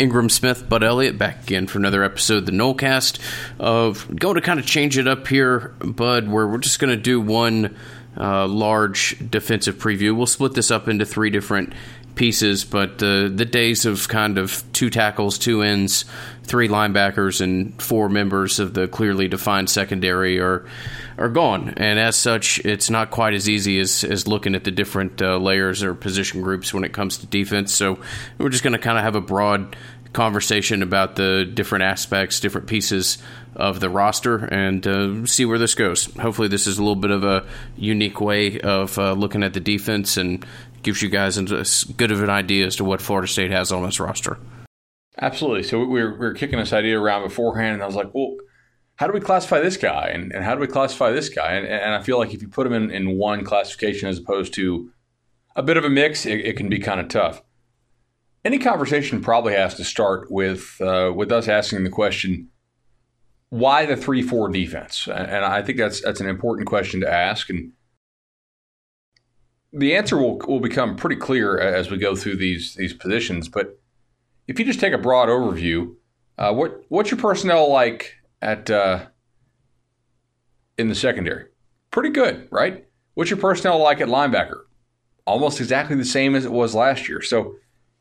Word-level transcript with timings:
Ingram 0.00 0.28
Smith, 0.28 0.68
Bud 0.68 0.82
Elliott, 0.82 1.18
back 1.18 1.44
again 1.44 1.68
for 1.68 1.78
another 1.78 2.02
episode 2.02 2.38
of 2.38 2.46
the 2.46 2.50
Nolecast. 2.50 3.20
Of 3.60 4.16
going 4.16 4.34
to 4.34 4.40
kind 4.40 4.58
of 4.58 4.66
change 4.66 4.98
it 4.98 5.06
up 5.06 5.28
here, 5.28 5.72
Bud, 5.78 6.26
where 6.28 6.48
we're 6.48 6.58
just 6.58 6.80
going 6.80 6.90
to 6.90 7.00
do 7.00 7.20
one 7.20 7.76
uh, 8.16 8.48
large 8.48 9.16
defensive 9.30 9.76
preview. 9.76 10.12
We'll 10.16 10.26
split 10.26 10.54
this 10.54 10.72
up 10.72 10.88
into 10.88 11.04
three 11.06 11.30
different 11.30 11.74
pieces, 12.16 12.64
but 12.64 13.00
uh, 13.04 13.28
the 13.28 13.44
days 13.48 13.86
of 13.86 14.08
kind 14.08 14.36
of 14.36 14.64
two 14.72 14.90
tackles, 14.90 15.38
two 15.38 15.62
ends, 15.62 16.04
three 16.42 16.66
linebackers, 16.66 17.40
and 17.40 17.80
four 17.80 18.08
members 18.08 18.58
of 18.58 18.74
the 18.74 18.88
clearly 18.88 19.28
defined 19.28 19.70
secondary 19.70 20.40
are 20.40 20.66
are 21.18 21.28
gone. 21.28 21.74
And 21.76 21.98
as 21.98 22.16
such, 22.16 22.58
it's 22.60 22.90
not 22.90 23.10
quite 23.10 23.34
as 23.34 23.48
easy 23.48 23.78
as, 23.80 24.04
as 24.04 24.26
looking 24.26 24.54
at 24.54 24.64
the 24.64 24.70
different 24.70 25.22
uh, 25.22 25.38
layers 25.38 25.82
or 25.82 25.94
position 25.94 26.42
groups 26.42 26.74
when 26.74 26.84
it 26.84 26.92
comes 26.92 27.18
to 27.18 27.26
defense. 27.26 27.74
So 27.74 27.98
we're 28.38 28.48
just 28.48 28.64
going 28.64 28.72
to 28.72 28.78
kind 28.78 28.98
of 28.98 29.04
have 29.04 29.14
a 29.14 29.20
broad 29.20 29.76
conversation 30.12 30.82
about 30.82 31.16
the 31.16 31.44
different 31.44 31.84
aspects, 31.84 32.40
different 32.40 32.66
pieces 32.66 33.18
of 33.56 33.80
the 33.80 33.90
roster, 33.90 34.44
and 34.46 34.86
uh, 34.86 35.26
see 35.26 35.44
where 35.44 35.58
this 35.58 35.74
goes. 35.74 36.06
Hopefully, 36.16 36.48
this 36.48 36.66
is 36.66 36.78
a 36.78 36.82
little 36.82 36.96
bit 36.96 37.10
of 37.10 37.24
a 37.24 37.44
unique 37.76 38.20
way 38.20 38.60
of 38.60 38.98
uh, 38.98 39.12
looking 39.12 39.42
at 39.42 39.52
the 39.54 39.60
defense 39.60 40.16
and 40.16 40.44
gives 40.82 41.02
you 41.02 41.08
guys 41.08 41.36
as 41.38 41.84
good 41.84 42.10
of 42.10 42.22
an 42.22 42.30
idea 42.30 42.66
as 42.66 42.76
to 42.76 42.84
what 42.84 43.00
Florida 43.00 43.28
State 43.28 43.50
has 43.50 43.72
on 43.72 43.82
this 43.82 44.00
roster. 44.00 44.38
Absolutely. 45.20 45.62
So 45.62 45.78
we 45.80 46.02
were, 46.02 46.12
we 46.12 46.18
were 46.18 46.34
kicking 46.34 46.58
this 46.58 46.72
idea 46.72 46.98
around 46.98 47.22
beforehand, 47.22 47.74
and 47.74 47.82
I 47.82 47.86
was 47.86 47.94
like, 47.94 48.12
well, 48.14 48.36
how 48.96 49.06
do 49.06 49.12
we 49.12 49.20
classify 49.20 49.60
this 49.60 49.76
guy? 49.76 50.10
And, 50.12 50.32
and 50.32 50.44
how 50.44 50.54
do 50.54 50.60
we 50.60 50.66
classify 50.66 51.10
this 51.10 51.28
guy? 51.28 51.52
And, 51.52 51.66
and 51.66 51.94
I 51.94 52.02
feel 52.02 52.18
like 52.18 52.32
if 52.32 52.42
you 52.42 52.48
put 52.48 52.66
him 52.66 52.72
in, 52.72 52.90
in 52.90 53.18
one 53.18 53.44
classification 53.44 54.08
as 54.08 54.18
opposed 54.18 54.54
to 54.54 54.90
a 55.56 55.62
bit 55.62 55.76
of 55.76 55.84
a 55.84 55.90
mix, 55.90 56.26
it, 56.26 56.40
it 56.40 56.56
can 56.56 56.68
be 56.68 56.78
kind 56.78 57.00
of 57.00 57.08
tough. 57.08 57.42
Any 58.44 58.58
conversation 58.58 59.20
probably 59.20 59.54
has 59.54 59.74
to 59.76 59.84
start 59.84 60.30
with 60.30 60.80
uh, 60.80 61.12
with 61.14 61.32
us 61.32 61.48
asking 61.48 61.82
the 61.82 61.90
question, 61.90 62.50
why 63.48 63.86
the 63.86 63.96
three 63.96 64.20
four 64.20 64.48
defense? 64.50 65.08
And 65.08 65.44
I 65.44 65.62
think 65.62 65.78
that's 65.78 66.02
that's 66.02 66.20
an 66.20 66.28
important 66.28 66.68
question 66.68 67.00
to 67.00 67.10
ask. 67.10 67.48
And 67.48 67.72
the 69.72 69.96
answer 69.96 70.18
will 70.18 70.38
will 70.46 70.60
become 70.60 70.94
pretty 70.94 71.16
clear 71.16 71.58
as 71.58 71.90
we 71.90 71.96
go 71.96 72.14
through 72.14 72.36
these 72.36 72.74
these 72.74 72.92
positions. 72.92 73.48
But 73.48 73.80
if 74.46 74.58
you 74.58 74.66
just 74.66 74.80
take 74.80 74.92
a 74.92 74.98
broad 74.98 75.30
overview, 75.30 75.94
uh, 76.36 76.52
what 76.52 76.82
what's 76.88 77.10
your 77.10 77.20
personnel 77.20 77.70
like 77.72 78.16
at 78.44 78.70
uh, 78.70 79.06
in 80.78 80.88
the 80.88 80.94
secondary? 80.94 81.46
Pretty 81.90 82.10
good, 82.10 82.48
right? 82.50 82.86
What's 83.14 83.30
your 83.30 83.38
personnel 83.38 83.78
like 83.78 84.00
at 84.00 84.08
linebacker? 84.08 84.62
Almost 85.26 85.60
exactly 85.60 85.96
the 85.96 86.04
same 86.04 86.34
as 86.34 86.44
it 86.44 86.52
was 86.52 86.74
last 86.74 87.08
year. 87.08 87.22
So 87.22 87.56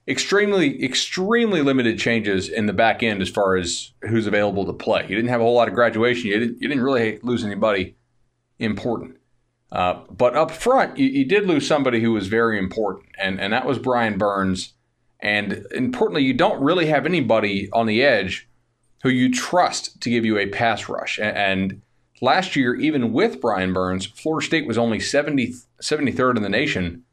extremely, 0.08 0.83
extremely 0.83 1.61
limited 1.61 1.97
changes 1.97 2.49
in 2.49 2.66
the 2.66 2.73
back 2.73 3.02
end 3.02 3.21
as 3.21 3.30
far 3.30 3.55
as 3.55 3.91
who's 4.02 4.27
available 4.27 4.66
to 4.66 4.73
play. 4.73 5.03
You 5.03 5.16
didn't 5.16 5.30
have 5.30 5.39
a 5.39 5.44
whole 5.44 5.55
lot 5.55 5.67
of 5.67 5.73
graduation. 5.73 6.30
You 6.30 6.39
didn't, 6.39 6.61
you 6.61 6.67
didn't 6.67 6.83
really 6.83 7.19
lose 7.21 7.45
anybody 7.45 7.95
important. 8.59 9.17
Uh, 9.71 10.02
but 10.09 10.36
up 10.36 10.52
front, 10.52 10.97
you, 10.97 11.08
you, 11.08 11.25
did 11.25 11.47
lose 11.47 11.66
somebody 11.66 11.99
who 11.99 12.11
was 12.11 12.27
very 12.27 12.59
important, 12.59 13.08
and, 13.19 13.41
and 13.41 13.53
that 13.53 13.66
was 13.66 13.80
Brian 13.80 14.19
Burns. 14.19 14.73
And 15.19 15.66
importantly, 15.71 16.23
you 16.23 16.33
don't 16.33 16.61
really 16.61 16.88
have 16.88 17.08
anybody 17.08 17.69
on 17.71 17.88
the 17.88 18.03
edge 18.03 18.47
who 19.03 19.09
you 19.09 19.31
trust 19.31 20.01
to 20.01 20.09
give 20.09 20.25
you 20.25 20.37
a 20.37 20.47
pass 20.47 20.89
rush. 20.89 21.19
And, 21.19 21.81
last 22.23 22.55
year, 22.55 22.73
even 22.75 23.11
with 23.11 23.41
Brian 23.41 23.73
Burns, 23.73 24.05
Florida 24.05 24.45
State 24.45 24.65
was 24.65 24.77
only 24.77 24.99
70, 24.99 25.53
73rd 25.81 26.37
in 26.37 26.43
the 26.43 26.49
nation 26.49 27.03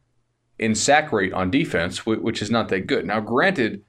in 0.58 0.74
sack 0.74 1.12
rate 1.12 1.32
on 1.32 1.50
defense, 1.50 2.06
which 2.06 2.40
is 2.40 2.50
not 2.50 2.68
that 2.68 2.86
good. 2.86 3.04
Now, 3.04 3.18
granted, 3.18 3.82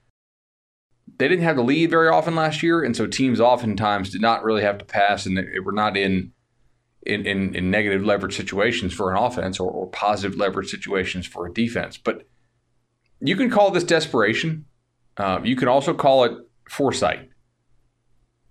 they 1.17 1.27
didn't 1.27 1.44
have 1.44 1.57
the 1.57 1.63
lead 1.63 1.91
very 1.91 2.07
often 2.07 2.33
last 2.35 2.63
year, 2.63 2.81
and 2.81 2.97
so 2.97 3.05
teams 3.05 3.39
oftentimes 3.39 4.09
did 4.09 4.22
not 4.22 4.44
really 4.44 4.63
have 4.63 4.79
to 4.79 4.85
pass, 4.85 5.25
and 5.25 5.38
they 5.38 5.59
were 5.59 5.72
not 5.72 5.95
in 5.95 6.33
in, 7.03 7.25
in, 7.25 7.55
in 7.55 7.72
negative 7.72 8.03
leverage 8.05 8.38
situations 8.38 8.94
for 8.94 9.11
an 9.11 9.17
offense 9.17 9.59
or, 9.59 9.72
or 9.72 9.88
positive 9.88 10.38
leverage 10.38 10.69
situations 10.69 11.25
for 11.25 11.47
a 11.47 11.53
defense. 11.53 11.97
But 11.97 12.28
you 13.19 13.35
can 13.35 13.50
call 13.50 13.72
this 13.72 13.84
desperation. 13.84 14.66
Uh, 15.17 15.40
you 15.44 15.56
can 15.56 15.67
also 15.67 15.95
call 15.95 16.25
it 16.25 16.34
foresight. 16.69 17.31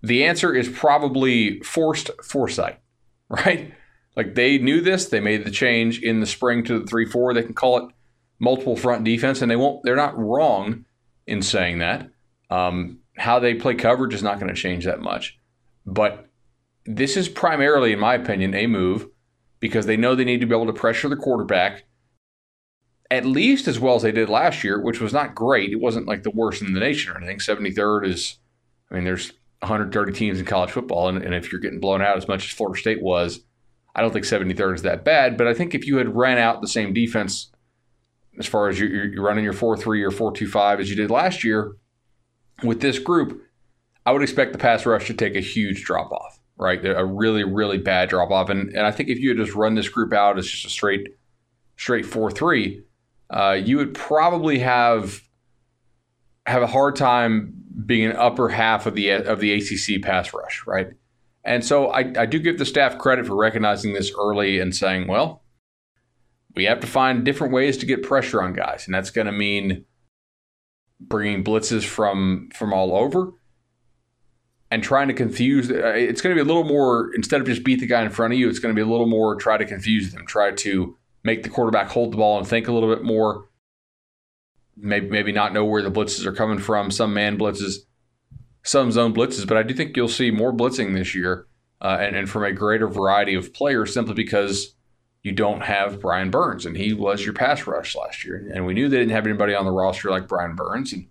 The 0.03 0.25
answer 0.25 0.55
is 0.55 0.69
probably 0.69 1.61
forced 1.61 2.11
foresight, 2.23 2.81
right? 3.29 3.75
Like 4.17 4.35
they 4.35 4.59
knew 4.59 4.81
this, 4.81 5.07
they 5.07 5.21
made 5.21 5.45
the 5.45 5.51
change 5.51 6.01
in 6.03 6.21
the 6.21 6.27
spring 6.27 6.65
to 6.65 6.81
the 6.81 6.87
3 6.87 7.07
4. 7.07 7.35
They 7.35 7.43
can 7.43 7.55
call 7.55 7.79
it 7.79 7.95
multiple 8.39 8.77
front 8.77 9.05
defense, 9.05 9.43
and 9.43 9.51
they 9.51 9.57
won't. 9.57 9.83
They're 9.85 9.97
not 9.97 10.19
wrong 10.19 10.85
in 11.27 11.43
saying 11.43 11.79
that. 11.79 12.11
Um, 12.51 12.99
how 13.17 13.39
they 13.39 13.55
play 13.55 13.75
coverage 13.75 14.15
is 14.15 14.23
not 14.23 14.41
going 14.41 14.53
to 14.53 14.61
change 14.61 14.85
that 14.85 15.01
much, 15.01 15.39
but 15.87 16.27
this 16.87 17.17
is 17.17 17.29
primarily, 17.29 17.93
in 17.93 18.01
my 18.01 18.15
opinion, 18.15 18.55
a 18.55 18.67
move 18.67 19.07
because 19.61 19.87
they 19.87 19.97
know 19.97 20.15
they 20.15 20.25
need 20.25 20.41
to 20.41 20.47
be 20.47 20.55
able 20.55 20.67
to 20.67 20.73
pressure 20.73 21.09
the 21.09 21.17
quarterback 21.17 21.85
at 23.11 23.27
least 23.27 23.67
as 23.67 23.81
well 23.81 23.97
as 23.97 24.03
they 24.03 24.13
did 24.13 24.29
last 24.29 24.63
year, 24.63 24.81
which 24.81 25.01
was 25.01 25.13
not 25.13 25.35
great. 25.35 25.73
It 25.73 25.81
wasn't 25.81 26.07
like 26.07 26.23
the 26.23 26.31
worst 26.31 26.63
in 26.63 26.73
the 26.73 26.81
nation 26.81 27.13
or 27.13 27.17
anything. 27.17 27.39
73rd 27.39 28.07
is, 28.07 28.39
I 28.91 28.95
mean, 28.95 29.05
there's 29.05 29.33
130 29.61 30.13
teams 30.13 30.39
in 30.39 30.47
college 30.47 30.71
football, 30.71 31.09
and, 31.09 31.23
and 31.23 31.35
if 31.35 31.53
you're 31.53 31.61
getting 31.61 31.81
blown 31.81 32.03
out 32.03 32.17
as 32.17 32.29
much 32.29 32.45
as 32.45 32.51
Florida 32.51 32.81
State 32.81 33.03
was, 33.03 33.41
I 33.95 34.01
don't 34.01 34.13
think 34.13 34.25
73rd 34.25 34.77
is 34.77 34.83
that 34.83 35.05
bad. 35.05 35.37
But 35.37 35.47
I 35.47 35.55
think 35.55 35.75
if 35.75 35.87
you 35.87 35.99
had 35.99 36.15
ran 36.15 36.39
out 36.39 36.61
the 36.61 36.69
same 36.69 36.93
defense 36.93 37.51
as 38.39 38.47
far 38.47 38.69
as 38.69 38.79
you're, 38.79 39.07
you're 39.07 39.25
running 39.25 39.45
your 39.45 39.53
4 39.53 39.77
3 39.77 40.03
or 40.03 40.11
4 40.11 40.33
2 40.33 40.49
5 40.49 40.81
as 40.81 40.91
you 40.91 40.97
did 40.97 41.11
last 41.11 41.45
year 41.45 41.77
with 42.63 42.81
this 42.81 42.99
group, 42.99 43.43
I 44.07 44.13
would 44.13 44.23
expect 44.23 44.53
the 44.53 44.59
pass 44.59 44.87
rush 44.87 45.07
to 45.09 45.15
take 45.15 45.37
a 45.37 45.41
huge 45.41 45.85
drop 45.85 46.11
off 46.13 46.41
right? 46.61 46.85
A 46.85 47.05
really, 47.05 47.43
really 47.43 47.79
bad 47.79 48.11
drop 48.11 48.31
off. 48.31 48.51
And, 48.51 48.69
and 48.69 48.87
I 48.87 48.91
think 48.91 49.09
if 49.09 49.19
you 49.19 49.31
had 49.31 49.39
just 49.39 49.55
run 49.55 49.75
this 49.75 49.89
group 49.89 50.13
out 50.13 50.39
as 50.39 50.47
just 50.47 50.67
a 50.67 50.69
straight, 50.69 51.09
straight 51.77 52.05
4 52.05 52.31
3, 52.31 52.83
uh, 53.31 53.53
you 53.53 53.79
would 53.79 53.95
probably 53.95 54.59
have 54.59 55.23
have 56.47 56.63
a 56.63 56.67
hard 56.67 56.97
time 56.97 57.60
being 57.87 58.11
an 58.11 58.17
upper 58.17 58.49
half 58.49 58.87
of 58.87 58.95
the 58.95 59.11
of 59.11 59.41
the 59.41 59.53
ACC 59.53 60.03
pass 60.03 60.33
rush, 60.35 60.65
right? 60.67 60.89
And 61.45 61.65
so 61.65 61.89
I, 61.89 62.13
I 62.19 62.27
do 62.27 62.39
give 62.39 62.59
the 62.59 62.67
staff 62.67 62.99
credit 62.99 63.27
for 63.27 63.35
recognizing 63.35 63.95
this 63.95 64.13
early 64.19 64.61
and 64.61 64.75
saying, 64.75 65.09
well, 65.09 65.43
we 66.55 66.65
have 66.65 66.81
to 66.81 66.87
find 66.87 67.25
different 67.25 67.55
ways 67.55 67.79
to 67.79 67.87
get 67.87 68.03
pressure 68.03 68.43
on 68.43 68.53
guys, 68.53 68.87
and 68.87 68.95
that's 68.95 69.11
going 69.11 69.27
to 69.27 69.33
mean 69.33 69.85
bringing 71.01 71.43
blitzes 71.43 71.85
from 71.85 72.51
from 72.55 72.73
all 72.73 72.95
over 72.95 73.33
and 74.71 74.83
trying 74.83 75.09
to 75.09 75.15
confuse. 75.15 75.71
Uh, 75.71 75.93
it's 75.97 76.21
going 76.21 76.35
to 76.35 76.43
be 76.43 76.47
a 76.47 76.53
little 76.53 76.69
more 76.69 77.11
instead 77.15 77.41
of 77.41 77.47
just 77.47 77.65
beat 77.65 77.81
the 77.81 77.87
guy 77.87 78.03
in 78.03 78.11
front 78.11 78.33
of 78.33 78.39
you. 78.39 78.49
It's 78.49 78.59
going 78.59 78.75
to 78.75 78.79
be 78.79 78.87
a 78.87 78.91
little 78.91 79.07
more 79.07 79.37
try 79.37 79.57
to 79.57 79.65
confuse 79.65 80.13
them, 80.13 80.27
try 80.27 80.53
to 80.53 80.97
make 81.25 81.43
the 81.43 81.49
quarterback 81.49 81.89
hold 81.89 82.13
the 82.13 82.17
ball 82.17 82.39
and 82.39 82.47
think 82.47 82.69
a 82.69 82.73
little 82.73 82.95
bit 82.95 83.05
more. 83.05 83.49
Maybe 84.83 85.09
maybe 85.09 85.33
not 85.33 85.53
know 85.53 85.65
where 85.65 85.83
the 85.83 85.91
blitzes 85.91 86.25
are 86.27 86.33
coming 86.33 86.59
from. 86.59 86.91
Some 86.91 87.13
man 87.13 87.39
blitzes, 87.39 87.77
some 88.63 88.91
zone 88.91 89.15
blitzes, 89.15 89.47
but 89.47 89.57
I 89.57 89.63
do 89.63 89.75
think 89.75 89.97
you'll 89.97 90.09
see 90.09 90.31
more 90.31 90.53
blitzing 90.53 90.95
this 90.95 91.15
year, 91.15 91.47
uh, 91.81 91.99
and, 92.01 92.17
and 92.17 92.29
from 92.29 92.45
a 92.45 92.53
greater 92.53 92.89
variety 92.89 93.35
of 93.35 93.53
players, 93.53 93.93
simply 93.93 94.15
because 94.15 94.75
you 95.23 95.33
don't 95.33 95.63
have 95.63 96.01
Brian 96.01 96.31
Burns, 96.31 96.65
and 96.65 96.77
he 96.77 96.95
was 96.95 97.25
your 97.25 97.35
pass 97.35 97.67
rush 97.67 97.95
last 97.95 98.25
year, 98.25 98.51
and 98.55 98.65
we 98.65 98.75
knew 98.75 98.89
they 98.89 98.99
didn't 98.99 99.13
have 99.13 99.27
anybody 99.27 99.55
on 99.55 99.65
the 99.65 99.71
roster 99.71 100.11
like 100.11 100.27
Brian 100.29 100.55
Burns, 100.55 100.93
and 100.93 101.09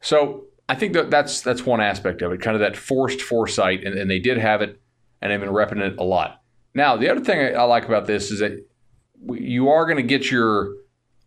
so 0.00 0.44
I 0.68 0.74
think 0.74 0.94
that 0.94 1.10
that's 1.10 1.42
that's 1.42 1.64
one 1.64 1.80
aspect 1.80 2.22
of 2.22 2.32
it, 2.32 2.40
kind 2.40 2.56
of 2.56 2.60
that 2.60 2.76
forced 2.76 3.20
foresight, 3.20 3.84
and, 3.84 3.96
and 3.96 4.10
they 4.10 4.18
did 4.18 4.38
have 4.38 4.62
it, 4.62 4.80
and 5.20 5.30
they've 5.30 5.40
been 5.40 5.50
repping 5.50 5.80
it 5.80 5.98
a 5.98 6.04
lot. 6.04 6.42
Now, 6.74 6.96
the 6.96 7.08
other 7.08 7.20
thing 7.20 7.38
I, 7.38 7.52
I 7.52 7.62
like 7.64 7.86
about 7.86 8.06
this 8.06 8.30
is 8.30 8.40
that 8.40 8.66
you 9.28 9.68
are 9.68 9.84
going 9.84 9.96
to 9.96 10.02
get 10.02 10.30
your 10.30 10.74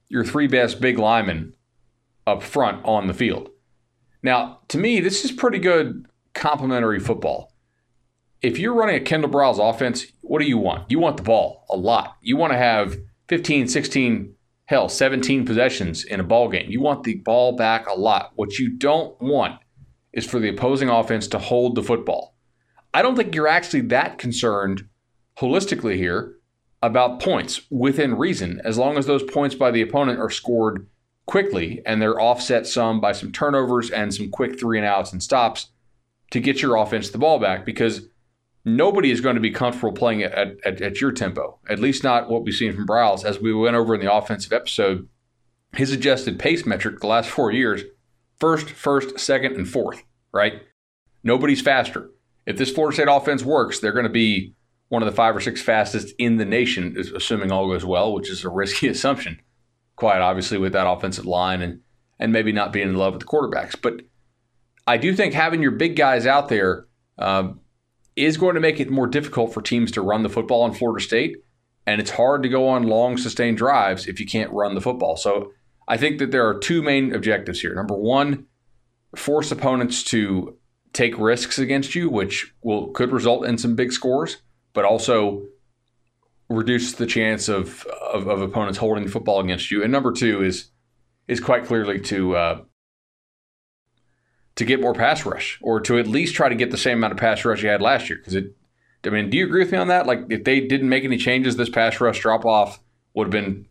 your 0.10 0.24
three 0.24 0.48
best 0.48 0.80
big 0.82 0.98
linemen 0.98 1.54
up 2.26 2.44
front 2.44 2.84
on 2.86 3.08
the 3.08 3.14
field. 3.14 3.50
Now, 4.24 4.60
to 4.70 4.78
me, 4.78 5.00
this 5.00 5.24
is 5.24 5.32
pretty 5.32 5.60
good 5.60 6.06
complementary 6.34 7.00
football. 7.00 7.54
If 8.42 8.60
you're 8.60 8.74
running 8.74 8.96
a 8.96 9.00
Kendall 9.00 9.32
Briles 9.32 9.60
offense, 9.60 10.06
what 10.22 10.40
do 10.40 10.48
you 10.48 10.58
want? 10.58 10.90
You 10.92 11.00
want 11.00 11.18
the 11.18 11.24
ball 11.24 11.66
a 11.70 11.76
lot. 11.76 12.18
You 12.22 12.38
want 12.38 12.54
to 12.54 12.58
have 12.58 12.98
15, 13.30 13.68
16 13.68 14.36
hell, 14.66 14.90
17 14.90 15.46
possessions 15.46 16.04
in 16.04 16.20
a 16.20 16.24
ball 16.24 16.50
game. 16.50 16.70
You 16.70 16.82
want 16.82 17.04
the 17.04 17.16
ball 17.16 17.56
back 17.56 17.88
a 17.88 17.98
lot. 17.98 18.32
What 18.36 18.60
you 18.60 18.70
don't 18.70 19.20
want 19.22 19.60
is 20.14 20.26
for 20.26 20.40
the 20.40 20.50
opposing 20.50 20.90
offense 20.90 21.28
to 21.30 21.40
hold 21.40 21.76
the 21.76 21.84
football. 21.84 22.36
I 22.94 23.02
don't 23.02 23.16
think 23.16 23.34
you're 23.34 23.48
actually 23.48 23.82
that 23.82 24.18
concerned 24.18 24.88
holistically 25.40 25.96
here 25.96 26.37
about 26.82 27.20
points 27.20 27.62
within 27.70 28.16
reason, 28.16 28.62
as 28.64 28.78
long 28.78 28.98
as 28.98 29.06
those 29.06 29.24
points 29.24 29.56
by 29.56 29.72
the 29.72 29.82
opponent 29.82 30.20
are 30.20 30.30
scored 30.30 30.88
quickly 31.26 31.82
and 31.86 32.02
they're 32.02 32.20
offset 32.20 32.66
some 32.66 33.02
by 33.02 33.12
some 33.12 33.32
turnovers 33.32 33.90
and 33.90 34.14
some 34.14 34.30
quick 34.30 34.60
three 34.60 34.78
and 34.78 34.88
outs 34.88 35.12
and 35.12 35.22
stops 35.22 35.68
to 36.32 36.40
get 36.40 36.62
your 36.62 36.76
offense 36.78 37.10
the 37.10 37.18
ball 37.18 37.40
back 37.40 37.66
because 37.66 38.08
nobody 38.64 39.12
is 39.12 39.22
going 39.22 39.36
to 39.36 39.42
be 39.42 39.52
comfortable 39.52 39.92
playing 39.92 40.24
at, 40.24 40.56
at, 40.66 40.82
at, 40.82 41.02
your 41.02 41.12
tempo, 41.12 41.60
at 41.70 41.80
least 41.80 42.04
not 42.04 42.30
what 42.30 42.44
we've 42.44 42.54
seen 42.54 42.74
from 42.74 42.88
Briles. 42.88 43.24
As 43.24 43.40
we 43.40 43.54
went 43.54 43.76
over 43.76 43.96
in 43.96 44.02
the 44.02 44.14
offensive 44.14 44.54
episode, 44.54 45.08
his 45.74 45.92
adjusted 45.92 46.40
pace 46.40 46.66
metric 46.66 47.00
the 47.00 47.08
last 47.08 47.30
four 47.30 47.52
years 47.52 47.84
first, 48.40 48.70
first, 48.70 49.20
second, 49.20 49.56
and 49.56 49.68
fourth, 49.68 50.04
right? 50.32 50.62
Nobody's 51.24 51.62
faster. 51.62 52.12
If 52.46 52.58
this 52.58 52.72
Florida 52.72 52.96
State 52.96 53.08
offense 53.10 53.44
works, 53.44 53.80
they're 53.80 53.92
going 53.92 54.04
to 54.04 54.10
be 54.10 54.54
one 54.90 55.02
of 55.02 55.08
the 55.08 55.16
five 55.16 55.36
or 55.36 55.42
six 55.42 55.62
fastest 55.62 56.14
in 56.18 56.38
the 56.38 56.46
nation, 56.46 56.96
assuming 57.16 57.52
all 57.52 57.68
goes 57.68 57.86
well, 57.86 58.14
which 58.14 58.30
is 58.30 58.44
a 58.44 58.50
risky 58.50 58.88
assumption, 58.90 59.40
quite 59.96 60.22
obviously, 60.22 60.58
with 60.58 60.74
that 60.74 60.90
offensive 60.90 61.26
line 61.26 61.62
and, 61.62 61.82
and 62.20 62.32
maybe 62.32 62.52
not 62.52 62.74
being 62.74 62.90
in 62.90 62.96
love 62.96 63.14
with 63.14 63.22
the 63.22 63.28
quarterbacks. 63.28 63.76
But 63.82 64.02
I 64.86 64.98
do 64.98 65.14
think 65.14 65.34
having 65.34 65.62
your 65.62 65.72
big 65.72 65.96
guys 65.96 66.26
out 66.26 66.48
there 66.48 66.88
um, 67.18 67.60
is 68.16 68.38
going 68.38 68.56
to 68.56 68.62
make 68.62 68.80
it 68.80 68.90
more 68.90 69.08
difficult 69.08 69.54
for 69.54 69.62
teams 69.62 69.92
to 69.92 70.02
run 70.02 70.24
the 70.24 70.30
football 70.30 70.66
in 70.66 70.74
Florida 70.74 71.04
State. 71.04 71.38
And 71.86 72.02
it's 72.02 72.12
hard 72.12 72.44
to 72.44 72.50
go 72.50 72.68
on 72.68 72.84
long, 72.84 73.18
sustained 73.18 73.58
drives 73.58 74.08
if 74.08 74.20
you 74.20 74.26
can't 74.26 74.52
run 74.52 74.76
the 74.76 74.82
football. 74.82 75.16
So 75.16 75.52
I 75.88 75.98
think 75.98 76.20
that 76.20 76.32
there 76.32 76.48
are 76.48 76.60
two 76.60 76.82
main 76.82 77.14
objectives 77.14 77.62
here. 77.62 77.74
Number 77.74 77.96
one, 77.96 78.46
force 79.16 79.52
opponents 79.52 80.04
to 80.06 80.58
take 80.92 81.18
risks 81.18 81.60
against 81.60 81.96
you, 81.96 82.10
which 82.10 82.54
will 82.62 82.88
could 82.88 83.12
result 83.12 83.46
in 83.46 83.58
some 83.58 83.76
big 83.76 83.94
scores, 83.94 84.38
but 84.74 84.86
also 84.86 85.44
reduce 86.50 86.94
the 86.94 87.06
chance 87.06 87.50
of, 87.50 87.86
of, 87.86 88.28
of 88.28 88.42
opponents 88.42 88.78
holding 88.78 89.06
the 89.06 89.12
football 89.12 89.40
against 89.40 89.70
you. 89.72 89.84
And 89.84 89.92
number 89.92 90.12
two 90.12 90.44
is 90.44 90.70
is 91.28 91.40
quite 91.42 91.66
clearly 91.66 92.00
to 92.00 92.36
uh, 92.36 92.62
to 94.56 94.66
get 94.66 94.82
more 94.82 94.94
pass 94.94 95.26
rush, 95.26 95.60
or 95.62 95.80
to 95.82 96.00
at 96.00 96.08
least 96.08 96.36
try 96.36 96.50
to 96.50 96.56
get 96.56 96.72
the 96.72 96.78
same 96.78 96.98
amount 96.98 97.14
of 97.14 97.20
pass 97.20 97.44
rush 97.44 97.64
you 97.64 97.70
had 97.70 97.82
last 97.82 98.10
year. 98.10 98.18
Because 98.18 98.36
it, 98.36 98.56
I 99.06 99.10
mean, 99.10 99.30
do 99.30 99.38
you 99.38 99.46
agree 99.46 99.64
with 99.64 99.72
me 99.72 99.78
on 99.78 99.90
that? 99.90 100.08
Like, 100.08 100.26
if 100.30 100.44
they 100.44 100.62
didn't 100.62 100.90
make 100.90 101.04
any 101.04 101.18
changes, 101.18 101.56
this 101.56 101.70
pass 101.70 102.00
rush 102.02 102.20
drop 102.20 102.46
off 102.46 102.80
would 103.14 103.26
have 103.26 103.32
been 103.32 103.68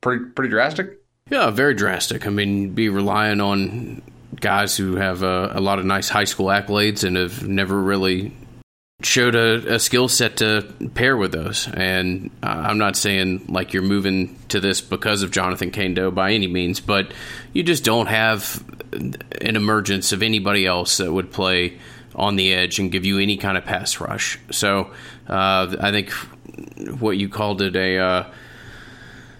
pretty 0.00 0.26
pretty 0.26 0.50
drastic. 0.50 0.98
Yeah, 1.30 1.50
very 1.50 1.74
drastic. 1.74 2.26
I 2.26 2.30
mean, 2.30 2.74
be 2.74 2.88
relying 2.88 3.40
on 3.40 4.02
guys 4.40 4.76
who 4.76 4.96
have 4.96 5.22
a, 5.22 5.52
a 5.54 5.60
lot 5.60 5.78
of 5.78 5.84
nice 5.84 6.08
high 6.08 6.24
school 6.24 6.46
accolades 6.46 7.04
and 7.04 7.16
have 7.16 7.46
never 7.46 7.80
really 7.80 8.32
showed 9.02 9.36
a, 9.36 9.74
a 9.74 9.78
skill 9.78 10.08
set 10.08 10.38
to 10.38 10.66
pair 10.94 11.16
with 11.16 11.30
those. 11.30 11.68
And 11.72 12.30
uh, 12.42 12.46
I'm 12.46 12.78
not 12.78 12.96
saying 12.96 13.46
like 13.48 13.72
you're 13.72 13.82
moving 13.82 14.36
to 14.48 14.58
this 14.58 14.80
because 14.80 15.22
of 15.22 15.30
Jonathan 15.30 15.70
Kaindoh 15.70 16.12
by 16.12 16.32
any 16.32 16.48
means, 16.48 16.80
but 16.80 17.12
you 17.52 17.62
just 17.62 17.84
don't 17.84 18.06
have 18.06 18.64
an 18.92 19.54
emergence 19.54 20.10
of 20.10 20.20
anybody 20.20 20.66
else 20.66 20.96
that 20.96 21.12
would 21.12 21.30
play 21.30 21.78
on 22.16 22.34
the 22.34 22.52
edge 22.52 22.80
and 22.80 22.90
give 22.90 23.04
you 23.04 23.20
any 23.20 23.36
kind 23.36 23.56
of 23.56 23.64
pass 23.64 24.00
rush. 24.00 24.40
So 24.50 24.90
uh, 25.28 25.76
I 25.80 25.92
think 25.92 26.10
what 26.98 27.16
you 27.16 27.28
called 27.28 27.62
it 27.62 27.76
a 27.76 27.98
uh, 27.98 28.32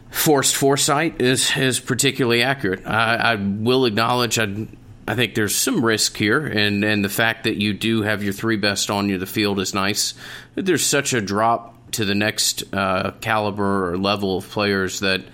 forced 0.08 0.54
foresight 0.54 1.20
is 1.20 1.56
is 1.56 1.80
particularly 1.80 2.44
accurate. 2.44 2.86
I, 2.86 3.16
I 3.16 3.34
will 3.34 3.86
acknowledge 3.86 4.38
I 4.38 4.68
I 5.08 5.14
think 5.14 5.34
there's 5.34 5.56
some 5.56 5.82
risk 5.82 6.18
here, 6.18 6.46
and, 6.46 6.84
and 6.84 7.02
the 7.02 7.08
fact 7.08 7.44
that 7.44 7.56
you 7.56 7.72
do 7.72 8.02
have 8.02 8.22
your 8.22 8.34
three 8.34 8.56
best 8.56 8.90
on 8.90 9.08
you 9.08 9.16
the 9.16 9.24
field 9.24 9.58
is 9.58 9.72
nice. 9.72 10.12
There's 10.54 10.84
such 10.84 11.14
a 11.14 11.22
drop 11.22 11.92
to 11.92 12.04
the 12.04 12.14
next 12.14 12.62
uh, 12.74 13.12
caliber 13.22 13.90
or 13.90 13.96
level 13.96 14.36
of 14.36 14.46
players 14.50 15.00
that 15.00 15.24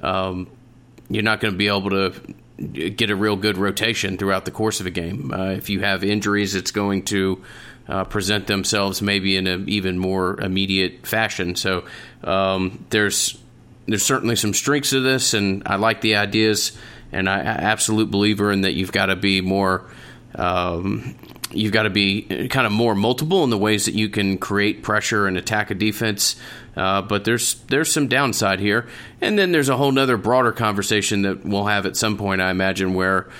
um, 0.00 0.48
you're 1.10 1.24
not 1.24 1.40
going 1.40 1.52
to 1.52 1.58
be 1.58 1.66
able 1.66 1.90
to 1.90 2.12
get 2.88 3.10
a 3.10 3.16
real 3.16 3.34
good 3.34 3.58
rotation 3.58 4.16
throughout 4.16 4.44
the 4.44 4.52
course 4.52 4.78
of 4.78 4.86
a 4.86 4.90
game. 4.90 5.32
Uh, 5.32 5.50
if 5.50 5.70
you 5.70 5.80
have 5.80 6.04
injuries, 6.04 6.54
it's 6.54 6.70
going 6.70 7.02
to 7.06 7.42
uh, 7.88 8.04
present 8.04 8.46
themselves 8.46 9.02
maybe 9.02 9.36
in 9.36 9.48
an 9.48 9.68
even 9.68 9.98
more 9.98 10.40
immediate 10.40 11.04
fashion. 11.04 11.56
So 11.56 11.84
um, 12.22 12.86
there's 12.90 13.36
there's 13.88 14.04
certainly 14.04 14.36
some 14.36 14.54
strengths 14.54 14.90
to 14.90 15.00
this, 15.00 15.34
and 15.34 15.64
I 15.66 15.76
like 15.76 16.00
the 16.00 16.16
ideas 16.16 16.78
and 17.12 17.28
I, 17.28 17.38
absolute 17.40 18.10
believer 18.10 18.50
in 18.52 18.62
that 18.62 18.74
you've 18.74 18.92
got 18.92 19.06
to 19.06 19.16
be 19.16 19.40
more. 19.40 19.84
Um, 20.34 21.16
you've 21.50 21.72
got 21.72 21.84
to 21.84 21.90
be 21.90 22.48
kind 22.48 22.66
of 22.66 22.72
more 22.72 22.94
multiple 22.94 23.44
in 23.44 23.50
the 23.50 23.58
ways 23.58 23.86
that 23.86 23.94
you 23.94 24.08
can 24.08 24.38
create 24.38 24.82
pressure 24.82 25.26
and 25.26 25.36
attack 25.36 25.70
a 25.70 25.74
defense. 25.74 26.36
Uh, 26.76 27.00
but 27.00 27.24
there's 27.24 27.54
there's 27.68 27.90
some 27.90 28.06
downside 28.06 28.60
here, 28.60 28.86
and 29.20 29.38
then 29.38 29.50
there's 29.52 29.70
a 29.70 29.76
whole 29.76 29.98
other 29.98 30.18
broader 30.18 30.52
conversation 30.52 31.22
that 31.22 31.44
we'll 31.44 31.64
have 31.66 31.86
at 31.86 31.96
some 31.96 32.18
point, 32.18 32.42
I 32.42 32.50
imagine, 32.50 32.92
where 32.92 33.30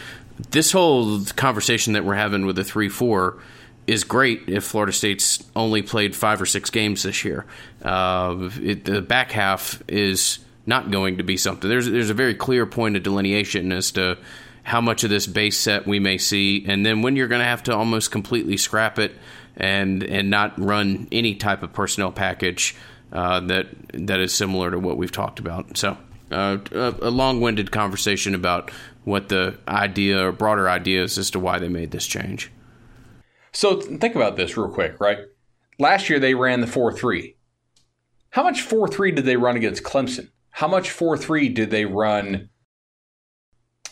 this 0.51 0.73
whole 0.73 1.21
conversation 1.37 1.93
that 1.95 2.05
we're 2.05 2.15
having 2.15 2.47
with 2.47 2.57
the 2.57 2.65
three 2.65 2.89
four 2.89 3.39
is 3.87 4.05
great 4.05 4.49
if 4.49 4.65
Florida 4.65 4.93
State's 4.93 5.45
only 5.55 5.83
played 5.83 6.17
five 6.17 6.41
or 6.41 6.47
six 6.47 6.71
games 6.71 7.03
this 7.03 7.25
year. 7.25 7.45
Uh, 7.83 8.51
it, 8.61 8.85
the 8.85 9.03
back 9.03 9.33
half 9.33 9.83
is 9.87 10.39
not 10.67 10.91
going 10.91 11.19
to 11.19 11.25
be 11.25 11.37
something. 11.37 11.71
There's 11.71 11.89
there's 11.89 12.11
a 12.11 12.15
very 12.15 12.35
clear 12.35 12.67
point 12.67 12.97
of 12.97 13.03
delineation 13.03 13.73
as 13.73 13.93
to 13.93 14.19
how 14.65 14.81
much 14.81 15.05
of 15.05 15.11
this 15.11 15.27
base 15.27 15.57
set 15.57 15.87
we 15.87 16.01
may 16.01 16.19
see, 16.19 16.65
and 16.67 16.85
then 16.85 17.01
when 17.03 17.15
you're 17.15 17.29
going 17.29 17.41
to 17.41 17.47
have 17.47 17.63
to 17.65 17.75
almost 17.75 18.11
completely 18.11 18.57
scrap 18.57 18.99
it 18.99 19.13
and 19.57 20.03
and 20.03 20.29
not 20.29 20.59
run 20.59 21.07
any 21.13 21.35
type 21.35 21.63
of 21.63 21.73
personnel 21.73 22.13
package 22.13 22.75
uh, 23.13 23.41
that 23.41 23.69
that 23.93 24.21
is 24.21 24.35
similar 24.35 24.71
to 24.71 24.79
what 24.79 24.97
we've 24.97 25.13
talked 25.13 25.39
about. 25.39 25.79
So 25.79 25.97
uh, 26.31 26.59
a, 26.73 26.95
a 27.03 27.11
long-winded 27.11 27.71
conversation 27.71 28.35
about 28.35 28.71
what 29.05 29.29
the 29.29 29.57
idea 29.69 30.27
or 30.27 30.33
broader 30.33 30.69
ideas 30.69 31.17
as 31.17 31.31
to 31.31 31.39
why 31.39 31.61
they 31.61 31.69
made 31.69 31.93
this 31.93 32.07
change. 32.07 32.51
So 33.53 33.81
think 33.81 34.17
about 34.17 34.37
this 34.37 34.57
real 34.57 34.69
quick, 34.69 35.01
right? 35.01 35.19
Last 35.79 36.11
year 36.11 36.19
they 36.19 36.35
ran 36.35 36.61
the 36.61 36.67
four 36.67 36.93
three. 36.93 37.37
How 38.31 38.43
much 38.43 38.61
four 38.63 38.89
three 38.89 39.13
did 39.13 39.25
they 39.25 39.37
run 39.37 39.57
against 39.57 39.85
Clemson? 39.85 40.31
How 40.57 40.69
much 40.69 40.91
4 40.91 41.19
3 41.19 41.51
did 41.51 41.71
they 41.71 41.85
run 41.85 42.49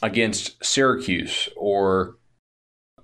against 0.03 0.65
Syracuse 0.65 1.47
or 1.59 2.17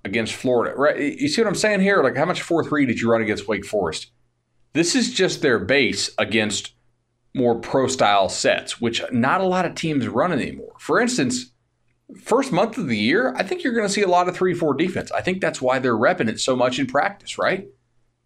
against 0.02 0.32
Florida? 0.32 0.74
Right? 0.74 0.98
You 0.98 1.28
see 1.28 1.42
what 1.42 1.48
I'm 1.48 1.54
saying 1.54 1.80
here? 1.80 2.02
Like, 2.02 2.16
how 2.16 2.24
much 2.24 2.40
4 2.40 2.64
3 2.64 2.86
did 2.86 3.02
you 3.02 3.10
run 3.10 3.20
against 3.20 3.48
Wake 3.48 3.66
Forest? 3.66 4.12
This 4.72 4.94
is 4.94 5.12
just 5.12 5.42
their 5.42 5.58
base 5.58 6.08
against 6.16 6.72
more 7.34 7.54
pro 7.54 7.86
style 7.86 8.30
sets, 8.30 8.80
which 8.80 9.02
not 9.12 9.42
a 9.42 9.46
lot 9.46 9.66
of 9.66 9.74
teams 9.74 10.08
run 10.08 10.32
anymore. 10.32 10.72
For 10.78 10.98
instance, 10.98 11.52
first 12.18 12.52
month 12.52 12.78
of 12.78 12.88
the 12.88 12.96
year, 12.96 13.34
I 13.36 13.42
think 13.42 13.62
you're 13.62 13.74
going 13.74 13.86
to 13.86 13.92
see 13.92 14.00
a 14.00 14.08
lot 14.08 14.26
of 14.26 14.34
3 14.34 14.54
4 14.54 14.72
defense. 14.72 15.12
I 15.12 15.20
think 15.20 15.42
that's 15.42 15.60
why 15.60 15.78
they're 15.80 15.94
repping 15.94 16.30
it 16.30 16.40
so 16.40 16.56
much 16.56 16.78
in 16.78 16.86
practice, 16.86 17.36
right? 17.36 17.68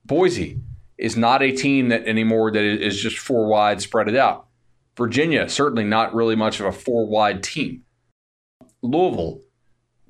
Boise 0.05 0.61
is 0.97 1.17
not 1.17 1.43
a 1.43 1.51
team 1.51 1.89
that 1.89 2.07
anymore 2.07 2.53
that 2.53 2.63
is 2.63 3.01
just 3.01 3.19
four 3.19 3.49
wide 3.49 3.81
spread 3.81 4.07
it 4.07 4.15
out. 4.15 4.47
Virginia, 4.97 5.49
certainly 5.49 5.85
not 5.85 6.15
really 6.15 6.37
much 6.37 6.61
of 6.61 6.67
a 6.67 6.73
four 6.73 7.07
wide 7.07 7.43
team. 7.43 7.83
Louisville 8.83 9.41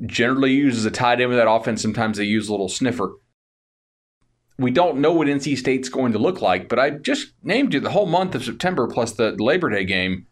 generally 0.06 0.52
uses 0.52 0.84
a 0.84 0.90
tight 0.90 1.20
end 1.20 1.30
with 1.30 1.38
that 1.38 1.50
offense. 1.50 1.80
Sometimes 1.80 2.18
they 2.18 2.24
use 2.24 2.48
a 2.48 2.50
little 2.50 2.68
sniffer. 2.68 3.14
We 4.58 4.70
don't 4.70 4.98
know 4.98 5.12
what 5.12 5.26
NC 5.26 5.56
State's 5.58 5.88
going 5.88 6.12
to 6.12 6.18
look 6.18 6.40
like, 6.40 6.68
but 6.68 6.78
I 6.78 6.90
just 6.90 7.32
named 7.42 7.74
you 7.74 7.80
the 7.80 7.90
whole 7.90 8.06
month 8.06 8.34
of 8.34 8.44
September 8.44 8.86
plus 8.86 9.12
the 9.12 9.32
Labor 9.32 9.70
Day 9.70 9.84
game 9.84 10.26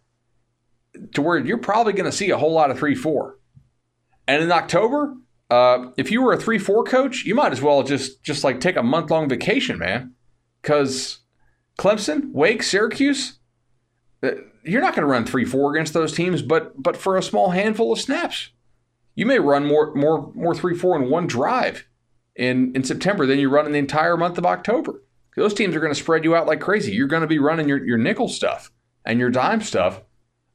to 1.15 1.23
where 1.23 1.39
you're 1.39 1.59
probably 1.59 1.93
going 1.93 2.11
to 2.11 2.17
see 2.17 2.31
a 2.31 2.39
whole 2.39 2.53
lot 2.53 2.71
of 2.71 2.79
3 2.79 2.95
4. 2.95 3.39
And 4.29 4.43
in 4.43 4.53
October, 4.53 5.15
uh, 5.51 5.91
if 5.97 6.11
you 6.11 6.23
were 6.23 6.33
a 6.33 6.39
3 6.39 6.59
4 6.59 6.85
coach, 6.85 7.25
you 7.25 7.35
might 7.35 7.53
as 7.53 7.63
well 7.63 7.83
just, 7.83 8.23
just 8.23 8.45
like 8.45 8.61
take 8.61 8.77
a 8.77 8.83
month 8.83 9.11
long 9.11 9.29
vacation, 9.29 9.79
man. 9.79 10.15
Because 10.61 11.19
Clemson, 11.79 12.31
Wake, 12.33 12.63
Syracuse, 12.63 13.39
Uh, 14.23 14.31
you're 14.65 14.81
not 14.81 14.95
going 14.95 15.03
to 15.03 15.11
run 15.11 15.25
three 15.25 15.45
four 15.45 15.73
against 15.73 15.93
those 15.93 16.13
teams, 16.13 16.43
but 16.43 16.81
but 16.81 16.97
for 16.97 17.17
a 17.17 17.23
small 17.23 17.51
handful 17.51 17.93
of 17.93 18.01
snaps, 18.01 18.51
you 19.15 19.27
may 19.27 19.39
run 19.39 19.67
more 19.67 19.95
more 19.95 20.31
more 20.35 20.55
three 20.55 20.77
four 20.77 20.97
in 20.97 21.11
one 21.11 21.27
drive 21.27 21.87
in 22.37 22.75
in 22.75 22.85
September 22.85 23.27
than 23.27 23.39
you 23.39 23.49
run 23.49 23.67
in 23.67 23.73
the 23.73 23.79
entire 23.79 24.17
month 24.17 24.39
of 24.39 24.47
October. 24.47 25.03
Those 25.37 25.55
teams 25.55 25.75
are 25.75 25.81
going 25.81 25.93
to 25.93 25.99
spread 25.99 26.25
you 26.25 26.37
out 26.37 26.47
like 26.47 26.61
crazy. 26.61 26.93
You're 26.93 27.09
going 27.09 27.23
to 27.23 27.29
be 27.29 27.39
running 27.39 27.69
your 27.69 27.85
your 27.85 27.99
nickel 27.99 28.29
stuff 28.29 28.71
and 29.05 29.19
your 29.19 29.31
dime 29.31 29.63
stuff 29.63 30.03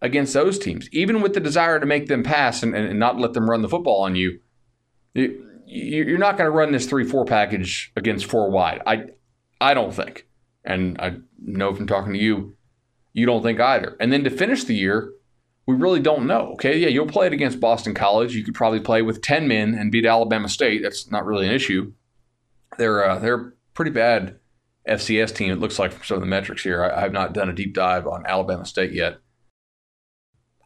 against 0.01 0.33
those 0.33 0.59
teams, 0.59 0.87
even 0.91 1.21
with 1.21 1.33
the 1.33 1.39
desire 1.39 1.79
to 1.79 1.85
make 1.85 2.07
them 2.07 2.23
pass 2.23 2.63
and, 2.63 2.75
and 2.75 2.99
not 2.99 3.19
let 3.19 3.33
them 3.33 3.49
run 3.49 3.61
the 3.61 3.69
football 3.69 4.03
on 4.03 4.15
you. 4.15 4.39
You're 5.13 6.19
not 6.19 6.37
going 6.37 6.45
to 6.49 6.55
run 6.55 6.71
this 6.71 6.85
three 6.85 7.03
four 7.03 7.25
package 7.25 7.91
against 7.95 8.25
four 8.25 8.49
wide. 8.49 8.81
I 8.85 9.05
I 9.59 9.73
don't 9.73 9.93
think, 9.93 10.27
and 10.63 10.99
I 10.99 11.17
know 11.39 11.73
from 11.73 11.87
talking 11.87 12.13
to 12.13 12.19
you 12.19 12.56
you 13.17 13.25
don't 13.25 13.41
think 13.41 13.59
either. 13.59 13.97
And 13.99 14.13
then 14.13 14.23
to 14.25 14.29
finish 14.29 14.63
the 14.63 14.75
year, 14.75 15.11
we 15.65 15.75
really 15.75 15.99
don't 15.99 16.27
know. 16.27 16.51
Okay, 16.53 16.77
yeah, 16.77 16.87
you'll 16.87 17.07
play 17.07 17.25
it 17.25 17.33
against 17.33 17.59
Boston 17.59 17.95
College. 17.95 18.35
You 18.35 18.43
could 18.43 18.53
probably 18.53 18.79
play 18.79 19.01
with 19.01 19.23
ten 19.23 19.47
men 19.47 19.73
and 19.73 19.91
beat 19.91 20.05
Alabama 20.05 20.47
State. 20.47 20.83
That's 20.83 21.09
not 21.09 21.25
really 21.25 21.47
an 21.47 21.53
issue. 21.53 21.93
They're 22.77 23.03
uh, 23.03 23.17
they're 23.17 23.55
pretty 23.73 23.89
bad 23.89 24.37
FCS 24.87 25.35
team. 25.35 25.51
It 25.51 25.59
looks 25.59 25.79
like 25.79 25.93
from 25.93 26.03
some 26.03 26.15
of 26.15 26.21
the 26.21 26.27
metrics 26.27 26.61
here. 26.61 26.83
I, 26.83 27.01
have 27.01 27.11
not 27.11 27.33
done 27.33 27.49
a 27.49 27.53
deep 27.53 27.73
dive 27.73 28.05
on 28.05 28.23
Alabama 28.27 28.65
State 28.65 28.91
yet. 28.91 29.17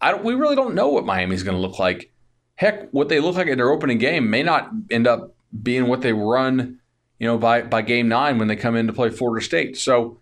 I 0.02 0.14
we 0.16 0.34
really 0.34 0.58
don't 0.58 0.76
know 0.76 0.90
what 0.90 1.06
Miami's 1.06 1.44
going 1.44 1.56
to 1.56 1.62
look 1.62 1.80
like. 1.80 2.12
Heck, 2.56 2.92
what 2.92 3.08
they 3.08 3.22
look 3.22 3.38
like 3.38 3.48
in 3.48 3.58
their 3.58 3.72
opening 3.72 3.98
game 3.98 4.30
may 4.30 4.44
not 4.44 4.70
end 4.92 5.08
up 5.08 5.36
being 5.64 5.88
what 5.88 6.02
they 6.02 6.12
run, 6.12 6.80
you 7.18 7.28
know, 7.28 7.38
by 7.38 7.62
by 7.62 7.82
game 7.82 8.10
nine 8.10 8.38
when 8.40 8.50
they 8.50 8.58
come 8.58 8.76
in 8.76 8.88
to 8.88 8.94
play 8.94 9.10
Florida 9.10 9.44
State. 9.44 9.78
So 9.78 10.21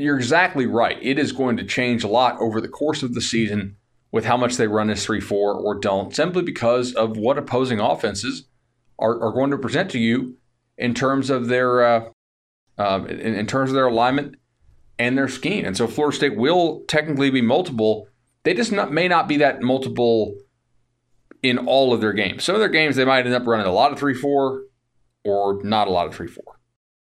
you're 0.00 0.16
exactly 0.16 0.66
right. 0.66 0.98
It 1.00 1.18
is 1.18 1.32
going 1.32 1.56
to 1.58 1.64
change 1.64 2.04
a 2.04 2.08
lot 2.08 2.40
over 2.40 2.60
the 2.60 2.68
course 2.68 3.02
of 3.02 3.14
the 3.14 3.20
season 3.20 3.76
with 4.12 4.24
how 4.24 4.36
much 4.36 4.56
they 4.56 4.66
run 4.66 4.88
this 4.88 5.04
3 5.04 5.20
4 5.20 5.54
or 5.54 5.78
don't, 5.78 6.14
simply 6.14 6.42
because 6.42 6.94
of 6.94 7.16
what 7.16 7.38
opposing 7.38 7.80
offenses 7.80 8.46
are, 8.98 9.20
are 9.22 9.32
going 9.32 9.50
to 9.50 9.58
present 9.58 9.90
to 9.90 9.98
you 9.98 10.36
in 10.76 10.94
terms 10.94 11.30
of 11.30 11.48
their 11.48 11.84
uh, 11.84 12.08
um, 12.78 13.06
in, 13.06 13.34
in, 13.34 13.46
terms 13.46 13.70
of 13.70 13.74
their 13.74 13.86
alignment 13.86 14.36
and 14.98 15.16
their 15.16 15.28
scheme. 15.28 15.64
And 15.64 15.76
so 15.76 15.86
Florida 15.86 16.16
State 16.16 16.36
will 16.36 16.82
technically 16.88 17.30
be 17.30 17.42
multiple. 17.42 18.08
They 18.42 18.54
just 18.54 18.72
not, 18.72 18.90
may 18.90 19.06
not 19.06 19.28
be 19.28 19.36
that 19.36 19.60
multiple 19.60 20.34
in 21.42 21.58
all 21.58 21.92
of 21.92 22.00
their 22.00 22.14
games. 22.14 22.44
Some 22.44 22.54
of 22.54 22.60
their 22.60 22.70
games 22.70 22.96
they 22.96 23.04
might 23.04 23.26
end 23.26 23.34
up 23.34 23.46
running 23.46 23.66
a 23.66 23.72
lot 23.72 23.92
of 23.92 23.98
3 23.98 24.14
4 24.14 24.62
or 25.24 25.62
not 25.62 25.88
a 25.88 25.90
lot 25.90 26.06
of 26.06 26.14
3 26.14 26.26
4. 26.26 26.59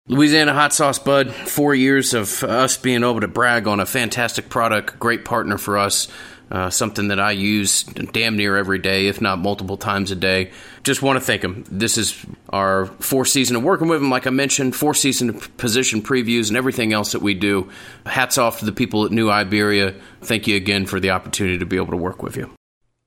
Louisiana 0.10 0.54
Hot 0.54 0.74
Sauce 0.74 1.00
Bud, 1.00 1.34
four 1.34 1.76
years 1.76 2.14
of 2.14 2.42
us 2.44 2.78
being 2.78 3.04
able 3.04 3.20
to 3.20 3.28
brag 3.28 3.68
on 3.68 3.82
a 3.82 3.86
fantastic 3.86 4.48
product, 4.48 4.98
great 5.00 5.26
partner 5.26 5.58
for 5.58 5.78
us. 5.78 6.08
Uh, 6.50 6.70
something 6.70 7.10
that 7.10 7.20
I 7.20 7.32
use 7.32 7.84
damn 7.84 8.38
near 8.38 8.56
every 8.56 8.80
day, 8.80 9.08
if 9.08 9.20
not 9.20 9.38
multiple 9.38 9.76
times 9.76 10.12
a 10.12 10.16
day. 10.16 10.52
Just 10.82 11.02
want 11.02 11.20
to 11.20 11.26
thank 11.26 11.42
them. 11.42 11.66
This 11.70 11.98
is 11.98 12.26
our 12.52 12.86
fourth 12.86 13.28
season 13.28 13.58
of 13.58 13.64
working 13.64 13.90
with 13.90 14.00
them, 14.00 14.10
like 14.10 14.26
I 14.28 14.30
mentioned, 14.30 14.74
fourth 14.74 14.96
season 14.96 15.30
of 15.32 15.58
position 15.58 16.02
previews 16.02 16.48
and 16.48 16.56
everything 16.56 16.94
else 16.94 17.12
that 17.12 17.22
we 17.22 17.34
do. 17.34 17.70
Hats 18.06 18.38
off 18.38 18.60
to 18.60 18.66
the 18.66 18.72
people 18.72 19.04
at 19.04 19.12
New 19.12 19.30
Iberia. 19.30 19.94
Thank 20.22 20.48
you 20.48 20.56
again 20.56 20.86
for 20.86 21.02
the 21.02 21.10
opportunity 21.10 21.58
to 21.58 21.66
be 21.66 21.76
able 21.76 21.92
to 21.92 21.98
work 21.98 22.24
with 22.24 22.38
you. 22.38 22.50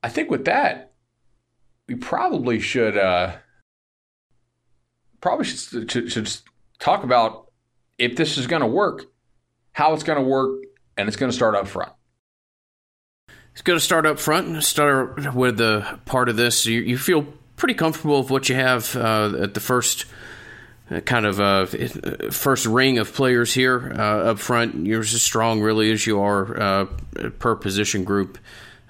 I 0.03 0.11
think 0.11 0.31
with 0.31 0.45
that, 0.45 0.93
we 1.89 1.95
probably 1.95 2.61
should 2.61 2.99
uh, 2.99 3.37
probably 5.23 5.47
should, 5.47 5.91
should, 5.91 6.13
should 6.13 6.41
talk 6.81 7.05
about 7.05 7.51
if 7.99 8.17
this 8.17 8.39
is 8.39 8.47
going 8.47 8.63
to 8.63 8.67
work, 8.67 9.05
how 9.73 9.93
it's 9.93 10.03
going 10.03 10.19
to 10.19 10.25
work, 10.25 10.63
and 10.97 11.07
it's 11.07 11.17
going 11.17 11.31
to 11.31 11.37
start 11.37 11.55
up 11.55 11.69
front. 11.69 11.93
It's 13.53 13.63
going 13.63 13.79
to 13.79 13.85
start 13.85 14.07
up 14.07 14.19
front. 14.19 14.49
and 14.49 14.65
Start 14.65 15.35
with 15.35 15.59
the 15.59 16.01
part 16.07 16.29
of 16.29 16.37
this. 16.37 16.67
You, 16.67 16.81
you 16.81 16.99
feel 16.99 17.27
pretty 17.57 17.75
comfortable 17.75 18.23
with 18.23 18.31
what 18.31 18.49
you 18.49 18.55
have 18.55 18.97
uh, 18.97 19.35
at 19.43 19.55
the 19.55 19.61
first 19.61 20.07
uh, 20.91 21.01
kind 21.01 21.27
of 21.27 21.41
uh, 21.41 21.67
first 22.31 22.67
ring 22.67 22.99
of 22.99 23.13
players 23.13 23.53
here 23.53 23.93
uh, 23.95 24.31
up 24.31 24.39
front. 24.39 24.87
You're 24.87 25.01
as 25.01 25.23
strong, 25.23 25.61
really, 25.61 25.93
as 25.93 26.07
you 26.07 26.21
are 26.21 26.61
uh, 26.61 26.85
per 27.39 27.55
position 27.55 28.05
group. 28.05 28.39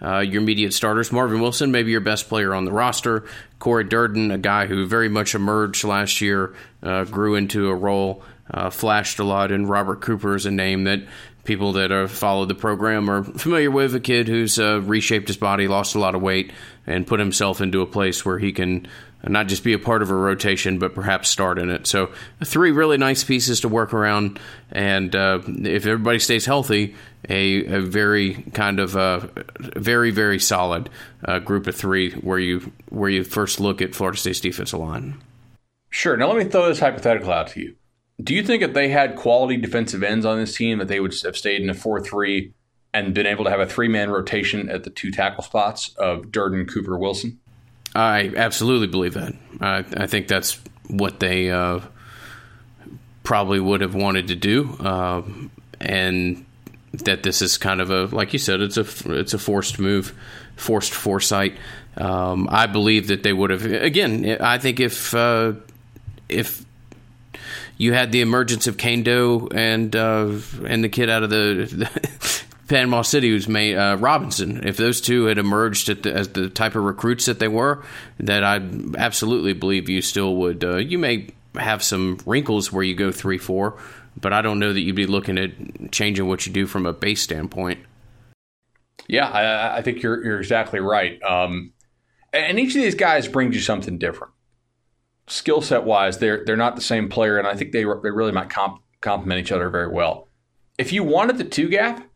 Uh, 0.02 0.18
your 0.18 0.42
immediate 0.42 0.72
starters, 0.72 1.12
Marvin 1.12 1.40
Wilson, 1.40 1.70
maybe 1.70 1.90
your 1.90 2.00
best 2.00 2.28
player 2.28 2.54
on 2.54 2.64
the 2.64 2.72
roster. 2.72 3.24
Cory 3.58 3.84
Durden, 3.84 4.30
a 4.30 4.38
guy 4.38 4.66
who 4.66 4.86
very 4.86 5.08
much 5.08 5.34
emerged 5.34 5.84
last 5.84 6.20
year, 6.20 6.54
uh, 6.82 7.04
grew 7.04 7.34
into 7.34 7.68
a 7.68 7.74
role, 7.74 8.22
uh, 8.50 8.70
flashed 8.70 9.18
a 9.18 9.24
lot, 9.24 9.52
and 9.52 9.68
Robert 9.68 10.00
Cooper 10.00 10.34
is 10.34 10.46
a 10.46 10.50
name 10.50 10.84
that 10.84 11.02
people 11.44 11.72
that 11.72 11.90
have 11.90 12.10
followed 12.10 12.48
the 12.48 12.54
program 12.54 13.10
are 13.10 13.24
familiar 13.24 13.70
with. 13.70 13.94
A 13.94 14.00
kid 14.00 14.28
who's 14.28 14.58
uh, 14.58 14.80
reshaped 14.82 15.28
his 15.28 15.36
body, 15.36 15.68
lost 15.68 15.94
a 15.94 15.98
lot 15.98 16.14
of 16.14 16.22
weight, 16.22 16.52
and 16.86 17.06
put 17.06 17.20
himself 17.20 17.60
into 17.60 17.82
a 17.82 17.86
place 17.86 18.24
where 18.24 18.38
he 18.38 18.52
can 18.52 18.86
not 19.26 19.48
just 19.48 19.64
be 19.64 19.72
a 19.72 19.78
part 19.78 20.02
of 20.02 20.10
a 20.10 20.14
rotation, 20.14 20.78
but 20.78 20.94
perhaps 20.94 21.28
start 21.28 21.58
in 21.58 21.70
it. 21.70 21.86
So, 21.86 22.10
three 22.44 22.70
really 22.70 22.96
nice 22.96 23.22
pieces 23.24 23.60
to 23.60 23.68
work 23.68 23.92
around. 23.92 24.40
And 24.72 25.14
uh, 25.14 25.40
if 25.46 25.86
everybody 25.86 26.18
stays 26.18 26.46
healthy, 26.46 26.94
a, 27.28 27.64
a 27.66 27.80
very 27.80 28.34
kind 28.54 28.80
of 28.80 28.96
uh, 28.96 29.26
very 29.58 30.10
very 30.10 30.38
solid 30.38 30.88
uh, 31.24 31.38
group 31.38 31.66
of 31.66 31.76
three 31.76 32.12
where 32.12 32.38
you 32.38 32.72
where 32.88 33.10
you 33.10 33.24
first 33.24 33.60
look 33.60 33.82
at 33.82 33.94
Florida 33.94 34.18
State's 34.18 34.40
defensive 34.40 34.80
line. 34.80 35.20
Sure. 35.90 36.16
Now 36.16 36.28
let 36.28 36.36
me 36.36 36.50
throw 36.50 36.68
this 36.68 36.80
hypothetical 36.80 37.32
out 37.32 37.48
to 37.48 37.60
you. 37.60 37.74
Do 38.22 38.34
you 38.34 38.42
think 38.42 38.62
if 38.62 38.74
they 38.74 38.88
had 38.88 39.16
quality 39.16 39.56
defensive 39.56 40.02
ends 40.02 40.26
on 40.26 40.38
this 40.38 40.56
team 40.56 40.78
that 40.78 40.88
they 40.88 41.00
would 41.00 41.14
have 41.24 41.36
stayed 41.36 41.62
in 41.62 41.70
a 41.70 41.74
four 41.74 42.00
three 42.00 42.52
and 42.92 43.14
been 43.14 43.26
able 43.26 43.44
to 43.44 43.50
have 43.50 43.60
a 43.60 43.66
three 43.66 43.88
man 43.88 44.10
rotation 44.10 44.68
at 44.68 44.84
the 44.84 44.90
two 44.90 45.10
tackle 45.10 45.42
spots 45.42 45.94
of 45.96 46.30
Durden, 46.30 46.66
Cooper, 46.66 46.98
Wilson? 46.98 47.38
I 47.94 48.32
absolutely 48.36 48.86
believe 48.86 49.14
that. 49.14 49.34
I, 49.60 49.84
I 49.96 50.06
think 50.06 50.28
that's 50.28 50.60
what 50.88 51.20
they 51.20 51.50
uh, 51.50 51.80
probably 53.22 53.60
would 53.60 53.80
have 53.80 53.94
wanted 53.94 54.28
to 54.28 54.36
do, 54.36 54.76
uh, 54.80 55.22
and 55.80 56.44
that 56.92 57.22
this 57.22 57.42
is 57.42 57.58
kind 57.58 57.80
of 57.80 57.90
a 57.90 58.06
like 58.06 58.32
you 58.32 58.38
said, 58.38 58.60
it's 58.60 58.76
a 58.76 58.86
it's 59.18 59.34
a 59.34 59.38
forced 59.38 59.78
move, 59.78 60.16
forced 60.56 60.92
foresight. 60.92 61.56
Um, 61.96 62.48
I 62.50 62.66
believe 62.66 63.08
that 63.08 63.22
they 63.22 63.32
would 63.32 63.50
have 63.50 63.64
again. 63.64 64.36
I 64.40 64.58
think 64.58 64.80
if 64.80 65.14
uh, 65.14 65.54
if 66.28 66.64
you 67.76 67.92
had 67.92 68.12
the 68.12 68.20
emergence 68.20 68.66
of 68.66 68.76
Kaindoh 68.76 69.52
and 69.54 69.94
uh, 69.96 70.38
and 70.66 70.84
the 70.84 70.88
kid 70.88 71.08
out 71.10 71.22
of 71.22 71.30
the, 71.30 71.66
the 71.70 72.42
Panama 72.70 73.02
City, 73.02 73.28
who's 73.28 73.48
made 73.48 73.76
uh, 73.76 73.96
Robinson. 73.98 74.66
If 74.66 74.76
those 74.76 75.00
two 75.00 75.24
had 75.24 75.38
emerged 75.38 76.02
the, 76.04 76.14
as 76.14 76.28
the 76.28 76.48
type 76.48 76.76
of 76.76 76.84
recruits 76.84 77.26
that 77.26 77.40
they 77.40 77.48
were, 77.48 77.84
that 78.20 78.44
I 78.44 78.60
absolutely 78.96 79.54
believe 79.54 79.88
you 79.88 80.00
still 80.00 80.36
would. 80.36 80.62
Uh, 80.62 80.76
you 80.76 80.96
may 80.96 81.30
have 81.56 81.82
some 81.82 82.20
wrinkles 82.24 82.72
where 82.72 82.84
you 82.84 82.94
go 82.94 83.10
three 83.10 83.38
four, 83.38 83.76
but 84.16 84.32
I 84.32 84.40
don't 84.40 84.60
know 84.60 84.72
that 84.72 84.80
you'd 84.80 84.94
be 84.94 85.06
looking 85.06 85.36
at 85.36 85.50
changing 85.90 86.28
what 86.28 86.46
you 86.46 86.52
do 86.52 86.64
from 86.64 86.86
a 86.86 86.92
base 86.92 87.20
standpoint. 87.20 87.80
Yeah, 89.08 89.28
I, 89.28 89.78
I 89.78 89.82
think 89.82 90.00
you're 90.02 90.24
you're 90.24 90.38
exactly 90.38 90.78
right. 90.78 91.20
Um, 91.24 91.72
and 92.32 92.60
each 92.60 92.76
of 92.76 92.82
these 92.82 92.94
guys 92.94 93.26
brings 93.26 93.56
you 93.56 93.60
something 93.60 93.98
different. 93.98 94.32
Skill 95.26 95.60
set 95.60 95.82
wise, 95.82 96.18
they're 96.18 96.44
they're 96.44 96.56
not 96.56 96.76
the 96.76 96.82
same 96.82 97.08
player, 97.08 97.36
and 97.36 97.48
I 97.48 97.56
think 97.56 97.72
they 97.72 97.82
they 97.82 98.10
really 98.10 98.32
might 98.32 98.48
comp, 98.48 98.80
complement 99.00 99.40
each 99.40 99.50
other 99.50 99.70
very 99.70 99.88
well. 99.88 100.28
If 100.78 100.92
you 100.92 101.02
wanted 101.02 101.36
the 101.36 101.44
two 101.44 101.68
gap, 101.68 102.06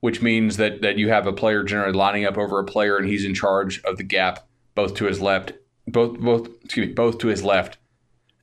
which 0.00 0.22
means 0.22 0.56
that 0.56 0.82
that 0.82 0.98
you 0.98 1.08
have 1.08 1.26
a 1.26 1.32
player 1.32 1.62
generally 1.62 1.92
lining 1.92 2.24
up 2.24 2.38
over 2.38 2.58
a 2.58 2.64
player 2.64 2.96
and 2.96 3.08
he's 3.08 3.24
in 3.24 3.34
charge 3.34 3.82
of 3.84 3.96
the 3.96 4.04
gap 4.04 4.46
both 4.74 4.94
to 4.94 5.06
his 5.06 5.20
left, 5.20 5.52
both 5.86 6.18
both 6.18 6.48
excuse 6.64 6.86
me, 6.86 6.92
both 6.92 7.18
to 7.18 7.28
his 7.28 7.42
left 7.42 7.78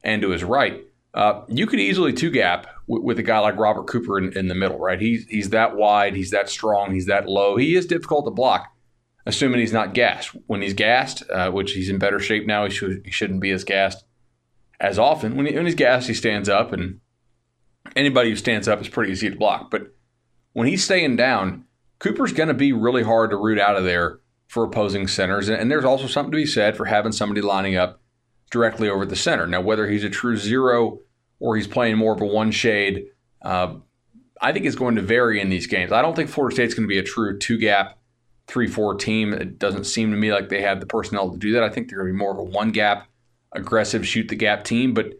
and 0.03 0.21
to 0.21 0.29
his 0.29 0.43
right. 0.43 0.83
Uh, 1.13 1.45
you 1.47 1.65
could 1.65 1.79
easily 1.79 2.11
two 2.11 2.29
gap 2.29 2.67
with, 2.87 3.01
with, 3.01 3.19
a 3.19 3.23
guy 3.23 3.39
like 3.39 3.57
Robert 3.57 3.87
Cooper 3.87 4.17
in, 4.17 4.37
in, 4.37 4.49
the 4.49 4.55
middle, 4.55 4.77
right? 4.77 4.99
He's 4.99 5.25
he's 5.27 5.51
that 5.51 5.77
wide, 5.77 6.13
he's 6.13 6.31
that 6.31 6.49
strong, 6.49 6.93
he's 6.93 7.05
that 7.05 7.29
low. 7.29 7.55
He 7.55 7.75
is 7.75 7.85
difficult 7.85 8.25
to 8.25 8.31
block, 8.31 8.67
assuming 9.25 9.61
he's 9.61 9.71
not 9.71 9.93
gassed. 9.93 10.35
When 10.47 10.61
he's 10.61 10.73
gassed, 10.73 11.23
uh, 11.31 11.51
which 11.51 11.71
he's 11.71 11.89
in 11.89 11.99
better 11.99 12.19
shape 12.19 12.45
now, 12.45 12.65
he 12.65 12.69
should 12.69 13.01
he 13.05 13.11
shouldn't 13.11 13.39
be 13.39 13.51
as 13.51 13.63
gassed 13.63 14.03
as 14.81 14.99
often. 14.99 15.37
When, 15.37 15.45
he, 15.45 15.55
when 15.55 15.65
he's 15.65 15.75
gassed, 15.75 16.09
he 16.09 16.13
stands 16.13 16.49
up, 16.49 16.73
and 16.73 16.99
anybody 17.95 18.29
who 18.29 18.35
stands 18.35 18.67
up 18.67 18.81
is 18.81 18.89
pretty 18.89 19.13
easy 19.13 19.29
to 19.29 19.37
block. 19.37 19.71
But 19.71 19.94
when 20.55 20.67
he's 20.67 20.85
staying 20.85 21.17
down, 21.17 21.65
Cooper's 21.99 22.31
going 22.31 22.47
to 22.47 22.53
be 22.53 22.71
really 22.71 23.03
hard 23.03 23.31
to 23.31 23.35
root 23.35 23.59
out 23.59 23.75
of 23.75 23.83
there 23.83 24.19
for 24.47 24.63
opposing 24.63 25.05
centers. 25.05 25.49
And 25.49 25.69
there's 25.69 25.83
also 25.83 26.07
something 26.07 26.31
to 26.31 26.37
be 26.37 26.45
said 26.45 26.77
for 26.77 26.85
having 26.85 27.11
somebody 27.11 27.41
lining 27.41 27.75
up 27.75 27.99
directly 28.51 28.87
over 28.87 29.05
the 29.05 29.17
center. 29.17 29.47
Now, 29.47 29.59
whether 29.59 29.85
he's 29.85 30.05
a 30.05 30.09
true 30.09 30.37
zero 30.37 30.99
or 31.41 31.57
he's 31.57 31.67
playing 31.67 31.97
more 31.97 32.13
of 32.13 32.21
a 32.21 32.25
one 32.25 32.51
shade, 32.51 33.07
uh, 33.41 33.75
I 34.41 34.53
think 34.53 34.65
it's 34.65 34.77
going 34.77 34.95
to 34.95 35.01
vary 35.01 35.41
in 35.41 35.49
these 35.49 35.67
games. 35.67 35.91
I 35.91 36.01
don't 36.01 36.15
think 36.15 36.29
Florida 36.29 36.55
State's 36.55 36.73
going 36.73 36.87
to 36.87 36.93
be 36.93 36.99
a 36.99 37.03
true 37.03 37.37
two 37.37 37.57
gap, 37.57 37.97
three 38.47 38.67
four 38.67 38.95
team. 38.95 39.33
It 39.33 39.59
doesn't 39.59 39.83
seem 39.83 40.09
to 40.11 40.17
me 40.17 40.31
like 40.31 40.47
they 40.47 40.61
have 40.61 40.79
the 40.79 40.85
personnel 40.85 41.31
to 41.31 41.37
do 41.37 41.51
that. 41.51 41.63
I 41.63 41.69
think 41.69 41.89
they're 41.89 41.99
going 41.99 42.13
to 42.13 42.13
be 42.13 42.17
more 42.17 42.31
of 42.31 42.37
a 42.37 42.43
one 42.43 42.71
gap, 42.71 43.07
aggressive, 43.51 44.07
shoot 44.07 44.29
the 44.29 44.35
gap 44.37 44.63
team. 44.63 44.93
But 44.93 45.15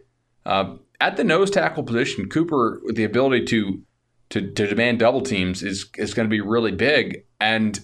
uh, 0.46 0.76
at 0.98 1.18
the 1.18 1.24
nose 1.24 1.50
tackle 1.50 1.82
position, 1.82 2.30
Cooper, 2.30 2.80
with 2.84 2.96
the 2.96 3.04
ability 3.04 3.44
to 3.46 3.82
to, 4.30 4.40
to 4.40 4.66
demand 4.66 4.98
double 4.98 5.22
teams 5.22 5.62
is 5.62 5.86
is 5.96 6.14
going 6.14 6.28
to 6.28 6.30
be 6.30 6.40
really 6.40 6.72
big, 6.72 7.24
and 7.40 7.80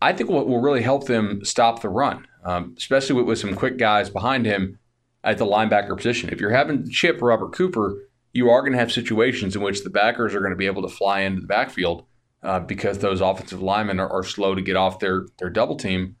I 0.00 0.12
think 0.12 0.30
what 0.30 0.46
will 0.46 0.60
really 0.60 0.82
help 0.82 1.06
them 1.06 1.44
stop 1.44 1.82
the 1.82 1.88
run, 1.88 2.26
um, 2.44 2.74
especially 2.76 3.16
with, 3.16 3.26
with 3.26 3.38
some 3.38 3.54
quick 3.54 3.78
guys 3.78 4.10
behind 4.10 4.46
him 4.46 4.78
at 5.22 5.38
the 5.38 5.46
linebacker 5.46 5.96
position. 5.96 6.30
If 6.30 6.40
you're 6.40 6.50
having 6.50 6.88
chip 6.90 7.22
or 7.22 7.28
Robert 7.28 7.52
Cooper, 7.52 7.96
you 8.32 8.50
are 8.50 8.60
going 8.60 8.72
to 8.72 8.78
have 8.78 8.92
situations 8.92 9.56
in 9.56 9.62
which 9.62 9.82
the 9.82 9.90
backers 9.90 10.34
are 10.34 10.40
going 10.40 10.50
to 10.50 10.56
be 10.56 10.66
able 10.66 10.82
to 10.82 10.94
fly 10.94 11.20
into 11.20 11.40
the 11.40 11.46
backfield 11.46 12.04
uh, 12.42 12.60
because 12.60 12.98
those 12.98 13.20
offensive 13.20 13.62
linemen 13.62 13.98
are, 13.98 14.08
are, 14.08 14.22
slow 14.22 14.54
to 14.54 14.60
get 14.60 14.76
off 14.76 14.98
their 14.98 15.26
their 15.38 15.48
double 15.48 15.76
team 15.76 16.16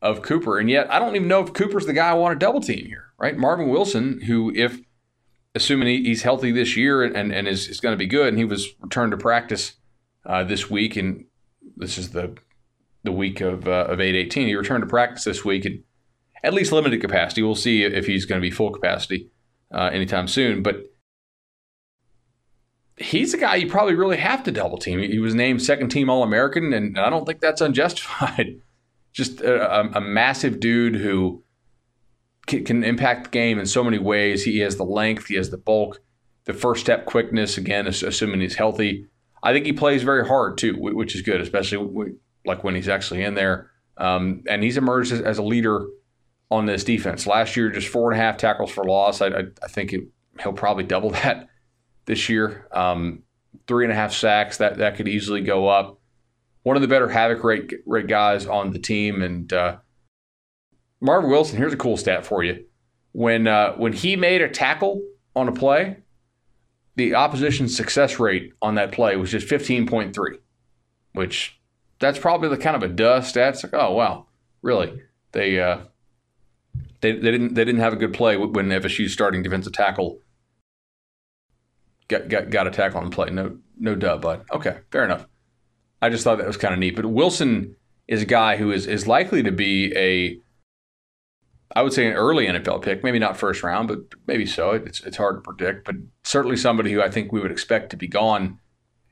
of 0.00 0.22
Cooper. 0.22 0.58
And 0.58 0.70
yet, 0.70 0.92
I 0.92 0.98
don't 0.98 1.16
even 1.16 1.28
know 1.28 1.42
if 1.42 1.52
Cooper's 1.52 1.86
the 1.86 1.92
guy 1.92 2.10
I 2.10 2.14
want 2.14 2.38
to 2.38 2.44
double 2.44 2.60
team 2.60 2.86
here, 2.86 3.06
right? 3.18 3.36
Marvin 3.36 3.68
Wilson, 3.68 4.20
who 4.22 4.52
if 4.54 4.78
assuming 5.56 6.04
he's 6.04 6.22
healthy 6.22 6.52
this 6.52 6.76
year 6.76 7.02
and, 7.02 7.32
and 7.32 7.48
is, 7.48 7.66
is 7.68 7.80
going 7.80 7.94
to 7.94 7.98
be 7.98 8.06
good. 8.06 8.28
And 8.28 8.38
he 8.38 8.44
was 8.44 8.68
returned 8.80 9.10
to 9.12 9.16
practice 9.16 9.72
uh, 10.24 10.44
this 10.44 10.70
week, 10.70 10.96
and 10.96 11.24
this 11.76 11.98
is 11.98 12.10
the 12.10 12.36
the 13.02 13.12
week 13.12 13.40
of 13.40 13.66
uh, 13.66 13.86
of 13.88 14.00
eight 14.00 14.14
eighteen. 14.14 14.46
He 14.46 14.54
returned 14.54 14.82
to 14.82 14.88
practice 14.88 15.24
this 15.24 15.44
week, 15.44 15.64
and 15.64 15.82
at 16.44 16.54
least 16.54 16.72
limited 16.72 17.00
capacity. 17.00 17.42
We'll 17.42 17.54
see 17.54 17.82
if 17.82 18.06
he's 18.06 18.26
going 18.26 18.40
to 18.40 18.46
be 18.46 18.50
full 18.50 18.70
capacity 18.70 19.30
uh, 19.72 19.90
anytime 19.92 20.28
soon, 20.28 20.62
but. 20.62 20.92
He's 22.98 23.34
a 23.34 23.36
guy 23.36 23.56
you 23.56 23.68
probably 23.68 23.94
really 23.94 24.16
have 24.16 24.42
to 24.44 24.50
double 24.50 24.78
team. 24.78 25.00
He 25.00 25.18
was 25.18 25.34
named 25.34 25.62
second 25.62 25.90
team 25.90 26.08
All 26.08 26.22
American, 26.22 26.72
and 26.72 26.98
I 26.98 27.10
don't 27.10 27.26
think 27.26 27.40
that's 27.40 27.60
unjustified. 27.60 28.62
Just 29.12 29.42
a, 29.42 29.94
a 29.94 30.00
massive 30.00 30.60
dude 30.60 30.96
who 30.96 31.44
can, 32.46 32.64
can 32.64 32.84
impact 32.84 33.24
the 33.24 33.30
game 33.30 33.58
in 33.58 33.66
so 33.66 33.82
many 33.84 33.98
ways. 33.98 34.44
He 34.44 34.58
has 34.60 34.76
the 34.76 34.84
length, 34.84 35.26
he 35.26 35.34
has 35.36 35.50
the 35.50 35.58
bulk, 35.58 36.00
the 36.44 36.52
first 36.52 36.80
step 36.82 37.06
quickness. 37.06 37.58
Again, 37.58 37.86
assuming 37.86 38.40
he's 38.40 38.54
healthy, 38.54 39.06
I 39.42 39.52
think 39.52 39.66
he 39.66 39.72
plays 39.72 40.02
very 40.02 40.26
hard 40.26 40.58
too, 40.58 40.74
which 40.78 41.14
is 41.14 41.22
good, 41.22 41.40
especially 41.40 42.14
like 42.44 42.64
when 42.64 42.74
he's 42.74 42.88
actually 42.88 43.22
in 43.22 43.34
there. 43.34 43.70
Um, 43.98 44.42
and 44.48 44.62
he's 44.62 44.76
emerged 44.76 45.12
as, 45.12 45.38
a 45.38 45.42
leader 45.42 45.86
on 46.50 46.66
this 46.66 46.84
defense. 46.84 47.26
Last 47.26 47.56
year, 47.56 47.70
just 47.70 47.88
four 47.88 48.12
and 48.12 48.20
a 48.20 48.22
half 48.22 48.36
tackles 48.36 48.70
for 48.70 48.84
loss. 48.84 49.20
I, 49.20 49.28
I, 49.28 49.42
I 49.62 49.68
think 49.68 49.92
it, 49.92 50.02
he'll 50.40 50.52
probably 50.52 50.84
double 50.84 51.10
that 51.22 51.48
this 52.04 52.28
year. 52.28 52.68
Um, 52.72 53.22
three 53.66 53.84
and 53.84 53.92
a 53.92 53.96
half 53.96 54.12
sacks 54.12 54.58
that 54.58 54.78
that 54.78 54.96
could 54.96 55.08
easily 55.08 55.40
go 55.40 55.68
up. 55.68 55.98
One 56.62 56.76
of 56.76 56.82
the 56.82 56.88
better 56.88 57.08
havoc 57.08 57.42
rate 57.44 57.72
rate 57.86 58.06
guys 58.06 58.46
on 58.46 58.72
the 58.72 58.78
team, 58.78 59.22
and 59.22 59.52
uh, 59.52 59.76
Marvin 61.00 61.30
Wilson. 61.30 61.58
Here's 61.58 61.72
a 61.72 61.76
cool 61.76 61.96
stat 61.96 62.24
for 62.24 62.42
you: 62.42 62.64
when 63.12 63.46
uh, 63.46 63.74
when 63.74 63.92
he 63.92 64.16
made 64.16 64.42
a 64.42 64.48
tackle 64.48 65.02
on 65.34 65.48
a 65.48 65.52
play, 65.52 65.98
the 66.96 67.14
opposition's 67.14 67.76
success 67.76 68.18
rate 68.18 68.52
on 68.62 68.74
that 68.76 68.92
play 68.92 69.16
was 69.16 69.30
just 69.30 69.48
15.3, 69.48 70.14
which 71.12 71.60
that's 71.98 72.18
probably 72.18 72.48
the 72.48 72.56
kind 72.56 72.76
of 72.76 72.82
a 72.82 72.88
dust. 72.88 73.36
It's 73.36 73.62
like, 73.62 73.74
oh 73.74 73.92
wow, 73.92 74.26
really? 74.62 75.02
They 75.32 75.60
uh, 75.60 75.80
they 77.00 77.12
they 77.12 77.30
didn't 77.30 77.54
they 77.54 77.64
didn't 77.64 77.80
have 77.80 77.92
a 77.92 77.96
good 77.96 78.14
play 78.14 78.36
when 78.36 78.68
FSU's 78.68 79.12
starting 79.12 79.42
defensive 79.42 79.72
tackle 79.72 80.20
got 82.08 82.28
got, 82.28 82.50
got 82.50 82.66
a 82.66 82.70
tackle 82.70 83.00
on 83.00 83.10
the 83.10 83.14
play. 83.14 83.30
No 83.30 83.58
no 83.78 83.94
dub, 83.94 84.22
bud. 84.22 84.44
Okay, 84.52 84.78
fair 84.90 85.04
enough. 85.04 85.26
I 86.00 86.10
just 86.10 86.24
thought 86.24 86.38
that 86.38 86.46
was 86.46 86.56
kind 86.56 86.74
of 86.74 86.80
neat. 86.80 86.96
But 86.96 87.06
Wilson 87.06 87.76
is 88.08 88.22
a 88.22 88.26
guy 88.26 88.56
who 88.56 88.70
is 88.70 88.86
is 88.86 89.06
likely 89.06 89.42
to 89.42 89.52
be 89.52 89.92
a 89.96 90.38
I 91.74 91.82
would 91.82 91.92
say 91.92 92.06
an 92.06 92.14
early 92.14 92.46
NFL 92.46 92.82
pick, 92.82 93.02
maybe 93.02 93.18
not 93.18 93.36
first 93.36 93.62
round, 93.62 93.88
but 93.88 93.98
maybe 94.26 94.46
so. 94.46 94.70
It's 94.70 95.00
it's 95.00 95.16
hard 95.16 95.36
to 95.36 95.40
predict, 95.40 95.84
but 95.84 95.96
certainly 96.22 96.56
somebody 96.56 96.92
who 96.92 97.02
I 97.02 97.10
think 97.10 97.32
we 97.32 97.40
would 97.40 97.50
expect 97.50 97.90
to 97.90 97.96
be 97.96 98.06
gone. 98.06 98.58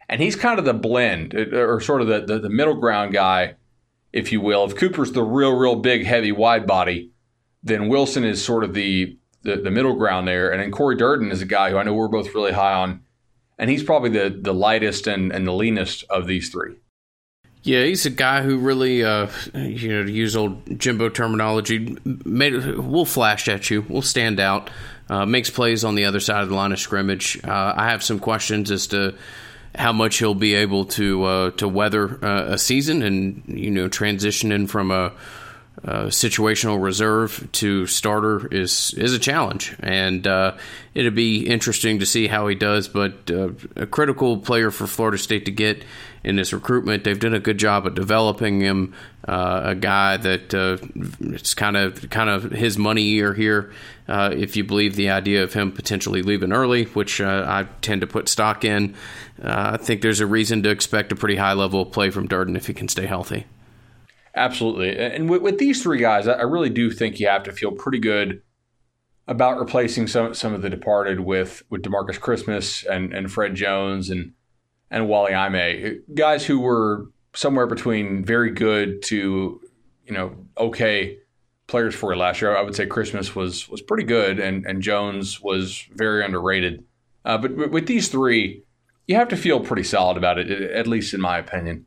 And 0.08 0.20
he's 0.20 0.36
kind 0.36 0.58
of 0.58 0.64
the 0.64 0.74
blend, 0.74 1.34
uh, 1.34 1.56
or 1.56 1.80
sort 1.80 2.02
of 2.02 2.08
the, 2.08 2.20
the, 2.20 2.38
the 2.38 2.50
middle 2.50 2.74
ground 2.74 3.14
guy, 3.14 3.54
if 4.12 4.30
you 4.32 4.40
will. 4.40 4.64
If 4.64 4.76
Cooper's 4.76 5.12
the 5.12 5.22
real, 5.22 5.52
real 5.52 5.76
big, 5.76 6.04
heavy, 6.04 6.30
wide 6.30 6.66
body, 6.66 7.10
then 7.62 7.88
Wilson 7.88 8.24
is 8.24 8.44
sort 8.44 8.64
of 8.64 8.74
the 8.74 9.18
the, 9.42 9.56
the 9.56 9.70
middle 9.70 9.94
ground 9.94 10.26
there. 10.26 10.50
And 10.50 10.60
then 10.62 10.70
Cory 10.70 10.96
Durden 10.96 11.30
is 11.30 11.42
a 11.42 11.46
guy 11.46 11.70
who 11.70 11.76
I 11.76 11.82
know 11.82 11.94
we're 11.94 12.08
both 12.08 12.34
really 12.34 12.52
high 12.52 12.74
on, 12.74 13.02
and 13.58 13.68
he's 13.70 13.82
probably 13.82 14.10
the 14.10 14.38
the 14.40 14.54
lightest 14.54 15.06
and, 15.06 15.32
and 15.32 15.46
the 15.46 15.52
leanest 15.52 16.04
of 16.08 16.26
these 16.26 16.50
three. 16.50 16.76
Yeah, 17.64 17.82
he's 17.84 18.04
a 18.04 18.10
guy 18.10 18.42
who 18.42 18.58
really, 18.58 19.02
uh, 19.02 19.28
you 19.54 19.88
know, 19.88 20.04
to 20.04 20.12
use 20.12 20.36
old 20.36 20.78
Jimbo 20.78 21.08
terminology, 21.08 21.96
made 22.04 22.76
will 22.76 23.06
flash 23.06 23.48
at 23.48 23.70
you, 23.70 23.80
will 23.88 24.02
stand 24.02 24.38
out, 24.38 24.68
uh, 25.08 25.24
makes 25.24 25.48
plays 25.48 25.82
on 25.82 25.94
the 25.94 26.04
other 26.04 26.20
side 26.20 26.42
of 26.42 26.50
the 26.50 26.54
line 26.54 26.72
of 26.72 26.78
scrimmage. 26.78 27.40
Uh, 27.42 27.72
I 27.74 27.88
have 27.88 28.04
some 28.04 28.18
questions 28.18 28.70
as 28.70 28.88
to 28.88 29.14
how 29.74 29.94
much 29.94 30.18
he'll 30.18 30.34
be 30.34 30.54
able 30.54 30.84
to 30.84 31.24
uh, 31.24 31.50
to 31.52 31.66
weather 31.66 32.22
uh, 32.22 32.52
a 32.52 32.58
season 32.58 33.02
and 33.02 33.42
you 33.46 33.70
know 33.70 33.88
transitioning 33.88 34.68
from 34.68 34.90
a 34.90 35.12
uh, 35.86 36.04
situational 36.06 36.82
reserve 36.82 37.46
to 37.52 37.86
starter 37.86 38.46
is 38.46 38.94
is 38.96 39.12
a 39.12 39.18
challenge, 39.18 39.76
and 39.80 40.26
uh, 40.26 40.56
it'll 40.94 41.10
be 41.10 41.46
interesting 41.46 41.98
to 41.98 42.06
see 42.06 42.26
how 42.26 42.48
he 42.48 42.54
does. 42.54 42.88
But 42.88 43.30
uh, 43.30 43.50
a 43.76 43.86
critical 43.86 44.38
player 44.38 44.70
for 44.70 44.86
Florida 44.86 45.18
State 45.18 45.44
to 45.44 45.50
get 45.50 45.84
in 46.22 46.36
this 46.36 46.54
recruitment, 46.54 47.04
they've 47.04 47.18
done 47.18 47.34
a 47.34 47.40
good 47.40 47.58
job 47.58 47.86
of 47.86 47.94
developing 47.94 48.62
him. 48.62 48.94
Uh, 49.28 49.60
a 49.64 49.74
guy 49.74 50.16
that 50.16 50.54
uh, 50.54 50.78
it's 51.20 51.52
kind 51.52 51.76
of 51.76 52.08
kind 52.08 52.30
of 52.30 52.44
his 52.50 52.78
money 52.78 53.02
year 53.02 53.34
here, 53.34 53.70
if 54.08 54.56
you 54.56 54.64
believe 54.64 54.96
the 54.96 55.10
idea 55.10 55.42
of 55.42 55.52
him 55.52 55.70
potentially 55.70 56.22
leaving 56.22 56.50
early, 56.50 56.84
which 56.84 57.20
I 57.20 57.66
tend 57.82 58.00
to 58.00 58.06
put 58.06 58.30
stock 58.30 58.64
in. 58.64 58.94
I 59.42 59.76
think 59.76 60.00
there's 60.00 60.20
a 60.20 60.26
reason 60.26 60.62
to 60.62 60.70
expect 60.70 61.12
a 61.12 61.16
pretty 61.16 61.36
high 61.36 61.52
level 61.52 61.82
of 61.82 61.92
play 61.92 62.08
from 62.08 62.26
Durden 62.26 62.56
if 62.56 62.68
he 62.68 62.72
can 62.72 62.88
stay 62.88 63.04
healthy. 63.04 63.44
Absolutely. 64.36 64.98
And 64.98 65.30
with, 65.30 65.42
with 65.42 65.58
these 65.58 65.82
three 65.82 65.98
guys, 65.98 66.26
I 66.26 66.42
really 66.42 66.70
do 66.70 66.90
think 66.90 67.20
you 67.20 67.28
have 67.28 67.44
to 67.44 67.52
feel 67.52 67.70
pretty 67.70 68.00
good 68.00 68.42
about 69.26 69.58
replacing 69.58 70.06
some 70.06 70.34
some 70.34 70.52
of 70.52 70.62
the 70.62 70.68
departed 70.68 71.20
with 71.20 71.62
with 71.70 71.82
Demarcus 71.82 72.20
Christmas 72.20 72.84
and 72.84 73.14
and 73.14 73.30
Fred 73.30 73.54
Jones 73.54 74.10
and 74.10 74.32
and 74.90 75.08
Wally 75.08 75.32
Aime, 75.32 76.02
guys 76.14 76.44
who 76.44 76.60
were 76.60 77.06
somewhere 77.34 77.66
between 77.66 78.24
very 78.24 78.50
good 78.50 79.02
to 79.02 79.60
you 80.04 80.12
know 80.12 80.36
okay 80.58 81.18
players 81.66 81.94
for 81.94 82.12
you 82.12 82.18
last 82.18 82.42
year. 82.42 82.56
I 82.56 82.62
would 82.62 82.74
say 82.74 82.86
Christmas 82.86 83.34
was 83.34 83.68
was 83.68 83.80
pretty 83.80 84.04
good 84.04 84.40
and 84.40 84.66
and 84.66 84.82
Jones 84.82 85.40
was 85.40 85.86
very 85.92 86.24
underrated. 86.24 86.84
Uh, 87.24 87.38
but 87.38 87.70
with 87.70 87.86
these 87.86 88.08
three, 88.08 88.64
you 89.06 89.16
have 89.16 89.28
to 89.28 89.36
feel 89.36 89.60
pretty 89.60 89.84
solid 89.84 90.18
about 90.18 90.38
it, 90.38 90.50
at 90.50 90.86
least 90.86 91.14
in 91.14 91.20
my 91.20 91.38
opinion. 91.38 91.86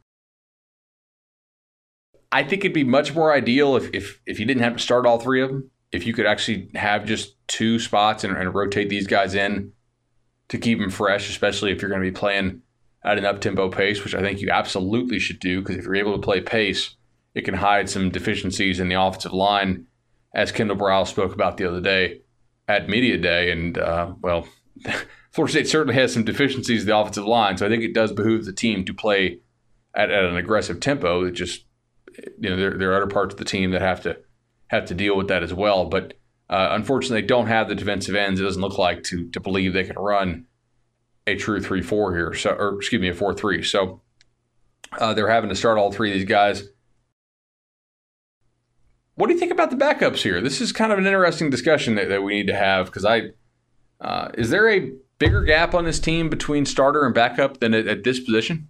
I 2.38 2.44
think 2.44 2.64
it'd 2.64 2.74
be 2.74 2.84
much 2.84 3.16
more 3.16 3.34
ideal 3.34 3.76
if, 3.76 3.90
if 3.96 4.22
if 4.28 4.40
you 4.40 4.46
didn't 4.46 4.62
have 4.62 4.76
to 4.76 4.84
start 4.84 5.08
all 5.08 5.20
three 5.20 5.42
of 5.42 5.50
them. 5.50 5.72
If 5.92 6.06
you 6.06 6.14
could 6.14 6.28
actually 6.28 6.70
have 6.76 7.04
just 7.04 7.36
two 7.48 7.80
spots 7.80 8.24
and, 8.24 8.38
and 8.38 8.54
rotate 8.54 8.90
these 8.90 9.08
guys 9.08 9.34
in 9.34 9.72
to 10.50 10.60
keep 10.60 10.78
them 10.78 10.92
fresh, 10.92 11.32
especially 11.32 11.72
if 11.72 11.82
you're 11.82 11.90
going 11.90 12.04
to 12.04 12.08
be 12.08 12.16
playing 12.16 12.62
at 13.04 13.18
an 13.18 13.26
up 13.26 13.42
tempo 13.42 13.70
pace, 13.72 14.04
which 14.04 14.14
I 14.14 14.22
think 14.22 14.40
you 14.40 14.52
absolutely 14.52 15.18
should 15.18 15.40
do 15.40 15.62
because 15.62 15.78
if 15.78 15.86
you're 15.86 15.96
able 15.96 16.14
to 16.14 16.22
play 16.22 16.40
pace, 16.40 16.96
it 17.34 17.42
can 17.42 17.56
hide 17.56 17.90
some 17.90 18.12
deficiencies 18.12 18.80
in 18.80 18.88
the 18.88 19.02
offensive 19.02 19.34
line, 19.34 19.88
as 20.36 20.52
Kendall 20.52 20.78
Briles 20.78 21.08
spoke 21.08 21.34
about 21.34 21.58
the 21.58 21.68
other 21.68 21.82
day 21.82 22.22
at 22.68 22.88
media 22.88 23.18
day. 23.18 23.50
And 23.50 23.80
uh, 23.80 24.14
well, 24.22 24.48
Florida 25.32 25.54
State 25.54 25.70
certainly 25.70 25.96
has 25.96 26.14
some 26.14 26.24
deficiencies 26.24 26.82
in 26.82 26.88
the 26.88 26.98
offensive 26.98 27.26
line, 27.26 27.58
so 27.58 27.66
I 27.66 27.70
think 27.70 27.82
it 27.82 27.96
does 27.96 28.12
behoove 28.12 28.46
the 28.46 28.54
team 28.54 28.86
to 28.86 28.94
play 28.94 29.40
at, 29.96 30.12
at 30.12 30.26
an 30.26 30.38
aggressive 30.38 30.80
tempo. 30.80 31.24
It 31.24 31.32
just 31.32 31.67
you 32.40 32.50
know 32.50 32.56
there, 32.56 32.78
there 32.78 32.92
are 32.92 32.96
other 32.96 33.08
parts 33.08 33.34
of 33.34 33.40
the 33.40 33.46
team 33.46 33.72
that 33.72 33.82
have 33.82 34.02
to 34.04 34.18
have 34.68 34.86
to 34.86 34.94
deal 34.94 35.16
with 35.16 35.28
that 35.30 35.44
as 35.44 35.54
well. 35.54 35.86
But 35.86 36.14
uh, 36.50 36.70
unfortunately, 36.72 37.22
they 37.22 37.28
don't 37.28 37.48
have 37.48 37.68
the 37.68 37.76
defensive 37.76 38.16
ends. 38.16 38.40
It 38.40 38.44
doesn't 38.44 38.62
look 38.62 38.78
like 38.78 39.04
to 39.04 39.30
to 39.30 39.40
believe 39.40 39.74
they 39.74 39.84
can 39.84 39.98
run 39.98 40.46
a 41.26 41.36
true 41.36 41.62
three 41.62 41.82
four 41.82 42.16
here. 42.16 42.34
So 42.34 42.52
or 42.52 42.78
excuse 42.78 43.02
me, 43.02 43.10
a 43.10 43.14
four 43.14 43.34
three. 43.34 43.64
So 43.64 44.02
uh, 44.98 45.14
they're 45.14 45.30
having 45.30 45.50
to 45.50 45.56
start 45.56 45.78
all 45.78 45.92
three 45.92 46.12
of 46.12 46.18
these 46.18 46.28
guys. 46.28 46.70
What 49.16 49.28
do 49.28 49.34
you 49.34 49.40
think 49.40 49.52
about 49.52 49.72
the 49.72 49.78
backups 49.78 50.18
here? 50.18 50.42
This 50.42 50.62
is 50.62 50.72
kind 50.72 50.92
of 50.92 51.00
an 51.00 51.08
interesting 51.08 51.50
discussion 51.50 51.96
that, 51.96 52.08
that 52.10 52.22
we 52.22 52.36
need 52.36 52.48
to 52.48 52.56
have 52.56 52.86
because 52.86 53.04
I 53.04 53.30
uh, 54.00 54.30
is 54.36 54.52
there 54.52 54.70
a 54.70 54.92
bigger 55.20 55.42
gap 55.42 55.74
on 55.74 55.86
this 55.86 56.00
team 56.00 56.30
between 56.30 56.66
starter 56.66 57.04
and 57.04 57.16
backup 57.16 57.60
than 57.60 57.74
at, 57.74 57.88
at 57.88 58.04
this 58.04 58.20
position? 58.20 58.70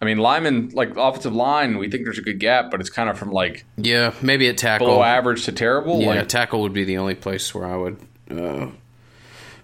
I 0.00 0.04
mean, 0.04 0.18
lineman, 0.18 0.70
like 0.74 0.96
offensive 0.96 1.34
line, 1.34 1.78
we 1.78 1.90
think 1.90 2.04
there's 2.04 2.18
a 2.18 2.22
good 2.22 2.38
gap, 2.38 2.70
but 2.70 2.80
it's 2.80 2.90
kind 2.90 3.10
of 3.10 3.18
from 3.18 3.32
like 3.32 3.64
yeah, 3.76 4.12
maybe 4.22 4.48
at 4.48 4.56
tackle 4.56 4.86
below 4.86 5.02
average 5.02 5.44
to 5.46 5.52
terrible. 5.52 6.00
Yeah, 6.00 6.08
like, 6.08 6.28
tackle 6.28 6.62
would 6.62 6.72
be 6.72 6.84
the 6.84 6.98
only 6.98 7.16
place 7.16 7.52
where 7.52 7.66
I 7.66 7.76
would 7.76 7.98
uh, 8.30 8.68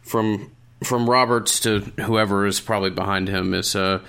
from 0.02 0.50
from 0.82 1.08
Roberts 1.08 1.60
to 1.60 1.80
whoever 2.00 2.46
is 2.46 2.60
probably 2.60 2.90
behind 2.90 3.28
him 3.28 3.54
is 3.54 3.76
uh, 3.76 4.00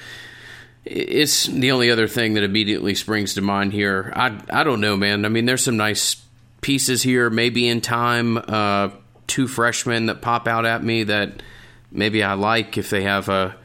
it's 0.83 1.45
the 1.45 1.71
only 1.71 1.91
other 1.91 2.07
thing 2.07 2.33
that 2.33 2.43
immediately 2.43 2.95
springs 2.95 3.35
to 3.35 3.41
mind 3.41 3.73
here. 3.73 4.11
I 4.15 4.39
I 4.49 4.63
don't 4.63 4.81
know, 4.81 4.97
man. 4.97 5.25
I 5.25 5.29
mean, 5.29 5.45
there's 5.45 5.63
some 5.63 5.77
nice 5.77 6.15
pieces 6.61 7.03
here. 7.03 7.29
Maybe 7.29 7.67
in 7.67 7.81
time, 7.81 8.37
uh, 8.37 8.89
two 9.27 9.47
freshmen 9.47 10.07
that 10.07 10.21
pop 10.21 10.47
out 10.47 10.65
at 10.65 10.83
me 10.83 11.03
that 11.03 11.43
maybe 11.91 12.23
I 12.23 12.33
like 12.33 12.79
if 12.79 12.89
they 12.89 13.03
have 13.03 13.29
a 13.29 13.55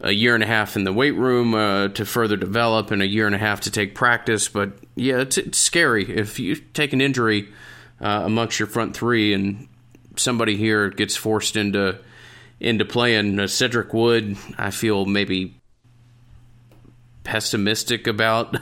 a 0.00 0.12
year 0.12 0.34
and 0.34 0.44
a 0.44 0.46
half 0.46 0.76
in 0.76 0.84
the 0.84 0.92
weight 0.92 1.14
room 1.14 1.54
uh, 1.54 1.88
to 1.88 2.04
further 2.04 2.36
develop 2.36 2.90
and 2.90 3.02
a 3.02 3.06
year 3.06 3.26
and 3.26 3.34
a 3.34 3.38
half 3.38 3.60
to 3.62 3.70
take 3.70 3.94
practice. 3.94 4.48
But 4.48 4.72
yeah, 4.94 5.20
it's, 5.20 5.38
it's 5.38 5.58
scary 5.58 6.16
if 6.16 6.38
you 6.38 6.56
take 6.56 6.92
an 6.92 7.00
injury 7.00 7.48
uh, 8.00 8.22
amongst 8.24 8.58
your 8.58 8.68
front 8.68 8.96
three 8.96 9.32
and 9.32 9.68
somebody 10.16 10.56
here 10.56 10.90
gets 10.90 11.16
forced 11.16 11.56
into 11.56 11.98
into 12.60 12.84
playing. 12.84 13.38
Uh, 13.38 13.46
Cedric 13.46 13.92
Wood, 13.92 14.36
I 14.58 14.70
feel 14.70 15.06
maybe 15.06 15.60
pessimistic 17.24 18.06
about. 18.06 18.56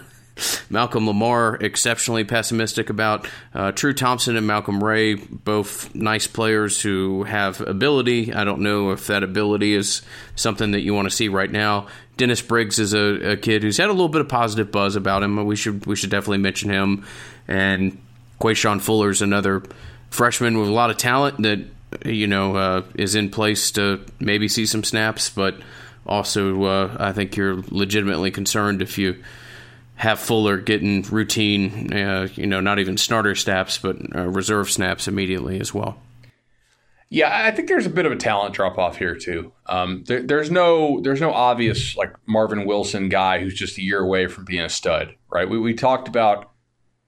Malcolm 0.68 1.06
Lamar, 1.06 1.56
exceptionally 1.60 2.24
pessimistic 2.24 2.90
about. 2.90 3.28
Uh, 3.54 3.72
True 3.72 3.92
Thompson 3.92 4.36
and 4.36 4.46
Malcolm 4.46 4.82
Ray, 4.82 5.14
both 5.14 5.94
nice 5.94 6.26
players 6.26 6.80
who 6.80 7.24
have 7.24 7.60
ability. 7.60 8.32
I 8.32 8.44
don't 8.44 8.60
know 8.60 8.90
if 8.90 9.06
that 9.06 9.22
ability 9.22 9.74
is 9.74 10.02
something 10.34 10.72
that 10.72 10.80
you 10.80 10.94
want 10.94 11.08
to 11.08 11.14
see 11.14 11.28
right 11.28 11.50
now. 11.50 11.86
Dennis 12.16 12.42
Briggs 12.42 12.78
is 12.78 12.94
a, 12.94 13.32
a 13.32 13.36
kid 13.36 13.62
who's 13.62 13.76
had 13.76 13.88
a 13.88 13.92
little 13.92 14.08
bit 14.08 14.20
of 14.20 14.28
positive 14.28 14.70
buzz 14.70 14.96
about 14.96 15.22
him. 15.22 15.44
We 15.44 15.56
should 15.56 15.86
we 15.86 15.96
should 15.96 16.10
definitely 16.10 16.38
mention 16.38 16.70
him. 16.70 17.06
And 17.48 18.00
Quashon 18.40 18.80
Fuller 18.80 19.10
is 19.10 19.22
another 19.22 19.62
freshman 20.10 20.58
with 20.58 20.68
a 20.68 20.72
lot 20.72 20.90
of 20.90 20.96
talent 20.96 21.42
that 21.42 21.64
you 22.04 22.26
know 22.26 22.56
uh, 22.56 22.82
is 22.94 23.14
in 23.14 23.30
place 23.30 23.72
to 23.72 24.04
maybe 24.20 24.48
see 24.48 24.66
some 24.66 24.84
snaps, 24.84 25.28
but 25.28 25.56
also 26.06 26.62
uh, 26.64 26.96
I 26.98 27.12
think 27.12 27.36
you're 27.36 27.62
legitimately 27.68 28.30
concerned 28.30 28.82
if 28.82 28.98
you 28.98 29.22
have 29.96 30.18
Fuller 30.18 30.56
getting 30.56 31.02
routine, 31.02 31.92
uh, 31.92 32.28
you 32.34 32.46
know, 32.46 32.60
not 32.60 32.78
even 32.78 32.96
starter 32.96 33.34
snaps, 33.34 33.78
but 33.78 33.96
uh, 34.14 34.28
reserve 34.28 34.70
snaps 34.70 35.06
immediately 35.06 35.60
as 35.60 35.72
well. 35.72 35.98
Yeah, 37.10 37.30
I 37.46 37.52
think 37.52 37.68
there's 37.68 37.86
a 37.86 37.90
bit 37.90 38.06
of 38.06 38.12
a 38.12 38.16
talent 38.16 38.54
drop 38.54 38.76
off 38.76 38.96
here 38.96 39.14
too. 39.14 39.52
Um, 39.66 40.02
there, 40.06 40.22
there's 40.22 40.50
no 40.50 41.00
there's 41.00 41.20
no 41.20 41.32
obvious 41.32 41.96
like 41.96 42.12
Marvin 42.26 42.66
Wilson 42.66 43.08
guy 43.08 43.38
who's 43.38 43.54
just 43.54 43.78
a 43.78 43.82
year 43.82 44.00
away 44.00 44.26
from 44.26 44.44
being 44.44 44.64
a 44.64 44.68
stud, 44.68 45.14
right? 45.30 45.48
We, 45.48 45.58
we 45.58 45.74
talked 45.74 46.08
about 46.08 46.50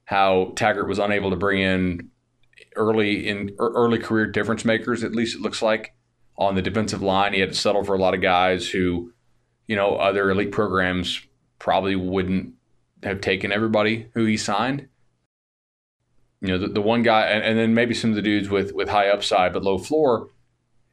how 0.04 0.52
Taggart 0.54 0.86
was 0.86 1.00
unable 1.00 1.30
to 1.30 1.36
bring 1.36 1.60
in 1.60 2.10
early 2.76 3.26
in 3.26 3.56
early 3.58 3.98
career 3.98 4.26
difference 4.26 4.64
makers. 4.64 5.02
At 5.02 5.12
least 5.12 5.34
it 5.34 5.42
looks 5.42 5.60
like 5.60 5.94
on 6.38 6.54
the 6.54 6.62
defensive 6.62 7.02
line, 7.02 7.32
he 7.32 7.40
had 7.40 7.50
to 7.52 7.58
settle 7.58 7.82
for 7.82 7.94
a 7.94 7.98
lot 7.98 8.14
of 8.14 8.20
guys 8.20 8.68
who, 8.68 9.12
you 9.66 9.74
know, 9.74 9.96
other 9.96 10.30
elite 10.30 10.52
programs 10.52 11.20
probably 11.58 11.96
wouldn't 11.96 12.54
have 13.02 13.20
taken 13.20 13.52
everybody 13.52 14.08
who 14.14 14.24
he 14.24 14.36
signed 14.36 14.88
you 16.40 16.48
know, 16.48 16.58
the, 16.58 16.68
the 16.68 16.82
one 16.82 17.02
guy, 17.02 17.26
and, 17.26 17.42
and, 17.42 17.58
then 17.58 17.74
maybe 17.74 17.94
some 17.94 18.10
of 18.10 18.16
the 18.16 18.22
dudes 18.22 18.48
with 18.48 18.72
with 18.72 18.88
high 18.88 19.08
upside 19.08 19.52
but 19.52 19.62
low 19.62 19.78
floor 19.78 20.28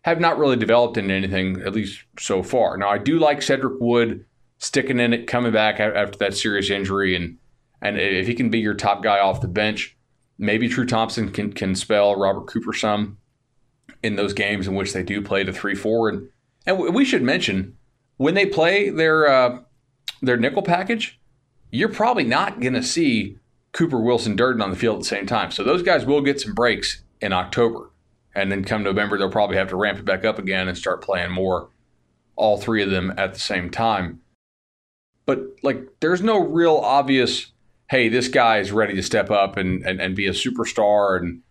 have 0.03 0.19
not 0.19 0.37
really 0.37 0.55
developed 0.55 0.97
into 0.97 1.13
anything, 1.13 1.61
at 1.61 1.73
least 1.73 2.03
so 2.19 2.43
far. 2.43 2.77
Now, 2.77 2.89
I 2.89 2.97
do 2.97 3.19
like 3.19 3.41
Cedric 3.41 3.79
Wood 3.79 4.25
sticking 4.57 4.99
in 4.99 5.13
it, 5.13 5.27
coming 5.27 5.51
back 5.51 5.79
after 5.79 6.17
that 6.19 6.35
serious 6.35 6.69
injury, 6.69 7.15
and 7.15 7.37
and 7.81 7.97
if 7.97 8.27
he 8.27 8.33
can 8.33 8.49
be 8.49 8.59
your 8.59 8.73
top 8.73 9.03
guy 9.03 9.19
off 9.19 9.41
the 9.41 9.47
bench, 9.47 9.97
maybe 10.37 10.69
True 10.69 10.85
Thompson 10.85 11.31
can 11.31 11.51
can 11.51 11.75
spell 11.75 12.15
Robert 12.15 12.47
Cooper 12.47 12.73
some 12.73 13.17
in 14.01 14.15
those 14.15 14.33
games 14.33 14.67
in 14.67 14.75
which 14.75 14.93
they 14.93 15.03
do 15.03 15.21
play 15.21 15.43
to 15.43 15.51
three 15.51 15.75
four, 15.75 16.09
and 16.09 16.29
and 16.65 16.79
we 16.79 17.03
should 17.03 17.21
mention 17.21 17.77
when 18.15 18.33
they 18.33 18.45
play 18.45 18.89
their 18.89 19.27
uh, 19.27 19.59
their 20.21 20.37
nickel 20.37 20.63
package, 20.63 21.19
you're 21.73 21.89
probably 21.89 22.23
not 22.23 22.59
going 22.59 22.75
to 22.75 22.83
see 22.83 23.37
Cooper, 23.71 23.99
Wilson, 23.99 24.35
Durden 24.35 24.61
on 24.61 24.69
the 24.69 24.75
field 24.75 24.97
at 24.97 25.01
the 25.01 25.07
same 25.07 25.25
time. 25.25 25.49
So 25.49 25.63
those 25.63 25.81
guys 25.81 26.05
will 26.05 26.21
get 26.21 26.39
some 26.39 26.53
breaks 26.53 27.01
in 27.19 27.33
October. 27.33 27.89
And 28.35 28.51
then 28.51 28.63
come 28.63 28.83
November, 28.83 29.17
they'll 29.17 29.31
probably 29.31 29.57
have 29.57 29.69
to 29.69 29.75
ramp 29.75 29.97
it 29.97 30.05
back 30.05 30.23
up 30.23 30.37
again 30.37 30.67
and 30.67 30.77
start 30.77 31.03
playing 31.03 31.31
more, 31.31 31.69
all 32.35 32.57
three 32.57 32.83
of 32.83 32.91
them 32.91 33.11
at 33.17 33.33
the 33.33 33.39
same 33.39 33.71
time. 33.71 34.21
But 35.25 35.39
like, 35.63 35.87
there's 35.99 36.21
no 36.21 36.37
real 36.39 36.75
obvious, 36.75 37.51
hey, 37.89 38.07
this 38.07 38.27
guy 38.27 38.59
is 38.59 38.71
ready 38.71 38.93
to 38.93 39.03
step 39.03 39.31
up 39.31 39.57
and, 39.57 39.83
and, 39.83 39.99
and 39.99 40.15
be 40.15 40.27
a 40.27 40.31
superstar. 40.31 41.19
And, 41.19 41.41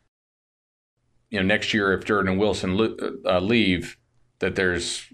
you 1.31 1.41
know, 1.41 1.47
next 1.47 1.75
year, 1.75 1.93
if 1.93 2.05
Durden 2.05 2.31
and 2.31 2.39
Wilson 2.39 2.79
uh, 3.25 3.41
leave, 3.41 3.97
that 4.39 4.55
there's 4.55 5.05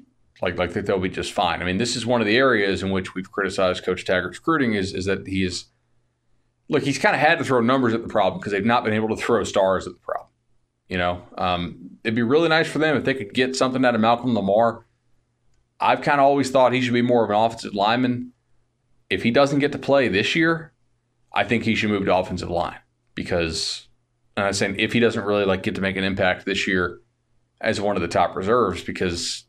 like 0.41 0.59
like 0.59 0.73
they'll 0.73 0.99
be 0.99 1.09
just 1.09 1.33
fine. 1.33 1.63
I 1.63 1.65
mean, 1.65 1.79
this 1.79 1.97
is 1.97 2.07
one 2.07 2.21
of 2.21 2.27
the 2.27 2.37
areas 2.37 2.83
in 2.83 2.91
which 2.91 3.15
we've 3.15 3.31
criticized 3.31 3.85
Coach 3.85 4.05
Taggart's 4.05 4.39
recruiting 4.39 4.75
is 4.75 4.95
is 4.95 5.05
that 5.07 5.27
he 5.27 5.45
is 5.45 5.67
look, 6.69 6.83
he's 6.83 6.99
kind 6.99 7.15
of 7.15 7.21
had 7.21 7.39
to 7.39 7.45
throw 7.45 7.61
numbers 7.61 7.95
at 7.95 8.03
the 8.03 8.09
problem 8.09 8.41
because 8.41 8.53
they've 8.53 8.65
not 8.65 8.85
been 8.85 8.93
able 8.93 9.09
to 9.09 9.17
throw 9.17 9.43
stars 9.45 9.87
at 9.87 9.95
the 9.95 10.01
problem. 10.01 10.29
You 10.89 10.99
know, 10.99 11.23
um, 11.37 11.99
it'd 12.05 12.15
be 12.15 12.23
really 12.23 12.49
nice 12.49 12.69
for 12.69 12.79
them 12.79 12.97
if 12.97 13.05
they 13.05 13.15
could 13.15 13.35
get 13.35 13.57
something 13.57 13.85
out 13.85 13.95
of 13.95 14.01
Malcolm 14.01 14.35
Lamar. 14.35 14.87
I've 15.81 16.03
kind 16.03 16.21
of 16.21 16.27
always 16.27 16.51
thought 16.51 16.73
he 16.73 16.81
should 16.81 16.95
be 16.95 17.03
more 17.03 17.25
of 17.25 17.31
an 17.31 17.37
offensive 17.37 17.75
lineman. 17.75 18.33
If 19.11 19.23
he 19.23 19.31
doesn't 19.31 19.61
get 19.61 19.73
to 19.73 19.79
play 19.79 20.09
this 20.09 20.35
year, 20.35 20.73
I 21.33 21.45
think 21.45 21.65
he 21.65 21.75
should 21.75 21.91
move 21.91 22.05
to 22.07 22.17
offensive 22.17 22.51
line 22.51 22.79
because 23.15 23.89
and 24.37 24.47
I'm 24.47 24.53
saying 24.53 24.77
if 24.79 24.93
he 24.93 25.01
doesn't 25.01 25.25
really 25.25 25.45
like 25.45 25.63
get 25.63 25.75
to 25.75 25.81
make 25.81 25.97
an 25.97 26.05
impact 26.05 26.47
this 26.47 26.67
year 26.67 27.01
as 27.61 27.81
one 27.81 27.97
of 27.97 28.03
the 28.03 28.09
top 28.09 28.37
reserves 28.37 28.85
because 28.85 29.45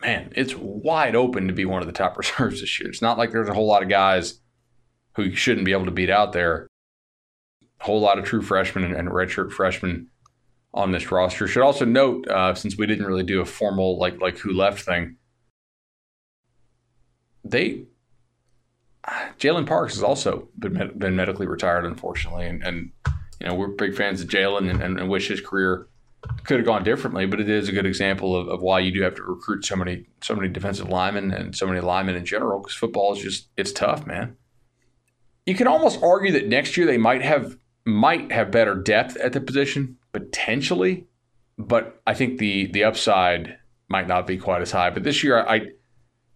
man, 0.00 0.32
it's 0.36 0.54
wide 0.54 1.16
open 1.16 1.48
to 1.48 1.54
be 1.54 1.64
one 1.64 1.80
of 1.80 1.86
the 1.86 1.92
top 1.92 2.16
reserves 2.18 2.60
this 2.60 2.80
year. 2.80 2.88
It's 2.88 3.02
not 3.02 3.18
like 3.18 3.30
there's 3.30 3.48
a 3.48 3.54
whole 3.54 3.66
lot 3.66 3.82
of 3.82 3.88
guys 3.88 4.40
who 5.14 5.24
you 5.24 5.36
shouldn't 5.36 5.64
be 5.64 5.72
able 5.72 5.86
to 5.86 5.90
beat 5.90 6.10
out 6.10 6.32
there. 6.32 6.66
A 7.80 7.84
whole 7.84 8.00
lot 8.00 8.18
of 8.18 8.24
true 8.24 8.42
freshmen 8.42 8.94
and, 8.94 9.08
redshirt 9.08 9.52
freshmen 9.52 10.08
on 10.72 10.92
this 10.92 11.10
roster. 11.10 11.46
Should 11.46 11.62
also 11.62 11.84
note, 11.84 12.26
uh, 12.28 12.54
since 12.54 12.76
we 12.76 12.86
didn't 12.86 13.06
really 13.06 13.22
do 13.22 13.40
a 13.40 13.46
formal 13.46 13.98
like 13.98 14.20
like 14.20 14.38
who 14.38 14.52
left 14.52 14.82
thing, 14.82 15.16
they 17.44 17.84
Jalen 19.38 19.66
Parks 19.66 19.94
has 19.94 20.02
also 20.02 20.48
been 20.58 20.92
been 20.96 21.16
medically 21.16 21.46
retired, 21.46 21.84
unfortunately, 21.84 22.46
and, 22.46 22.62
and 22.62 22.90
you 23.40 23.46
know 23.46 23.54
we're 23.54 23.68
big 23.68 23.94
fans 23.94 24.20
of 24.20 24.28
Jalen 24.28 24.70
and, 24.70 24.98
and, 24.98 25.08
wish 25.08 25.28
his 25.28 25.40
career 25.40 25.88
could 26.44 26.58
have 26.58 26.66
gone 26.66 26.84
differently. 26.84 27.26
But 27.26 27.40
it 27.40 27.48
is 27.48 27.68
a 27.68 27.72
good 27.72 27.86
example 27.86 28.36
of, 28.36 28.48
of 28.48 28.62
why 28.62 28.80
you 28.80 28.92
do 28.92 29.02
have 29.02 29.14
to 29.16 29.22
recruit 29.22 29.64
so 29.64 29.76
many 29.76 30.06
so 30.20 30.34
many 30.34 30.48
defensive 30.48 30.88
linemen 30.88 31.32
and 31.32 31.56
so 31.56 31.66
many 31.66 31.80
linemen 31.80 32.16
in 32.16 32.24
general 32.24 32.60
because 32.60 32.74
football 32.74 33.14
is 33.14 33.22
just 33.22 33.48
it's 33.56 33.72
tough, 33.72 34.06
man 34.06 34.36
you 35.46 35.54
can 35.54 35.68
almost 35.68 36.02
argue 36.02 36.32
that 36.32 36.48
next 36.48 36.76
year 36.76 36.86
they 36.86 36.98
might 36.98 37.22
have 37.22 37.56
might 37.84 38.32
have 38.32 38.50
better 38.50 38.74
depth 38.74 39.16
at 39.16 39.32
the 39.32 39.40
position 39.40 39.96
potentially, 40.12 41.06
but 41.56 42.02
I 42.06 42.14
think 42.14 42.38
the 42.38 42.66
the 42.66 42.84
upside 42.84 43.56
might 43.88 44.08
not 44.08 44.26
be 44.26 44.36
quite 44.36 44.60
as 44.60 44.72
high. 44.72 44.90
But 44.90 45.04
this 45.04 45.22
year, 45.22 45.38
I 45.38 45.68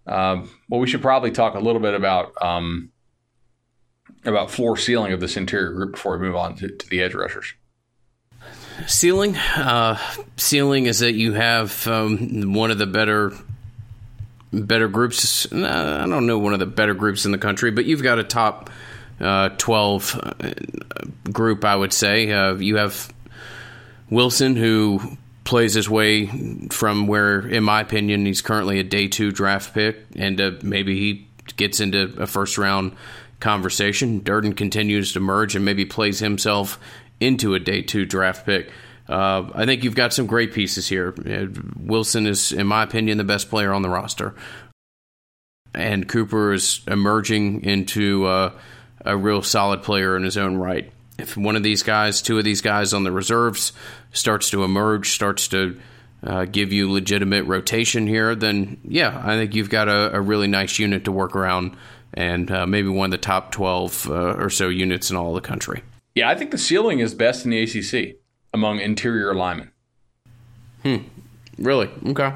um, 0.06 0.48
well, 0.68 0.80
we 0.80 0.86
should 0.86 1.02
probably 1.02 1.32
talk 1.32 1.54
a 1.54 1.60
little 1.60 1.80
bit 1.80 1.94
about 1.94 2.40
um, 2.40 2.92
about 4.24 4.50
floor 4.50 4.76
ceiling 4.76 5.12
of 5.12 5.20
this 5.20 5.36
interior 5.36 5.72
group 5.72 5.92
before 5.92 6.16
we 6.16 6.26
move 6.26 6.36
on 6.36 6.54
to, 6.56 6.68
to 6.68 6.88
the 6.88 7.02
edge 7.02 7.14
rushers. 7.14 7.52
Ceiling, 8.86 9.36
uh, 9.36 9.98
ceiling 10.36 10.86
is 10.86 11.00
that 11.00 11.12
you 11.12 11.32
have 11.32 11.86
um, 11.86 12.52
one 12.54 12.70
of 12.70 12.78
the 12.78 12.86
better 12.86 13.32
better 14.52 14.88
groups. 14.88 15.50
I 15.52 16.06
don't 16.06 16.26
know 16.26 16.38
one 16.38 16.52
of 16.52 16.58
the 16.58 16.66
better 16.66 16.94
groups 16.94 17.24
in 17.24 17.32
the 17.32 17.38
country, 17.38 17.70
but 17.70 17.84
you've 17.84 18.02
got 18.02 18.18
a 18.18 18.24
top 18.24 18.70
uh, 19.20 19.50
12 19.50 20.20
uh, 20.22 21.30
group, 21.30 21.64
I 21.64 21.76
would 21.76 21.92
say. 21.92 22.30
Uh, 22.30 22.54
you 22.54 22.76
have 22.76 23.12
Wilson, 24.08 24.56
who 24.56 25.00
plays 25.44 25.74
his 25.74 25.88
way 25.88 26.26
from 26.70 27.06
where, 27.06 27.46
in 27.46 27.64
my 27.64 27.80
opinion, 27.80 28.26
he's 28.26 28.42
currently 28.42 28.78
a 28.80 28.84
day 28.84 29.08
two 29.08 29.30
draft 29.30 29.74
pick, 29.74 29.98
and 30.16 30.40
uh, 30.40 30.52
maybe 30.62 30.96
he 30.96 31.26
gets 31.56 31.80
into 31.80 32.14
a 32.18 32.26
first 32.26 32.58
round 32.58 32.96
conversation. 33.40 34.20
Durden 34.20 34.54
continues 34.54 35.12
to 35.12 35.20
merge 35.20 35.56
and 35.56 35.64
maybe 35.64 35.84
plays 35.84 36.18
himself 36.18 36.78
into 37.20 37.54
a 37.54 37.60
day 37.60 37.82
two 37.82 38.04
draft 38.04 38.44
pick. 38.46 38.70
Uh, 39.08 39.50
I 39.54 39.66
think 39.66 39.84
you've 39.84 39.94
got 39.94 40.12
some 40.12 40.26
great 40.26 40.52
pieces 40.52 40.88
here. 40.88 41.14
Uh, 41.18 41.46
Wilson 41.76 42.26
is, 42.26 42.52
in 42.52 42.66
my 42.66 42.82
opinion, 42.82 43.18
the 43.18 43.24
best 43.24 43.50
player 43.50 43.72
on 43.72 43.82
the 43.82 43.88
roster. 43.88 44.34
And 45.74 46.08
Cooper 46.08 46.52
is 46.52 46.80
emerging 46.86 47.64
into 47.64 48.26
uh, 48.26 48.52
a 49.04 49.16
real 49.16 49.42
solid 49.42 49.82
player 49.82 50.16
in 50.16 50.22
his 50.22 50.36
own 50.36 50.56
right. 50.56 50.92
If 51.18 51.36
one 51.36 51.56
of 51.56 51.62
these 51.62 51.82
guys, 51.82 52.22
two 52.22 52.38
of 52.38 52.44
these 52.44 52.60
guys 52.60 52.94
on 52.94 53.04
the 53.04 53.12
reserves, 53.12 53.72
starts 54.12 54.50
to 54.50 54.64
emerge, 54.64 55.10
starts 55.10 55.48
to 55.48 55.78
uh, 56.22 56.44
give 56.44 56.72
you 56.72 56.90
legitimate 56.90 57.44
rotation 57.44 58.06
here, 58.06 58.34
then 58.34 58.80
yeah, 58.84 59.20
I 59.24 59.36
think 59.36 59.54
you've 59.54 59.70
got 59.70 59.88
a, 59.88 60.16
a 60.16 60.20
really 60.20 60.48
nice 60.48 60.78
unit 60.78 61.04
to 61.04 61.12
work 61.12 61.34
around 61.34 61.76
and 62.14 62.50
uh, 62.50 62.66
maybe 62.66 62.88
one 62.88 63.06
of 63.06 63.10
the 63.12 63.18
top 63.18 63.52
12 63.52 64.08
uh, 64.08 64.14
or 64.34 64.50
so 64.50 64.68
units 64.68 65.10
in 65.10 65.16
all 65.16 65.34
the 65.34 65.40
country. 65.40 65.82
Yeah, 66.14 66.28
I 66.28 66.34
think 66.34 66.50
the 66.50 66.58
ceiling 66.58 66.98
is 66.98 67.14
best 67.14 67.44
in 67.44 67.50
the 67.50 67.62
ACC 67.62 68.16
among 68.52 68.80
interior 68.80 69.34
linemen. 69.34 69.70
Hmm. 70.82 70.96
Really? 71.58 71.90
Okay. 72.06 72.32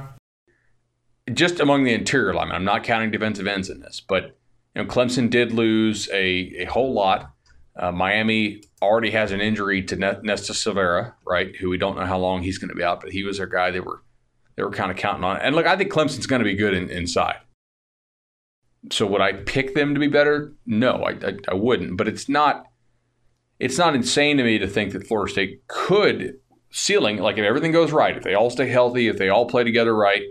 Just 1.33 1.59
among 1.59 1.85
the 1.85 1.95
interior 1.95 2.35
linemen. 2.35 2.57
I'm 2.57 2.65
not 2.65 2.85
counting 2.85 3.11
defensive 3.11 3.47
ends 3.47 3.71
in 3.71 3.81
this, 3.81 4.01
but 4.01 4.37
you 4.75 4.83
know, 4.83 4.85
Clemson 4.85 5.31
did 5.31 5.53
lose 5.53 6.09
a, 6.13 6.63
a 6.63 6.65
whole 6.67 6.93
lot. 6.93 7.33
Uh, 7.77 7.91
Miami 7.91 8.63
already 8.83 9.11
has 9.11 9.33
an 9.33 9.41
injury 9.41 9.83
to 9.83 9.97
Nesta 9.97 10.53
Silvera, 10.53 11.15
right? 11.27 11.55
Who 11.57 11.71
we 11.71 11.79
don't 11.79 11.97
know 11.97 12.07
how 12.07 12.19
long 12.19 12.43
he's 12.43 12.59
going 12.59 12.69
to 12.69 12.75
be 12.75 12.85
out, 12.85 13.01
but 13.01 13.11
he 13.11 13.25
was 13.25 13.39
their 13.39 13.47
guy. 13.47 13.71
They 13.71 13.81
were 13.81 14.03
they 14.57 14.63
were 14.63 14.71
kind 14.71 14.91
of 14.91 14.97
counting 14.97 15.25
on. 15.25 15.39
And 15.39 15.57
look, 15.57 15.67
I 15.67 15.77
think 15.77 15.91
Clemson's 15.91 16.27
going 16.27 16.41
to 16.41 16.45
be 16.45 16.55
good 16.55 16.75
in, 16.75 16.89
inside. 16.91 17.39
So 18.93 19.07
would 19.07 19.21
I 19.21 19.33
pick 19.33 19.75
them 19.75 19.95
to 19.95 20.01
be 20.01 20.07
better? 20.09 20.53
No, 20.67 21.03
I, 21.03 21.13
I, 21.13 21.37
I 21.49 21.55
wouldn't. 21.55 21.97
But 21.97 22.07
it's 22.07 22.29
not 22.29 22.67
it's 23.59 23.79
not 23.79 23.95
insane 23.95 24.37
to 24.37 24.45
me 24.45 24.59
to 24.59 24.69
think 24.69 24.93
that 24.93 25.07
Florida 25.07 25.33
State 25.33 25.67
could 25.69 26.39
ceiling 26.71 27.19
like 27.19 27.39
if 27.39 27.45
everything 27.45 27.73
goes 27.73 27.93
right, 27.93 28.17
if 28.17 28.25
they 28.25 28.35
all 28.35 28.51
stay 28.51 28.69
healthy, 28.69 29.09
if 29.09 29.17
they 29.17 29.29
all 29.29 29.47
play 29.47 29.65
together 29.65 29.95
right, 29.95 30.23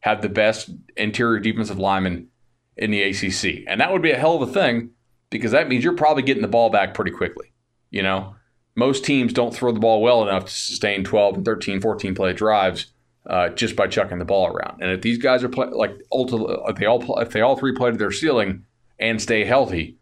have 0.00 0.22
the 0.22 0.28
best 0.28 0.70
interior 0.96 1.38
defensive 1.38 1.78
lineman 1.78 2.28
in 2.76 2.90
the 2.90 3.02
ACC. 3.02 3.64
And 3.68 3.80
that 3.80 3.92
would 3.92 4.02
be 4.02 4.10
a 4.10 4.18
hell 4.18 4.40
of 4.40 4.48
a 4.48 4.52
thing 4.52 4.90
because 5.28 5.52
that 5.52 5.68
means 5.68 5.84
you're 5.84 5.94
probably 5.94 6.22
getting 6.22 6.42
the 6.42 6.48
ball 6.48 6.70
back 6.70 6.94
pretty 6.94 7.10
quickly. 7.10 7.52
You 7.90 8.02
know, 8.02 8.34
most 8.74 9.04
teams 9.04 9.32
don't 9.32 9.54
throw 9.54 9.72
the 9.72 9.80
ball 9.80 10.00
well 10.00 10.22
enough 10.22 10.46
to 10.46 10.50
sustain 10.50 11.04
12 11.04 11.36
and 11.36 11.44
13, 11.44 11.80
14 11.80 12.14
play 12.14 12.32
drives 12.32 12.92
uh, 13.26 13.50
just 13.50 13.76
by 13.76 13.86
chucking 13.86 14.18
the 14.18 14.24
ball 14.24 14.46
around. 14.46 14.82
And 14.82 14.90
if 14.90 15.02
these 15.02 15.18
guys 15.18 15.44
are 15.44 15.48
play, 15.48 15.66
like 15.66 15.92
ultimately, 16.10 16.56
if 16.68 16.76
they 16.76 16.86
all 16.86 17.00
play, 17.00 17.22
if 17.22 17.30
they 17.30 17.42
all 17.42 17.56
three 17.56 17.74
play 17.74 17.90
to 17.90 17.96
their 17.98 18.10
ceiling 18.10 18.64
and 18.98 19.20
stay 19.20 19.44
healthy, 19.44 19.98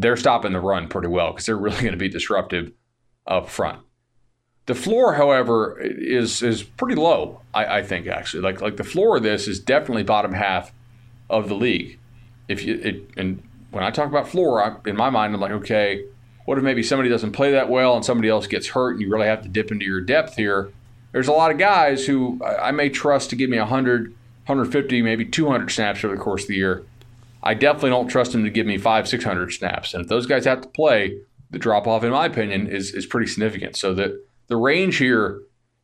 they're 0.00 0.16
stopping 0.16 0.52
the 0.52 0.60
run 0.60 0.88
pretty 0.88 1.08
well 1.08 1.32
because 1.32 1.46
they're 1.46 1.56
really 1.56 1.76
going 1.80 1.92
to 1.92 1.98
be 1.98 2.08
disruptive 2.08 2.72
up 3.26 3.48
front. 3.48 3.80
The 4.66 4.74
floor, 4.74 5.14
however, 5.14 5.78
is 5.80 6.42
is 6.42 6.62
pretty 6.62 6.94
low. 6.94 7.40
I, 7.52 7.78
I 7.78 7.82
think 7.82 8.06
actually, 8.06 8.42
like 8.42 8.60
like 8.60 8.76
the 8.76 8.84
floor 8.84 9.16
of 9.16 9.22
this 9.22 9.48
is 9.48 9.58
definitely 9.58 10.04
bottom 10.04 10.32
half 10.32 10.72
of 11.28 11.48
the 11.48 11.54
league. 11.54 11.98
If 12.48 12.64
you 12.64 12.80
it, 12.82 13.10
and 13.16 13.42
when 13.70 13.82
I 13.82 13.90
talk 13.90 14.08
about 14.08 14.28
floor, 14.28 14.62
I, 14.62 14.88
in 14.88 14.96
my 14.96 15.10
mind, 15.10 15.34
I'm 15.34 15.40
like, 15.40 15.52
okay, 15.52 16.04
what 16.44 16.58
if 16.58 16.64
maybe 16.64 16.82
somebody 16.82 17.08
doesn't 17.08 17.32
play 17.32 17.52
that 17.52 17.68
well 17.68 17.96
and 17.96 18.04
somebody 18.04 18.28
else 18.28 18.46
gets 18.46 18.68
hurt 18.68 18.92
and 18.92 19.00
you 19.00 19.10
really 19.10 19.26
have 19.26 19.42
to 19.42 19.48
dip 19.48 19.72
into 19.72 19.84
your 19.84 20.00
depth 20.00 20.36
here? 20.36 20.72
there's 21.12 21.28
a 21.28 21.32
lot 21.32 21.50
of 21.50 21.58
guys 21.58 22.06
who 22.06 22.40
I 22.42 22.72
may 22.72 22.88
trust 22.88 23.30
to 23.30 23.36
give 23.36 23.50
me 23.50 23.58
100, 23.58 24.10
150, 24.10 25.02
maybe 25.02 25.24
200 25.24 25.70
snaps 25.70 26.04
over 26.04 26.16
the 26.16 26.20
course 26.20 26.42
of 26.42 26.48
the 26.48 26.56
year. 26.56 26.84
I 27.42 27.54
definitely 27.54 27.90
don't 27.90 28.08
trust 28.08 28.32
them 28.32 28.44
to 28.44 28.50
give 28.50 28.66
me 28.66 28.78
five, 28.78 29.08
600 29.08 29.52
snaps. 29.52 29.94
And 29.94 30.02
if 30.02 30.08
those 30.08 30.26
guys 30.26 30.44
have 30.44 30.60
to 30.60 30.68
play, 30.68 31.18
the 31.50 31.58
drop 31.58 31.86
off, 31.86 32.04
in 32.04 32.10
my 32.10 32.26
opinion, 32.26 32.66
is 32.66 32.92
is 32.92 33.06
pretty 33.06 33.26
significant. 33.26 33.76
So 33.76 33.94
that 33.94 34.12
the 34.46 34.56
range 34.56 34.96
here 34.96 35.42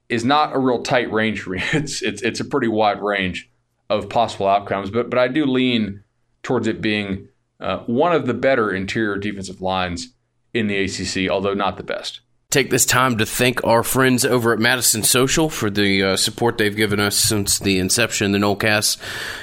is 0.09 0.25
not 0.25 0.55
a 0.55 0.59
real 0.59 0.83
tight 0.83 1.13
range 1.13 1.43
for 1.43 1.51
me. 1.51 1.63
It's 1.73 2.03
it's 2.03 2.23
it's 2.23 2.41
a 2.41 2.45
pretty 2.45 2.69
wide 2.69 3.03
range 3.03 3.51
of 3.91 4.09
possible 4.09 4.47
outcomes. 4.47 4.91
But 4.91 5.11
but 5.11 5.19
I 5.19 5.29
do 5.29 5.45
lean 5.45 6.03
towards 6.43 6.67
it 6.67 6.81
being 6.81 7.29
uh, 7.61 7.79
one 7.81 8.13
of 8.13 8.27
the 8.27 8.35
better 8.35 8.73
interior 8.73 9.17
defensive 9.17 9.61
lines 9.61 10.15
in 10.55 10.69
the 10.69 10.79
ACC, 10.79 11.31
although 11.31 11.55
not 11.55 11.77
the 11.77 11.83
best 11.83 12.21
take 12.51 12.71
this 12.71 12.87
time 12.87 13.19
to 13.19 13.27
thank 13.27 13.63
our 13.63 13.83
friends 13.83 14.25
over 14.25 14.55
at 14.55 14.59
Madison 14.59 15.03
Social 15.03 15.51
for 15.51 15.69
the 15.69 16.03
uh, 16.03 16.17
support 16.17 16.57
they've 16.57 16.75
given 16.75 16.99
us 16.99 17.15
since 17.15 17.59
the 17.59 17.79
inception 17.79 18.35
of 18.35 18.41
the 18.41 18.47
Nolecast. 18.47 18.97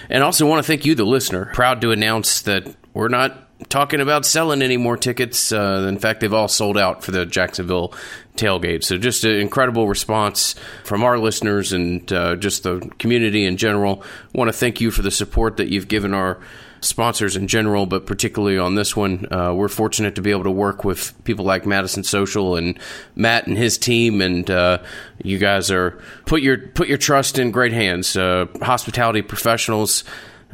And 0.09 0.23
also 0.23 0.47
want 0.47 0.65
to 0.65 0.67
thank 0.67 0.85
you, 0.85 0.95
the 0.95 1.05
listener. 1.05 1.51
Proud 1.53 1.81
to 1.81 1.91
announce 1.91 2.41
that 2.41 2.67
we're 2.95 3.09
not 3.09 3.69
talking 3.69 4.01
about 4.01 4.25
selling 4.25 4.63
any 4.63 4.77
more 4.77 4.97
tickets. 4.97 5.51
Uh, 5.51 5.85
in 5.87 5.99
fact, 5.99 6.19
they've 6.19 6.33
all 6.33 6.47
sold 6.47 6.79
out 6.79 7.03
for 7.03 7.11
the 7.11 7.27
Jacksonville 7.27 7.93
tailgate. 8.37 8.83
So 8.83 8.97
just 8.97 9.23
an 9.23 9.35
incredible 9.35 9.87
response 9.87 10.55
from 10.83 11.03
our 11.03 11.19
listeners 11.19 11.73
and 11.73 12.11
uh, 12.11 12.37
just 12.37 12.63
the 12.63 12.79
community 12.97 13.45
in 13.45 13.57
general. 13.57 14.03
want 14.33 14.47
to 14.47 14.53
thank 14.53 14.81
you 14.81 14.89
for 14.89 15.03
the 15.03 15.11
support 15.11 15.57
that 15.57 15.67
you've 15.67 15.87
given 15.87 16.15
our 16.15 16.39
sponsors 16.81 17.35
in 17.35 17.47
general, 17.47 17.85
but 17.85 18.05
particularly 18.05 18.57
on 18.57 18.75
this 18.75 18.95
one. 18.95 19.27
Uh, 19.31 19.53
we're 19.53 19.67
fortunate 19.67 20.15
to 20.15 20.21
be 20.21 20.31
able 20.31 20.43
to 20.43 20.51
work 20.51 20.83
with 20.83 21.13
people 21.23 21.45
like 21.45 21.65
Madison 21.65 22.03
Social 22.03 22.55
and 22.55 22.79
Matt 23.15 23.47
and 23.47 23.57
his 23.57 23.77
team, 23.77 24.21
and 24.21 24.49
uh, 24.49 24.79
you 25.23 25.37
guys 25.37 25.71
are 25.71 25.99
put 26.25 26.41
your 26.41 26.57
put 26.57 26.87
your 26.87 26.97
trust 26.97 27.39
in 27.39 27.51
great 27.51 27.73
hands. 27.73 28.15
Uh, 28.15 28.45
hospitality 28.61 29.21
professionals, 29.21 30.03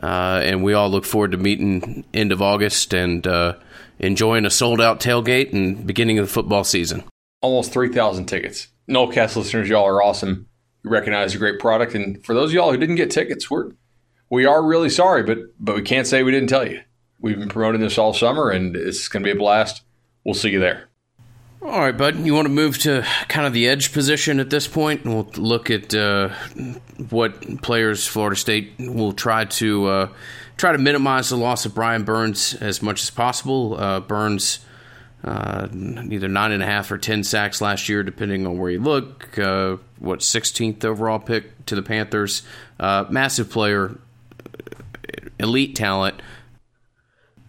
uh, 0.02 0.42
and 0.44 0.64
we 0.64 0.74
all 0.74 0.90
look 0.90 1.06
forward 1.06 1.32
to 1.32 1.38
meeting 1.38 2.06
end 2.14 2.32
of 2.32 2.42
August 2.42 2.94
and 2.94 3.26
uh, 3.28 3.56
enjoying 4.00 4.46
a 4.46 4.50
sold 4.50 4.82
out 4.82 5.00
tailgate 5.00 5.54
and 5.54 5.86
beginning 5.86 6.20
of 6.20 6.26
the 6.28 6.32
football 6.32 6.64
season. 6.64 7.04
Almost 7.42 7.74
three 7.74 7.90
thousand 7.90 8.28
tickets. 8.28 8.68
Nolecast 8.90 9.36
listeners, 9.36 9.70
y'all 9.70 9.86
are 9.88 10.02
awesome. 10.02 10.48
You 10.84 10.90
recognize 10.90 11.36
a 11.36 11.38
great 11.38 11.60
product, 11.60 11.94
and 11.94 12.24
for 12.26 12.34
those 12.34 12.50
of 12.50 12.54
y'all 12.54 12.72
who 12.72 12.78
didn't 12.78 12.96
get 12.96 13.12
tickets, 13.12 13.50
we're 13.50 13.72
we 14.32 14.46
are 14.46 14.64
really 14.64 14.90
sorry, 14.90 15.22
but 15.22 15.38
but 15.60 15.76
we 15.76 15.84
can't 15.84 16.08
say 16.08 16.24
we 16.24 16.32
didn't 16.32 16.50
tell 16.50 16.68
you. 16.68 16.82
We've 17.20 17.38
been 17.38 17.50
promoting 17.50 17.82
this 17.82 18.00
all 18.00 18.14
summer, 18.14 18.50
and 18.50 18.76
it's 18.76 19.08
going 19.08 19.24
to 19.24 19.28
be 19.28 19.38
a 19.38 19.40
blast. 19.40 19.84
We'll 20.24 20.34
see 20.34 20.50
you 20.50 20.60
there. 20.60 20.88
All 21.62 21.80
right, 21.80 21.96
bud. 21.96 22.26
You 22.26 22.34
want 22.34 22.48
to 22.48 22.54
move 22.54 22.80
to 22.80 23.06
kind 23.28 23.46
of 23.46 23.54
the 23.54 23.68
edge 23.68 23.94
position 23.94 24.40
at 24.40 24.50
this 24.50 24.68
point? 24.68 25.06
We'll 25.06 25.30
look 25.36 25.70
at 25.70 25.94
uh, 25.94 26.30
what 27.10 27.62
players 27.62 28.08
Florida 28.08 28.36
State 28.36 28.74
will 28.80 29.14
try 29.14 29.46
to 29.46 29.86
uh, 29.86 30.10
try 30.58 30.72
to 30.72 30.80
minimize 30.80 31.30
the 31.30 31.38
loss 31.38 31.66
of 31.68 31.76
Brian 31.76 32.04
Burns 32.04 32.56
as 32.56 32.82
much 32.82 33.04
as 33.04 33.12
possible. 33.12 33.80
Uh, 33.80 34.00
Burns. 34.00 34.66
Uh, 35.24 35.68
either 36.10 36.28
nine 36.28 36.52
and 36.52 36.64
a 36.64 36.66
half 36.66 36.90
or 36.90 36.98
ten 36.98 37.24
sacks 37.24 37.62
last 37.62 37.88
year, 37.88 38.02
depending 38.02 38.48
on 38.48 38.58
where 38.58 38.72
you 38.72 38.80
look. 38.80 39.38
Uh, 39.38 39.78
what 40.00 40.22
16th 40.22 40.84
overall 40.84 41.20
pick 41.20 41.64
to 41.68 41.76
the 41.76 41.84
Panthers? 41.84 42.42
Uh, 42.80 43.06
massive 43.08 43.48
player, 43.52 44.00
elite 45.42 45.76
talent, 45.76 46.22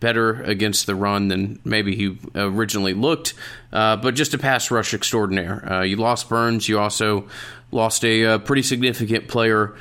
better 0.02 0.42
against 0.42 0.86
the 0.86 0.96
run 0.96 1.28
than 1.28 1.60
maybe 1.64 1.94
he 1.94 2.18
originally 2.34 2.92
looked, 2.92 3.34
uh, 3.72 3.96
but 3.96 4.14
just 4.14 4.34
a 4.34 4.38
pass 4.38 4.70
rush 4.70 4.92
extraordinaire. 4.92 5.72
Uh, 5.72 5.82
you 5.82 5.96
lost 5.96 6.28
Burns. 6.28 6.68
You 6.68 6.80
also 6.80 7.28
lost 7.70 8.04
a, 8.04 8.26
uh, 8.26 8.38
pretty 8.38 8.62
significant 8.62 9.28
player 9.28 9.74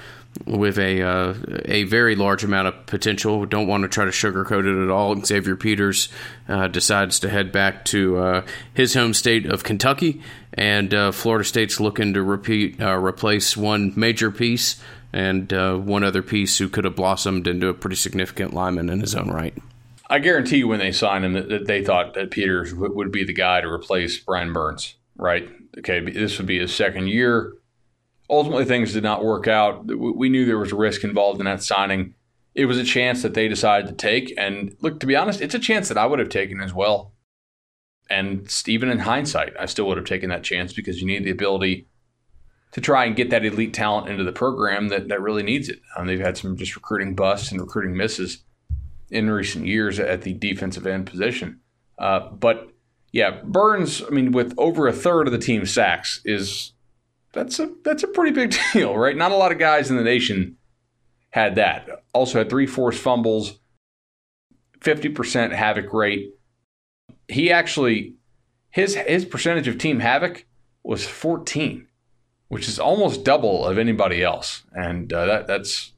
with 0.45 0.77
a 0.77 1.01
uh, 1.01 1.33
a 1.65 1.83
very 1.83 2.15
large 2.15 2.45
amount 2.45 2.67
of 2.67 2.85
potential. 2.85 3.45
Don't 3.45 3.67
want 3.67 3.81
to 3.81 3.89
try 3.89 4.05
to 4.05 4.11
sugarcoat 4.11 4.65
it 4.65 4.81
at 4.81 4.89
all. 4.89 5.21
Xavier 5.25 5.57
Peters 5.57 6.07
uh, 6.47 6.67
decides 6.67 7.19
to 7.19 7.29
head 7.29 7.51
back 7.51 7.83
to 7.85 8.43
his 8.73 8.93
home 8.93 9.13
state 9.13 9.45
of 9.45 9.65
Kentucky, 9.65 10.21
and 10.53 10.93
Florida 11.13 11.43
State's 11.43 11.81
looking 11.81 12.13
to 12.13 12.23
repeat 12.23 12.79
replace 12.79 13.57
one 13.57 13.91
major 13.97 14.31
piece 14.31 14.81
and 15.13 15.51
uh, 15.53 15.75
one 15.75 16.03
other 16.03 16.21
piece 16.21 16.57
who 16.57 16.69
could 16.69 16.85
have 16.85 16.95
blossomed 16.95 17.47
into 17.47 17.67
a 17.67 17.73
pretty 17.73 17.95
significant 17.95 18.53
lineman 18.53 18.89
in 18.89 19.01
his 19.01 19.15
own 19.15 19.29
right. 19.29 19.53
I 20.09 20.19
guarantee 20.19 20.57
you, 20.57 20.67
when 20.67 20.79
they 20.79 20.91
signed 20.91 21.23
him, 21.23 21.33
that, 21.33 21.67
they 21.67 21.83
thought 21.83 22.13
that 22.15 22.31
Peters 22.31 22.73
would 22.73 23.11
be 23.11 23.23
the 23.23 23.33
guy 23.33 23.61
to 23.61 23.67
replace 23.67 24.19
Brian 24.19 24.51
Burns. 24.51 24.95
Right? 25.15 25.49
Okay, 25.77 25.99
this 25.99 26.37
would 26.37 26.47
be 26.47 26.59
his 26.59 26.73
second 26.73 27.07
year. 27.07 27.53
Ultimately, 28.29 28.65
things 28.65 28.93
did 28.93 29.03
not 29.03 29.23
work 29.23 29.47
out. 29.47 29.85
We 29.85 30.29
knew 30.29 30.45
there 30.45 30.57
was 30.57 30.71
a 30.71 30.75
risk 30.77 31.03
involved 31.03 31.39
in 31.39 31.45
that 31.45 31.63
signing. 31.63 32.15
It 32.55 32.65
was 32.65 32.77
a 32.77 32.83
chance 32.83 33.21
that 33.21 33.33
they 33.33 33.47
decided 33.47 33.87
to 33.87 33.93
take, 33.93 34.33
and 34.37 34.75
look, 34.81 34.99
to 34.99 35.05
be 35.05 35.15
honest, 35.15 35.41
it's 35.41 35.55
a 35.55 35.59
chance 35.59 35.87
that 35.87 35.97
I 35.97 36.05
would 36.05 36.19
have 36.19 36.29
taken 36.29 36.59
as 36.59 36.73
well. 36.73 37.13
And 38.09 38.53
even 38.67 38.89
in 38.89 38.99
hindsight, 38.99 39.53
I 39.57 39.65
still 39.65 39.87
would 39.87 39.97
have 39.97 40.05
taken 40.05 40.29
that 40.29 40.43
chance 40.43 40.73
because 40.73 40.99
you 40.99 41.07
need 41.07 41.23
the 41.23 41.31
ability 41.31 41.87
to 42.71 42.81
try 42.81 43.05
and 43.05 43.15
get 43.15 43.29
that 43.29 43.45
elite 43.45 43.73
talent 43.73 44.09
into 44.09 44.23
the 44.23 44.31
program 44.31 44.89
that, 44.89 45.09
that 45.09 45.21
really 45.21 45.43
needs 45.43 45.69
it. 45.69 45.79
Um, 45.95 46.07
they've 46.07 46.19
had 46.19 46.37
some 46.37 46.55
just 46.55 46.75
recruiting 46.75 47.15
busts 47.15 47.51
and 47.51 47.59
recruiting 47.59 47.95
misses 47.95 48.43
in 49.09 49.29
recent 49.29 49.67
years 49.67 49.99
at 49.99 50.21
the 50.21 50.33
defensive 50.33 50.87
end 50.87 51.05
position. 51.05 51.59
Uh, 51.99 52.29
but 52.29 52.71
yeah, 53.11 53.41
Burns, 53.43 54.01
I 54.01 54.09
mean, 54.09 54.31
with 54.31 54.53
over 54.57 54.87
a 54.87 54.93
third 54.93 55.27
of 55.27 55.33
the 55.33 55.39
team 55.39 55.65
sacks, 55.65 56.21
is 56.23 56.71
that's 57.33 57.59
a 57.59 57.69
that's 57.83 58.03
a 58.03 58.07
pretty 58.07 58.31
big 58.31 58.55
deal, 58.73 58.97
right? 58.97 59.15
Not 59.15 59.31
a 59.31 59.37
lot 59.37 59.51
of 59.51 59.59
guys 59.59 59.89
in 59.89 59.97
the 59.97 60.03
nation 60.03 60.57
had 61.31 61.55
that. 61.55 61.89
Also 62.13 62.39
had 62.39 62.49
three 62.49 62.67
forced 62.67 62.99
fumbles, 62.99 63.59
50% 64.79 65.53
havoc 65.53 65.93
rate. 65.93 66.33
He 67.27 67.51
actually 67.51 68.15
his 68.69 68.95
his 68.95 69.25
percentage 69.25 69.67
of 69.67 69.77
team 69.77 69.99
havoc 69.99 70.45
was 70.83 71.05
14 71.05 71.87
which 72.51 72.67
is 72.67 72.77
almost 72.77 73.23
double 73.23 73.65
of 73.65 73.77
anybody 73.77 74.21
else, 74.21 74.63
and 74.73 75.13
uh, 75.13 75.25
that 75.25 75.47
that's 75.47 75.93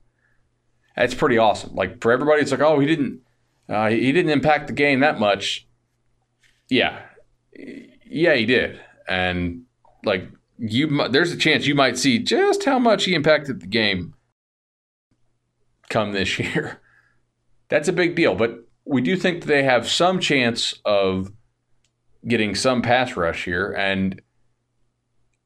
that's 0.96 1.16
pretty 1.16 1.36
awesome. 1.36 1.74
Like 1.74 2.00
for 2.00 2.12
everybody, 2.12 2.44
it's 2.44 2.52
like, 2.52 2.60
oh, 2.60 2.78
he 2.80 2.86
didn't 2.86 3.22
uh, 3.68 3.90
he 3.90 4.12
didn't 4.12 4.30
impact 4.30 4.68
the 4.68 4.74
game 4.74 5.00
that 5.00 5.20
much. 5.20 5.68
Yeah, 6.70 7.00
yeah, 8.06 8.36
he 8.36 8.46
did, 8.46 8.80
and 9.10 9.64
like 10.06 10.30
you, 10.60 11.10
there's 11.10 11.32
a 11.32 11.38
chance 11.38 11.66
you 11.66 11.74
might 11.74 11.98
see 11.98 12.20
just 12.20 12.66
how 12.66 12.78
much 12.78 13.06
he 13.06 13.16
impacted 13.16 13.60
the 13.60 13.68
game 13.68 14.14
come 15.90 16.12
this 16.12 16.38
year. 16.40 16.82
That's 17.70 17.88
a 17.88 17.94
big 17.94 18.14
deal, 18.14 18.36
but 18.36 18.68
we 18.86 19.02
do 19.02 19.18
think 19.18 19.42
that 19.42 19.48
they 19.48 19.64
have 19.64 19.90
some 19.90 20.20
chance 20.20 20.76
of 20.86 21.32
getting 22.28 22.54
some 22.54 22.84
pass 22.84 23.18
rush 23.18 23.44
here, 23.44 23.72
and 23.72 24.22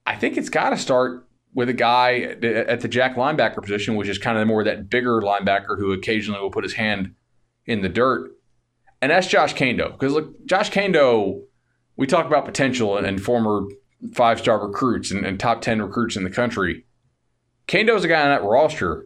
I 0.07 0.15
think 0.15 0.37
it's 0.37 0.49
got 0.49 0.69
to 0.69 0.77
start 0.77 1.27
with 1.53 1.67
a 1.67 1.73
guy 1.73 2.21
at 2.21 2.79
the 2.79 2.87
jack 2.87 3.15
linebacker 3.15 3.61
position, 3.61 3.95
which 3.97 4.07
is 4.07 4.17
kind 4.17 4.37
of 4.37 4.47
more 4.47 4.63
that 4.63 4.89
bigger 4.89 5.21
linebacker 5.21 5.77
who 5.77 5.91
occasionally 5.91 6.39
will 6.39 6.49
put 6.49 6.63
his 6.63 6.73
hand 6.73 7.13
in 7.65 7.81
the 7.81 7.89
dirt. 7.89 8.31
And 9.01 9.11
that's 9.11 9.27
Josh 9.27 9.53
Kaindoh. 9.53 9.91
Because 9.91 10.13
look, 10.13 10.45
Josh 10.45 10.71
Kaindoh, 10.71 11.41
we 11.97 12.07
talk 12.07 12.25
about 12.25 12.45
potential 12.45 12.97
and, 12.97 13.05
and 13.05 13.21
former 13.21 13.67
five 14.13 14.39
star 14.39 14.65
recruits 14.65 15.11
and, 15.11 15.25
and, 15.25 15.39
top 15.39 15.61
10 15.61 15.81
recruits 15.81 16.15
in 16.15 16.23
the 16.23 16.29
country. 16.29 16.85
Kaindoh's 17.67 18.05
a 18.05 18.07
guy 18.07 18.21
on 18.21 18.29
that 18.29 18.47
roster. 18.47 19.05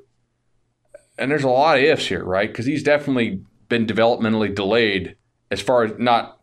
And 1.17 1.31
there's 1.31 1.43
a 1.43 1.49
lot 1.49 1.77
of 1.77 1.83
ifs 1.83 2.07
here, 2.07 2.23
right? 2.23 2.49
Because 2.49 2.65
he's 2.65 2.83
definitely 2.83 3.41
been 3.69 3.87
developmentally 3.87 4.53
delayed 4.53 5.15
as 5.49 5.61
far 5.61 5.83
as 5.83 5.93
not 5.97 6.39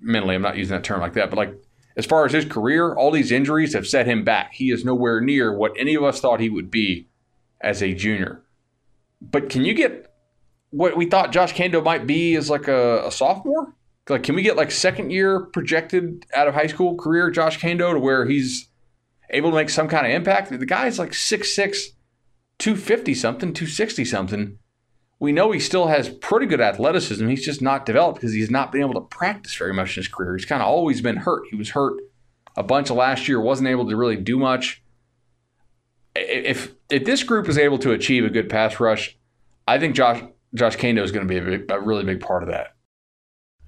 mentally, 0.00 0.34
I'm 0.34 0.42
not 0.42 0.56
using 0.56 0.76
that 0.76 0.84
term 0.84 1.00
like 1.00 1.14
that, 1.14 1.30
but 1.30 1.36
like 1.36 1.54
as 1.96 2.06
far 2.06 2.24
as 2.24 2.32
his 2.32 2.44
career, 2.44 2.94
all 2.94 3.10
these 3.10 3.32
injuries 3.32 3.74
have 3.74 3.86
set 3.86 4.06
him 4.06 4.24
back. 4.24 4.52
He 4.54 4.70
is 4.70 4.84
nowhere 4.84 5.20
near 5.20 5.54
what 5.54 5.72
any 5.78 5.94
of 5.94 6.02
us 6.02 6.20
thought 6.20 6.40
he 6.40 6.50
would 6.50 6.70
be 6.70 7.08
as 7.60 7.82
a 7.82 7.94
junior. 7.94 8.42
But 9.20 9.50
can 9.50 9.64
you 9.64 9.74
get 9.74 10.12
what 10.70 10.96
we 10.96 11.06
thought 11.06 11.32
Josh 11.32 11.54
Kaindoh 11.54 11.84
might 11.84 12.06
be 12.06 12.34
as 12.34 12.50
like 12.50 12.68
a, 12.68 13.06
a 13.06 13.12
sophomore? 13.12 13.74
Like, 14.08 14.24
can 14.24 14.34
we 14.34 14.42
get 14.42 14.56
like 14.56 14.70
second 14.70 15.10
year 15.10 15.40
projected 15.40 16.26
out 16.34 16.48
of 16.48 16.54
high 16.54 16.66
school 16.66 16.96
career 16.96 17.30
Josh 17.30 17.60
Kaindoh 17.60 17.92
to 17.92 18.00
where 18.00 18.26
he's 18.26 18.68
able 19.30 19.50
to 19.50 19.56
make 19.56 19.70
some 19.70 19.88
kind 19.88 20.06
of 20.06 20.12
impact? 20.12 20.50
The 20.50 20.66
guy's 20.66 20.98
like 20.98 21.12
6'6, 21.12 21.88
250 22.58 23.14
something, 23.14 23.52
260 23.52 24.04
something 24.04 24.58
we 25.22 25.30
know 25.30 25.52
he 25.52 25.60
still 25.60 25.86
has 25.86 26.08
pretty 26.08 26.46
good 26.46 26.60
athleticism. 26.60 27.28
He's 27.28 27.44
just 27.44 27.62
not 27.62 27.86
developed 27.86 28.16
because 28.16 28.32
he's 28.32 28.50
not 28.50 28.72
been 28.72 28.80
able 28.80 28.94
to 28.94 29.02
practice 29.02 29.54
very 29.54 29.72
much 29.72 29.96
in 29.96 30.02
his 30.02 30.08
career. 30.08 30.36
He's 30.36 30.44
kind 30.44 30.60
of 30.60 30.66
always 30.66 31.00
been 31.00 31.14
hurt. 31.14 31.44
He 31.48 31.54
was 31.54 31.70
hurt 31.70 32.02
a 32.56 32.64
bunch 32.64 32.90
of 32.90 32.96
last 32.96 33.28
year, 33.28 33.40
wasn't 33.40 33.68
able 33.68 33.88
to 33.88 33.94
really 33.94 34.16
do 34.16 34.36
much. 34.36 34.82
If 36.16 36.74
if 36.90 37.04
this 37.04 37.22
group 37.22 37.48
is 37.48 37.56
able 37.56 37.78
to 37.78 37.92
achieve 37.92 38.24
a 38.24 38.30
good 38.30 38.50
pass 38.50 38.80
rush, 38.80 39.16
I 39.68 39.78
think 39.78 39.94
Josh 39.94 40.24
Josh 40.56 40.76
Kaindoh 40.76 41.04
is 41.04 41.12
going 41.12 41.24
to 41.24 41.32
be 41.32 41.38
a, 41.38 41.58
big, 41.58 41.70
a, 41.70 41.78
really 41.78 42.02
big 42.02 42.18
part 42.18 42.42
of 42.42 42.48
that. 42.48 42.74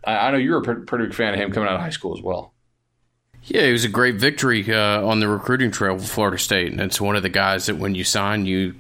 I, 0.05 0.27
I 0.27 0.31
know 0.33 0.39
you're 0.39 0.59
a 0.59 0.85
pretty 0.85 1.05
big 1.05 1.15
fan 1.15 1.35
of 1.35 1.41
him 1.41 1.53
coming 1.53 1.69
out 1.69 1.77
of 1.77 1.81
high 1.81 1.91
school 1.91 2.19
as 2.19 2.23
well. 2.23 2.53
Yeah, 3.45 3.63
it 3.63 3.73
was 3.73 3.85
a 3.85 3.89
great 3.89 4.17
victory 4.17 4.69
uh, 4.75 5.07
on 5.07 5.21
the 5.21 5.29
recruiting 5.29 5.71
trail 5.71 6.01
for 6.01 6.05
Florida 6.05 6.39
State, 6.39 6.73
and 6.73 6.81
it's 6.81 7.01
one 7.01 7.15
of 7.15 7.23
the 7.23 7.29
guys 7.29 7.67
that 7.67 7.77
when 7.77 7.95
you 7.95 8.03
sign, 8.03 8.45
you 8.45 8.75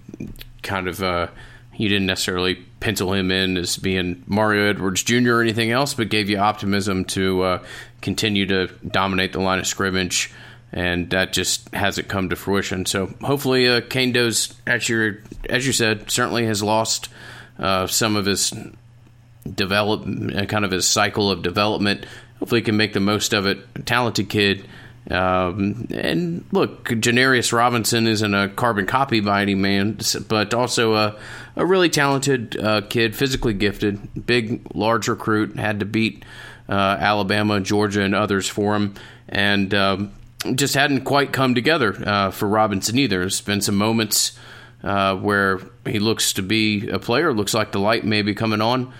kind 0.64 0.88
of 0.88 1.00
uh, 1.00 1.28
you 1.76 1.88
didn't 1.88 2.06
necessarily 2.06 2.56
pencil 2.80 3.12
him 3.12 3.30
in 3.30 3.56
as 3.56 3.76
being 3.76 4.22
Mario 4.26 4.68
Edwards 4.68 5.02
Jr. 5.02 5.34
or 5.34 5.42
anything 5.42 5.70
else, 5.70 5.94
but 5.94 6.08
gave 6.08 6.28
you 6.28 6.38
optimism 6.38 7.04
to 7.06 7.42
uh, 7.42 7.64
continue 8.00 8.46
to 8.46 8.68
dominate 8.86 9.32
the 9.32 9.40
line 9.40 9.58
of 9.58 9.66
scrimmage, 9.66 10.32
and 10.72 11.10
that 11.10 11.32
just 11.32 11.72
hasn't 11.74 12.08
come 12.08 12.28
to 12.28 12.36
fruition. 12.36 12.86
So 12.86 13.06
hopefully, 13.22 13.68
uh, 13.68 13.80
Kaindoh's, 13.80 14.54
as 14.66 14.88
you 14.88 15.20
as 15.48 15.66
you 15.66 15.72
said, 15.72 16.10
certainly 16.10 16.46
has 16.46 16.62
lost 16.62 17.08
uh, 17.58 17.86
some 17.86 18.16
of 18.16 18.26
his 18.26 18.52
develop 19.52 20.04
kind 20.48 20.64
of 20.64 20.70
his 20.70 20.86
cycle 20.86 21.30
of 21.30 21.42
development 21.42 22.06
hopefully 22.38 22.60
he 22.60 22.64
can 22.64 22.76
make 22.76 22.92
the 22.92 23.00
most 23.00 23.32
of 23.32 23.46
it. 23.46 23.86
Talented 23.86 24.28
kid. 24.28 24.68
Um, 25.10 25.86
and 25.90 26.44
look, 26.52 26.84
Janarius 26.88 27.52
Robinson 27.52 28.06
isn't 28.06 28.34
a 28.34 28.48
carbon 28.48 28.86
copy 28.86 29.20
by 29.20 29.40
any 29.40 29.54
means, 29.54 30.14
but 30.14 30.52
also 30.52 30.94
a, 30.94 31.18
a 31.56 31.64
really 31.64 31.88
talented 31.88 32.56
uh, 32.58 32.82
kid, 32.82 33.14
physically 33.14 33.54
gifted, 33.54 34.26
big, 34.26 34.66
large 34.74 35.08
recruit, 35.08 35.56
had 35.56 35.80
to 35.80 35.86
beat 35.86 36.24
uh, 36.68 36.72
Alabama, 36.72 37.60
Georgia, 37.60 38.02
and 38.02 38.14
others 38.14 38.48
for 38.48 38.74
him, 38.74 38.94
and 39.28 39.72
um, 39.74 40.12
just 40.54 40.74
hadn't 40.74 41.02
quite 41.02 41.32
come 41.32 41.54
together 41.54 41.94
uh, 42.06 42.30
for 42.30 42.48
Robinson 42.48 42.98
either. 42.98 43.20
There's 43.20 43.40
been 43.40 43.60
some 43.60 43.76
moments 43.76 44.38
uh, 44.82 45.16
where 45.16 45.60
he 45.86 45.98
looks 45.98 46.32
to 46.34 46.42
be 46.42 46.88
a 46.88 46.98
player, 46.98 47.32
looks 47.32 47.54
like 47.54 47.72
the 47.72 47.80
light 47.80 48.04
may 48.04 48.22
be 48.22 48.34
coming 48.34 48.60
on, 48.60 48.92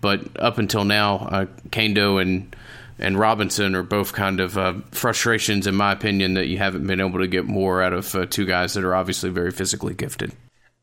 but 0.00 0.38
up 0.38 0.58
until 0.58 0.84
now, 0.84 1.16
uh, 1.16 1.46
Kaindoh 1.70 2.20
and 2.20 2.54
and 3.00 3.16
Robinson 3.16 3.76
are 3.76 3.84
both 3.84 4.12
kind 4.12 4.40
of 4.40 4.58
uh, 4.58 4.74
frustrations, 4.90 5.68
in 5.68 5.76
my 5.76 5.92
opinion, 5.92 6.34
that 6.34 6.48
you 6.48 6.58
haven't 6.58 6.84
been 6.84 7.00
able 7.00 7.20
to 7.20 7.28
get 7.28 7.44
more 7.44 7.80
out 7.80 7.92
of 7.92 8.12
uh, 8.14 8.26
two 8.26 8.44
guys 8.44 8.74
that 8.74 8.82
are 8.82 8.94
obviously 8.94 9.30
very 9.30 9.52
physically 9.52 9.94
gifted. 9.94 10.32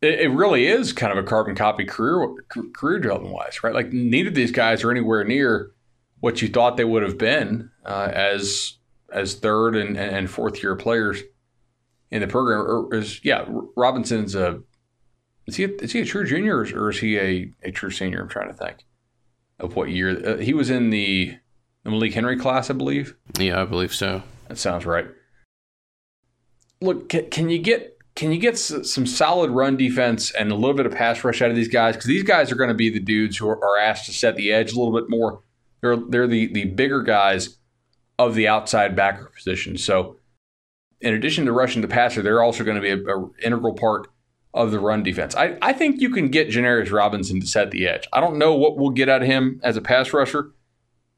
It, 0.06 0.22
it 0.22 0.30
really 0.30 0.68
is 0.68 0.94
kind 0.94 1.12
of 1.12 1.24
a 1.24 1.28
carbon 1.28 1.56
copy 1.56 1.86
career 1.86 2.34
career 2.74 3.00
development 3.00 3.34
wise, 3.34 3.64
right? 3.64 3.74
Like 3.74 3.92
neither 3.92 4.30
of 4.30 4.36
these 4.36 4.52
guys 4.52 4.84
are 4.84 4.92
anywhere 4.92 5.24
near 5.24 5.72
what 6.20 6.42
you 6.42 6.48
thought 6.48 6.78
they 6.78 6.86
would 6.86 7.04
have 7.04 7.18
been 7.18 7.72
uh, 7.86 8.10
as 8.14 8.78
as 9.12 9.36
third 9.36 9.76
and, 9.76 9.98
and 9.98 10.30
fourth 10.30 10.62
year 10.64 10.76
players 10.76 11.22
in 12.12 12.22
the 12.22 12.28
program. 12.28 12.62
Or 12.62 12.94
is 12.94 13.24
yeah, 13.24 13.46
Robinson's 13.76 14.36
a 14.36 14.62
is 15.48 15.56
he 15.58 15.66
a, 15.66 15.70
is 15.76 15.92
he 15.92 16.02
a 16.02 16.06
true 16.06 16.26
junior 16.26 16.58
or 16.58 16.64
is, 16.64 16.72
or 16.72 16.90
is 16.90 17.00
he 17.00 17.18
a, 17.18 17.52
a 17.64 17.72
true 17.72 17.92
senior? 17.92 18.22
I'm 18.22 18.30
trying 18.30 18.48
to 18.50 18.54
think 18.54 18.86
of 19.60 19.76
what 19.76 19.90
year 19.90 20.36
uh, 20.36 20.38
he 20.38 20.54
was 20.54 20.70
in 20.70 20.90
the, 20.90 21.38
the 21.84 21.92
Malik 21.92 22.14
Henry 22.14 22.38
class, 22.38 22.70
I 22.70 22.74
believe. 22.74 23.16
Yeah, 23.38 23.62
I 23.62 23.66
believe 23.66 23.94
so. 23.94 24.24
That 24.48 24.58
sounds 24.58 24.86
right. 24.86 25.08
Look, 26.82 27.10
can, 27.10 27.30
can 27.30 27.50
you 27.50 27.60
get 27.60 27.95
can 28.16 28.32
you 28.32 28.40
get 28.40 28.58
some 28.58 29.06
solid 29.06 29.52
run 29.52 29.76
defense 29.76 30.32
and 30.32 30.50
a 30.50 30.56
little 30.56 30.74
bit 30.74 30.86
of 30.86 30.94
pass 30.94 31.24
rush 31.24 31.42
out 31.42 31.50
of 31.50 31.56
these 31.56 31.68
guys? 31.68 31.96
Because 31.96 32.08
these 32.08 32.24
guys 32.24 32.52
are 32.52 32.56
going 32.56 32.70
to 32.70 32.74
be 32.74 32.90
the 32.90 33.00
dudes 33.00 33.38
who 33.38 33.48
are, 33.50 33.78
asked 33.78 34.06
to 34.06 34.14
set 34.14 34.38
the 34.38 34.54
edge 34.54 34.72
a 34.72 34.80
little 34.80 34.98
bit 34.98 35.10
more. 35.10 35.42
They're 35.82 35.98
they're 35.98 36.28
the 36.28 36.48
the 36.48 36.66
bigger 36.66 37.02
guys 37.04 37.58
of 38.18 38.34
the 38.34 38.48
outside 38.48 38.96
backer 38.96 39.32
position. 39.36 39.78
So, 39.78 40.18
in 41.02 41.14
addition 41.14 41.46
to 41.46 41.52
rushing 41.52 41.82
the 41.82 41.90
passer, 41.90 42.22
they're 42.22 42.42
also 42.42 42.64
going 42.64 42.82
to 42.82 42.82
be 42.82 42.90
an 42.90 43.32
integral 43.44 43.74
part 43.74 44.08
of 44.54 44.72
the 44.72 44.80
run 44.80 45.04
defense. 45.04 45.36
I, 45.36 45.58
I 45.62 45.74
think 45.74 46.00
you 46.00 46.10
can 46.10 46.30
get 46.30 46.48
Janarius 46.48 46.92
Robinson 46.92 47.42
to 47.42 47.46
set 47.46 47.72
the 47.72 47.86
edge. 47.86 48.08
I 48.14 48.22
don't 48.22 48.38
know 48.38 48.56
what 48.56 48.78
we'll 48.78 48.92
get 48.92 49.10
out 49.10 49.22
of 49.22 49.28
him 49.28 49.60
as 49.62 49.76
a 49.76 49.82
pass 49.82 50.14
rusher, 50.14 50.54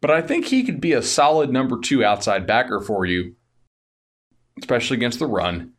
but 0.01 0.09
I 0.09 0.21
think 0.21 0.45
he 0.45 0.63
could 0.63 0.81
be 0.81 0.93
a 0.93 1.03
solid 1.03 1.51
number 1.51 1.77
two 1.79 2.03
outside 2.03 2.47
backer 2.47 2.81
for 2.81 3.05
you, 3.05 3.35
especially 4.57 4.97
against 4.97 5.19
the 5.19 5.27
run. 5.27 5.73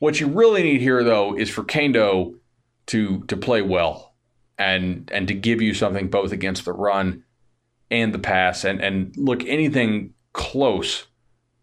What 0.00 0.18
you 0.18 0.26
really 0.28 0.62
need 0.62 0.80
here, 0.80 1.04
though, 1.04 1.36
is 1.36 1.48
for 1.48 1.62
Kaindoh 1.62 2.34
to 2.86 3.22
to 3.28 3.36
play 3.36 3.62
well 3.62 4.14
and 4.58 5.08
and 5.12 5.28
to 5.28 5.34
give 5.34 5.62
you 5.62 5.74
something 5.74 6.08
both 6.08 6.32
against 6.32 6.64
the 6.64 6.72
run 6.72 7.22
and 7.90 8.12
the 8.12 8.18
pass. 8.18 8.64
And 8.64 8.80
and 8.80 9.14
look, 9.16 9.44
anything 9.44 10.14
close 10.32 11.06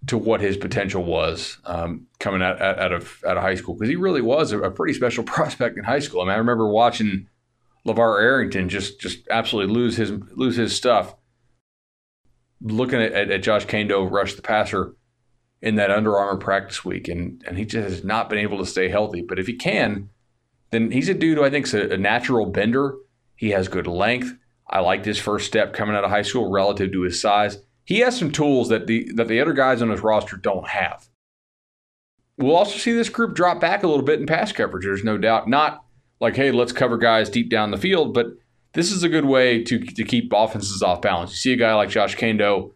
to 0.06 0.18
what 0.18 0.40
his 0.40 0.56
potential 0.56 1.04
was 1.04 1.58
um, 1.66 2.06
coming 2.20 2.42
out, 2.42 2.62
out, 2.62 2.94
of 2.94 3.24
out 3.26 3.38
of 3.38 3.44
high 3.44 3.56
school 3.56 3.74
because 3.74 3.90
he 3.90 3.96
really 3.96 4.22
was 4.22 4.52
a, 4.52 4.60
a, 4.60 4.72
pretty 4.72 4.94
special 4.94 5.24
prospect 5.36 5.78
in 5.78 5.84
high 5.84 6.00
school. 6.00 6.22
I 6.22 6.26
mean, 6.26 6.34
I 6.34 6.38
remember 6.38 6.68
watching 6.68 7.28
LaVar 7.86 8.22
Arrington 8.22 8.70
just 8.70 9.02
just 9.02 9.28
absolutely 9.30 9.74
lose 9.74 9.98
his 9.98 10.12
lose 10.12 10.56
his 10.56 10.76
stuff. 10.76 11.16
Looking 12.62 13.02
at, 13.02 13.32
at, 13.32 13.44
Josh 13.44 13.66
Kaindoh 13.66 14.10
rush 14.10 14.34
the 14.36 14.42
passer 14.42 14.96
in 15.68 15.76
that 15.76 15.92
Under 15.92 16.18
Armour 16.18 16.40
practice 16.40 16.84
week, 16.86 17.08
and 17.08 17.44
and 17.48 17.58
he 17.58 17.66
just 17.66 17.90
has 17.90 18.04
not 18.04 18.30
been 18.30 18.40
able 18.40 18.58
to 18.60 18.66
stay 18.66 18.90
healthy. 18.90 19.22
But 19.22 19.40
if 19.40 19.48
he 19.48 19.56
can, 19.56 20.10
then 20.72 20.92
he's 20.92 21.10
a 21.10 21.14
dude 21.14 21.38
who 21.38 21.44
I 21.44 21.50
think 21.50 21.66
is 21.68 21.74
a, 21.74 21.94
a 21.94 21.98
natural 21.98 22.46
bender. 22.46 22.96
He 23.36 23.52
has 23.52 23.68
good 23.68 23.88
length. 23.88 24.36
I 24.70 24.80
liked 24.80 25.06
his 25.06 25.20
first 25.20 25.48
step 25.48 25.74
coming 25.74 25.96
out 25.96 26.04
of 26.04 26.10
high 26.10 26.24
school 26.24 26.50
relative 26.50 26.92
to 26.92 27.02
his 27.02 27.22
size 27.22 27.60
he 27.88 28.00
has 28.00 28.20
some 28.20 28.32
tools 28.32 28.68
that 28.68 28.86
the 28.86 29.10
that 29.16 29.30
the 29.30 29.40
other 29.40 29.54
guys 29.54 29.82
on 29.82 29.90
his 29.90 30.02
roster 30.02 30.36
don't 30.36 30.68
have. 30.68 31.08
We'll 32.38 32.58
also 32.58 32.78
see 32.78 32.92
this 32.92 33.08
group 33.08 33.34
drop 33.34 33.62
back 33.62 33.82
a 33.82 33.88
little 33.88 34.04
bit 34.04 34.20
in 34.20 34.28
pass 34.28 34.52
coverage. 34.52 34.84
There's 34.84 35.06
no 35.06 35.18
doubt. 35.18 35.48
Not 35.48 35.86
like, 36.20 36.36
hey, 36.36 36.52
let's 36.52 36.74
cover 36.74 36.98
guys 36.98 37.30
deep 37.30 37.50
down 37.50 37.72
the 37.72 37.78
field, 37.78 38.14
but 38.14 38.28
this 38.74 38.92
is 38.92 39.04
a 39.04 39.10
good 39.10 39.24
way 39.24 39.64
to, 39.64 39.80
to 39.80 40.04
keep 40.04 40.34
offenses 40.36 40.84
off 40.84 41.02
balance. 41.02 41.32
You 41.32 41.38
see 41.38 41.54
a 41.54 41.56
guy 41.56 41.74
like 41.76 41.90
Josh 41.90 42.18
Kaindoh, 42.18 42.74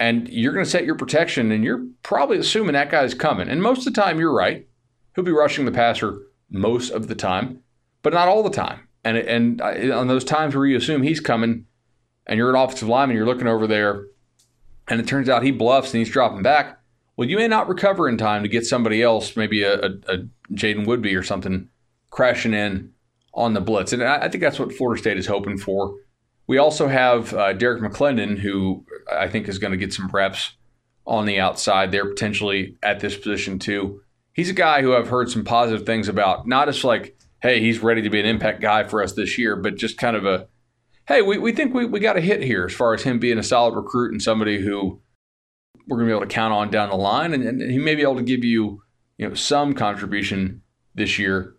and 0.00 0.28
you're 0.28 0.52
going 0.52 0.64
to 0.64 0.70
set 0.70 0.84
your 0.84 0.96
protection, 0.96 1.52
and 1.52 1.62
you're 1.62 1.86
probably 2.02 2.38
assuming 2.38 2.72
that 2.72 2.90
guy's 2.90 3.14
coming. 3.14 3.48
And 3.48 3.62
most 3.62 3.86
of 3.86 3.94
the 3.94 4.00
time, 4.00 4.18
you're 4.18 4.34
right. 4.34 4.66
He'll 5.14 5.24
be 5.24 5.30
rushing 5.30 5.64
the 5.64 5.72
passer 5.72 6.18
most 6.50 6.90
of 6.90 7.06
the 7.06 7.14
time, 7.14 7.62
but 8.02 8.12
not 8.12 8.26
all 8.26 8.42
the 8.42 8.50
time. 8.50 8.88
And 9.04 9.16
and 9.16 9.60
on 9.60 10.08
those 10.08 10.24
times 10.24 10.56
where 10.56 10.66
you 10.66 10.76
assume 10.76 11.02
he's 11.02 11.20
coming, 11.20 11.66
and 12.26 12.36
you're 12.36 12.50
an 12.50 12.56
offensive 12.56 12.88
lineman, 12.88 13.16
you're 13.16 13.26
looking 13.26 13.46
over 13.46 13.66
there 13.66 14.06
and 14.90 15.00
it 15.00 15.06
turns 15.06 15.28
out 15.28 15.42
he 15.42 15.52
bluffs 15.52 15.94
and 15.94 15.98
he's 15.98 16.10
dropping 16.10 16.42
back, 16.42 16.80
well, 17.16 17.28
you 17.28 17.36
may 17.36 17.48
not 17.48 17.68
recover 17.68 18.08
in 18.08 18.18
time 18.18 18.42
to 18.42 18.48
get 18.48 18.66
somebody 18.66 19.02
else, 19.02 19.36
maybe 19.36 19.62
a, 19.62 19.78
a, 19.78 19.88
a 20.08 20.18
Jaiden 20.52 20.86
Woodbey 20.86 21.18
or 21.18 21.22
something, 21.22 21.68
crashing 22.10 22.54
in 22.54 22.92
on 23.32 23.54
the 23.54 23.60
blitz. 23.60 23.92
And 23.92 24.02
I, 24.02 24.22
I, 24.22 24.28
think 24.28 24.42
that's 24.42 24.58
what 24.58 24.72
Florida 24.72 25.00
State 25.00 25.16
is 25.16 25.26
hoping 25.26 25.58
for. 25.58 25.94
We 26.50 26.58
also 26.58 26.88
have 26.88 27.32
uh, 27.32 27.52
Derrick 27.52 27.80
McLendon, 27.80 28.36
who 28.36 28.84
I 29.08 29.28
think 29.28 29.46
is 29.46 29.60
going 29.60 29.70
to 29.70 29.76
get 29.76 29.92
some 29.92 30.08
reps 30.08 30.54
on 31.06 31.24
the 31.24 31.38
outside 31.38 31.92
there, 31.92 32.04
potentially 32.04 32.76
at 32.82 32.98
this 32.98 33.16
position 33.16 33.60
too. 33.60 34.00
He's 34.32 34.50
a 34.50 34.52
guy 34.52 34.82
who 34.82 34.92
I've 34.92 35.06
heard 35.06 35.30
some 35.30 35.44
positive 35.44 35.86
things 35.86 36.08
about, 36.08 36.48
not 36.48 36.68
as 36.68 36.82
like, 36.82 37.16
hey, 37.40 37.60
he's 37.60 37.78
ready 37.78 38.02
to 38.02 38.10
be 38.10 38.18
an 38.18 38.26
impact 38.26 38.60
guy 38.60 38.82
for 38.82 39.00
us 39.00 39.12
this 39.12 39.38
year, 39.38 39.54
but 39.54 39.76
just 39.76 39.96
kind 39.96 40.16
of 40.16 40.26
a 40.26 40.48
hey, 41.06 41.22
we, 41.22 41.38
we 41.38 41.52
think 41.52 41.72
we, 41.72 41.84
we 41.84 42.00
got 42.00 42.16
a 42.16 42.20
hit 42.20 42.42
here 42.42 42.64
as 42.64 42.74
far 42.74 42.94
as 42.94 43.04
him 43.04 43.20
being 43.20 43.38
a 43.38 43.44
solid 43.44 43.76
recruit 43.76 44.10
and 44.10 44.20
somebody 44.20 44.60
who 44.60 45.00
we're 45.86 45.98
going 45.98 46.08
to 46.08 46.12
be 46.12 46.16
able 46.16 46.28
to 46.28 46.34
count 46.34 46.52
on 46.52 46.68
down 46.68 46.90
the 46.90 46.96
line. 46.96 47.32
And, 47.32 47.44
and 47.44 47.70
he 47.70 47.78
may 47.78 47.94
be 47.94 48.02
able 48.02 48.16
to 48.16 48.24
give 48.24 48.42
you, 48.42 48.82
you 49.18 49.28
know, 49.28 49.34
some 49.34 49.72
contribution 49.72 50.62
this 50.96 51.16
year. 51.16 51.54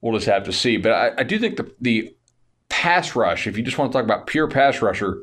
We'll 0.00 0.14
just 0.14 0.28
have 0.28 0.44
to 0.44 0.52
see. 0.52 0.76
But 0.76 0.92
I, 0.92 1.10
I 1.18 1.22
do 1.24 1.40
think 1.40 1.56
the, 1.56 1.74
the 1.80 2.14
pass 2.72 3.14
rush, 3.14 3.46
if 3.46 3.56
you 3.56 3.62
just 3.62 3.76
want 3.76 3.92
to 3.92 3.98
talk 3.98 4.04
about 4.04 4.26
pure 4.26 4.48
pass 4.48 4.80
rusher, 4.80 5.22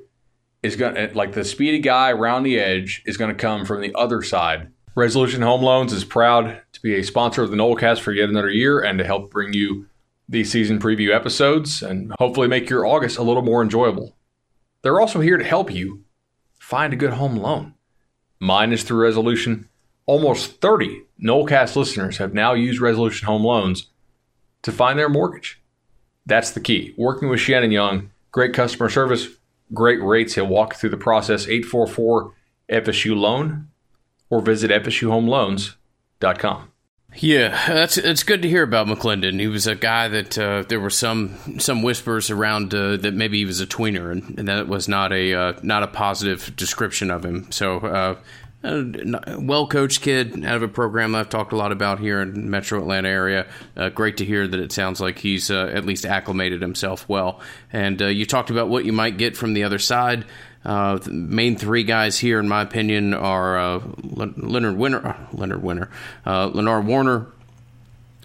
is 0.61 0.75
going 0.75 0.93
to, 0.93 1.01
eh, 1.01 1.09
like 1.15 1.33
the 1.33 1.43
speedy 1.43 1.79
guy 1.79 2.11
around 2.11 2.43
the 2.43 2.59
edge, 2.59 3.01
is 3.05 3.17
going 3.17 3.35
to 3.35 3.41
come 3.41 3.65
from 3.65 3.81
the 3.81 3.93
other 3.95 4.21
side. 4.21 4.71
Resolution 4.95 5.41
Home 5.41 5.63
Loans 5.63 5.91
is 5.91 6.03
proud 6.05 6.61
to 6.71 6.81
be 6.81 6.95
a 6.95 7.03
sponsor 7.03 7.41
of 7.41 7.49
the 7.49 7.57
Nolecast 7.57 8.01
for 8.01 8.11
yet 8.11 8.29
another 8.29 8.51
year 8.51 8.79
and 8.79 8.99
to 8.99 9.03
help 9.03 9.31
bring 9.31 9.53
you 9.53 9.87
these 10.27 10.51
season 10.51 10.79
preview 10.79 11.13
episodes 11.13 11.81
and 11.81 12.13
hopefully 12.19 12.47
make 12.47 12.69
your 12.69 12.85
August 12.85 13.17
a 13.17 13.23
little 13.23 13.41
more 13.41 13.63
enjoyable. 13.63 14.15
They're 14.83 15.01
also 15.01 15.19
here 15.19 15.37
to 15.37 15.43
help 15.43 15.73
you 15.73 16.03
find 16.59 16.93
a 16.93 16.97
good 16.97 17.13
home 17.13 17.35
loan. 17.35 17.73
Mine 18.39 18.71
is 18.71 18.83
through 18.83 19.01
Resolution. 19.01 19.67
Almost 20.05 20.61
30 20.61 21.01
Nolecast 21.21 21.75
listeners 21.75 22.17
have 22.17 22.33
now 22.33 22.53
used 22.53 22.79
Resolution 22.79 23.25
Home 23.25 23.43
Loans 23.43 23.87
to 24.61 24.71
find 24.71 24.99
their 24.99 25.09
mortgage. 25.09 25.59
That's 26.29 26.51
the 26.51 26.61
key. 26.61 26.93
Working 26.97 27.29
with 27.29 27.39
Shannon 27.39 27.71
Young, 27.71 28.11
great 28.31 28.53
customer 28.53 28.89
service, 28.89 29.27
great 29.73 30.01
rates. 30.01 30.35
He'll 30.35 30.47
walk 30.47 30.75
through 30.75 30.91
the 30.91 30.97
process 30.97 31.47
844 31.47 32.33
FSU 32.69 33.15
Loan 33.15 33.69
or 34.29 34.41
visit 34.41 34.71
FSUHomeLoans.com. 34.71 36.71
Yeah, 37.15 37.49
that's 37.67 37.97
it's 37.97 38.21
good 38.21 38.43
to 38.43 38.49
hear 38.49 38.61
about 38.61 38.85
McLendon. 38.85 39.39
He 39.39 39.47
was 39.47 39.65
a 39.65 39.73
guy 39.73 40.07
that 40.09 40.37
uh, 40.37 40.61
there 40.69 40.79
were 40.79 40.91
some 40.91 41.59
some 41.59 41.81
whispers 41.81 42.29
around 42.29 42.75
uh, 42.75 42.97
that 42.97 43.15
maybe 43.15 43.39
he 43.39 43.45
was 43.45 43.59
a 43.59 43.65
tweener, 43.65 44.11
and, 44.11 44.37
and 44.37 44.47
that 44.47 44.67
was 44.67 44.87
not 44.87 45.11
a 45.11 45.33
uh, 45.33 45.53
not 45.63 45.81
a 45.81 45.87
positive 45.87 46.55
description 46.55 47.09
of 47.09 47.25
him. 47.25 47.51
So, 47.51 47.79
uh, 47.79 48.15
well 48.61 49.67
coached 49.67 50.01
kid 50.01 50.43
out 50.43 50.57
of 50.57 50.63
a 50.63 50.67
program 50.67 51.15
I've 51.15 51.29
talked 51.29 51.53
a 51.53 51.55
lot 51.55 51.71
about 51.71 51.99
here 51.99 52.21
in 52.21 52.49
Metro 52.49 52.79
Atlanta 52.79 53.07
area. 53.07 53.47
Uh, 53.77 53.89
great 53.89 54.17
to 54.17 54.25
hear 54.25 54.47
that 54.47 54.59
it 54.59 54.71
sounds 54.71 54.99
like 54.99 55.19
he's 55.19 55.49
uh, 55.49 55.71
at 55.73 55.85
least 55.85 56.05
acclimated 56.05 56.61
himself 56.61 57.07
well. 57.07 57.39
And 57.71 58.01
you 58.01 58.25
talked 58.25 58.49
about 58.49 58.67
what 58.69 58.85
you 58.85 58.91
might 58.91 59.17
get 59.17 59.37
from 59.37 59.53
the 59.53 59.63
other 59.63 59.79
side. 59.79 60.25
Uh, 60.63 60.97
the 60.97 61.11
main 61.11 61.55
three 61.55 61.83
guys 61.83 62.19
here, 62.19 62.39
in 62.39 62.47
my 62.49 62.61
opinion, 62.61 63.13
are 63.13 63.57
uh, 63.57 63.81
Leonard 64.03 64.77
Winter, 64.77 65.07
uh, 65.07 65.17
Leonard 65.31 65.63
Winner, 65.63 65.89
uh, 66.25 66.47
Leonard 66.47 66.85
Warner, 66.85 67.27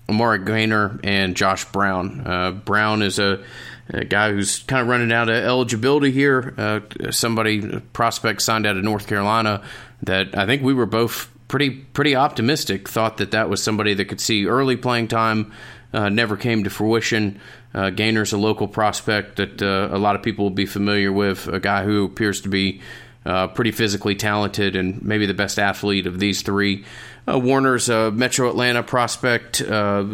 Amari 0.09 0.45
Gainer, 0.45 0.99
and 1.05 1.37
Josh 1.37 1.65
Brown. 1.67 2.27
Uh, 2.27 2.51
Brown 2.51 3.03
is 3.03 3.19
a, 3.21 3.43
a, 3.89 4.05
guy 4.05 4.33
who's 4.33 4.59
kind 4.59 4.83
of 4.83 4.89
running 4.89 5.13
out 5.13 5.29
of 5.29 5.37
eligibility 5.37 6.11
here. 6.11 6.55
Uh, 6.59 6.81
somebody 7.11 7.81
prospect 7.93 8.43
signed 8.43 8.67
out 8.67 8.77
of 8.77 8.83
North 8.83 9.07
Carolina 9.07 9.63
that 10.07 10.37
I 10.37 10.47
think 10.47 10.63
we 10.63 10.75
were 10.75 10.87
both 10.87 11.31
pretty 11.49 11.71
pretty 11.71 12.17
optimistic. 12.17 12.89
Thought 12.89 13.19
that 13.19 13.31
that 13.33 13.49
was 13.49 13.63
somebody 13.63 13.95
that 13.95 14.07
could 14.07 14.21
see 14.21 14.47
early 14.47 14.77
playing 14.77 15.09
time. 15.09 15.53
Uh, 15.93 16.09
never 16.09 16.37
came 16.37 16.65
to 16.65 16.71
fruition. 16.71 17.41
Uh, 17.73 17.91
Gainer's 17.91 18.33
a 18.33 18.39
local 18.39 18.67
prospect 18.67 19.37
that 19.37 19.63
uh, 19.63 19.89
a 19.93 19.99
lot 19.99 20.17
of 20.17 20.23
people 20.23 20.47
will 20.47 20.51
be 20.51 20.67
familiar 20.67 21.13
with. 21.13 21.47
A 21.47 21.61
guy 21.61 21.85
who 21.85 22.05
appears 22.05 22.41
to 22.43 22.49
be 22.49 22.81
uh, 23.25 23.49
pretty 23.49 23.71
physically 23.71 24.17
talented 24.17 24.77
and 24.77 25.03
maybe 25.03 25.27
the 25.27 25.35
best 25.35 25.59
athlete 25.59 26.07
of 26.07 26.19
these 26.19 26.43
three. 26.43 26.85
Uh, 27.27 27.39
Warner's 27.39 27.89
a 27.89 28.11
Metro 28.11 28.51
Atlanta 28.51 28.83
prospect, 28.83 29.61
uh, 29.61 30.05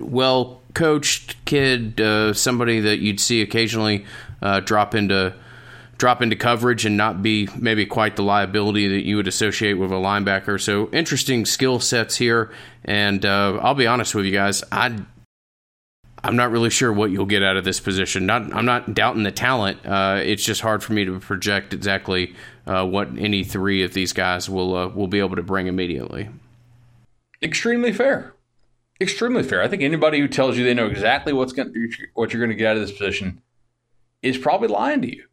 well 0.00 0.60
coached 0.74 1.36
kid, 1.44 2.00
somebody 2.36 2.80
that 2.80 2.98
you'd 2.98 3.20
see 3.20 3.40
occasionally 3.42 4.04
drop 4.64 4.94
into 4.94 5.34
drop 5.98 6.22
into 6.22 6.36
coverage 6.36 6.86
and 6.86 6.96
not 6.96 7.22
be 7.22 7.48
maybe 7.58 7.84
quite 7.84 8.16
the 8.16 8.22
liability 8.22 8.88
that 8.88 9.04
you 9.04 9.16
would 9.16 9.28
associate 9.28 9.74
with 9.74 9.90
a 9.90 9.96
linebacker. 9.96 10.60
So 10.60 10.88
interesting 10.90 11.44
skill 11.44 11.80
sets 11.80 12.16
here, 12.16 12.52
and 12.84 13.24
I'll 13.26 13.74
be 13.74 13.86
honest 13.86 14.14
with 14.14 14.24
you 14.24 14.32
guys, 14.32 14.64
I 14.72 15.04
I'm 16.22 16.36
not 16.36 16.50
really 16.50 16.70
sure 16.70 16.92
what 16.92 17.10
you'll 17.10 17.26
get 17.26 17.42
out 17.42 17.56
of 17.56 17.64
this 17.64 17.80
position. 17.80 18.26
Not, 18.26 18.52
I'm 18.54 18.64
not 18.64 18.94
doubting 18.94 19.22
the 19.22 19.30
talent. 19.30 19.84
Uh, 19.86 20.20
it's 20.22 20.42
just 20.44 20.60
hard 20.60 20.82
for 20.82 20.92
me 20.92 21.04
to 21.04 21.18
project 21.20 21.72
exactly 21.72 22.34
uh, 22.66 22.84
what 22.84 23.08
any 23.18 23.44
three 23.44 23.82
of 23.84 23.94
these 23.94 24.12
guys 24.12 24.48
will 24.50 24.76
uh, 24.76 24.88
will 24.88 25.06
be 25.06 25.20
able 25.20 25.36
to 25.36 25.42
bring 25.42 25.66
immediately. 25.66 26.28
Extremely 27.42 27.92
fair. 27.92 28.34
Extremely 29.00 29.44
fair. 29.44 29.62
I 29.62 29.68
think 29.68 29.82
anybody 29.82 30.18
who 30.18 30.26
tells 30.26 30.56
you 30.56 30.64
they 30.64 30.74
know 30.74 30.86
exactly 30.86 31.32
what's 31.32 31.52
going 31.52 31.72
what 32.14 32.32
you're 32.32 32.40
going 32.40 32.50
to 32.50 32.56
get 32.56 32.70
out 32.70 32.76
of 32.76 32.82
this 32.82 32.96
position 32.96 33.40
is 34.22 34.36
probably 34.36 34.68
lying 34.68 35.02
to 35.02 35.16
you. 35.16 35.24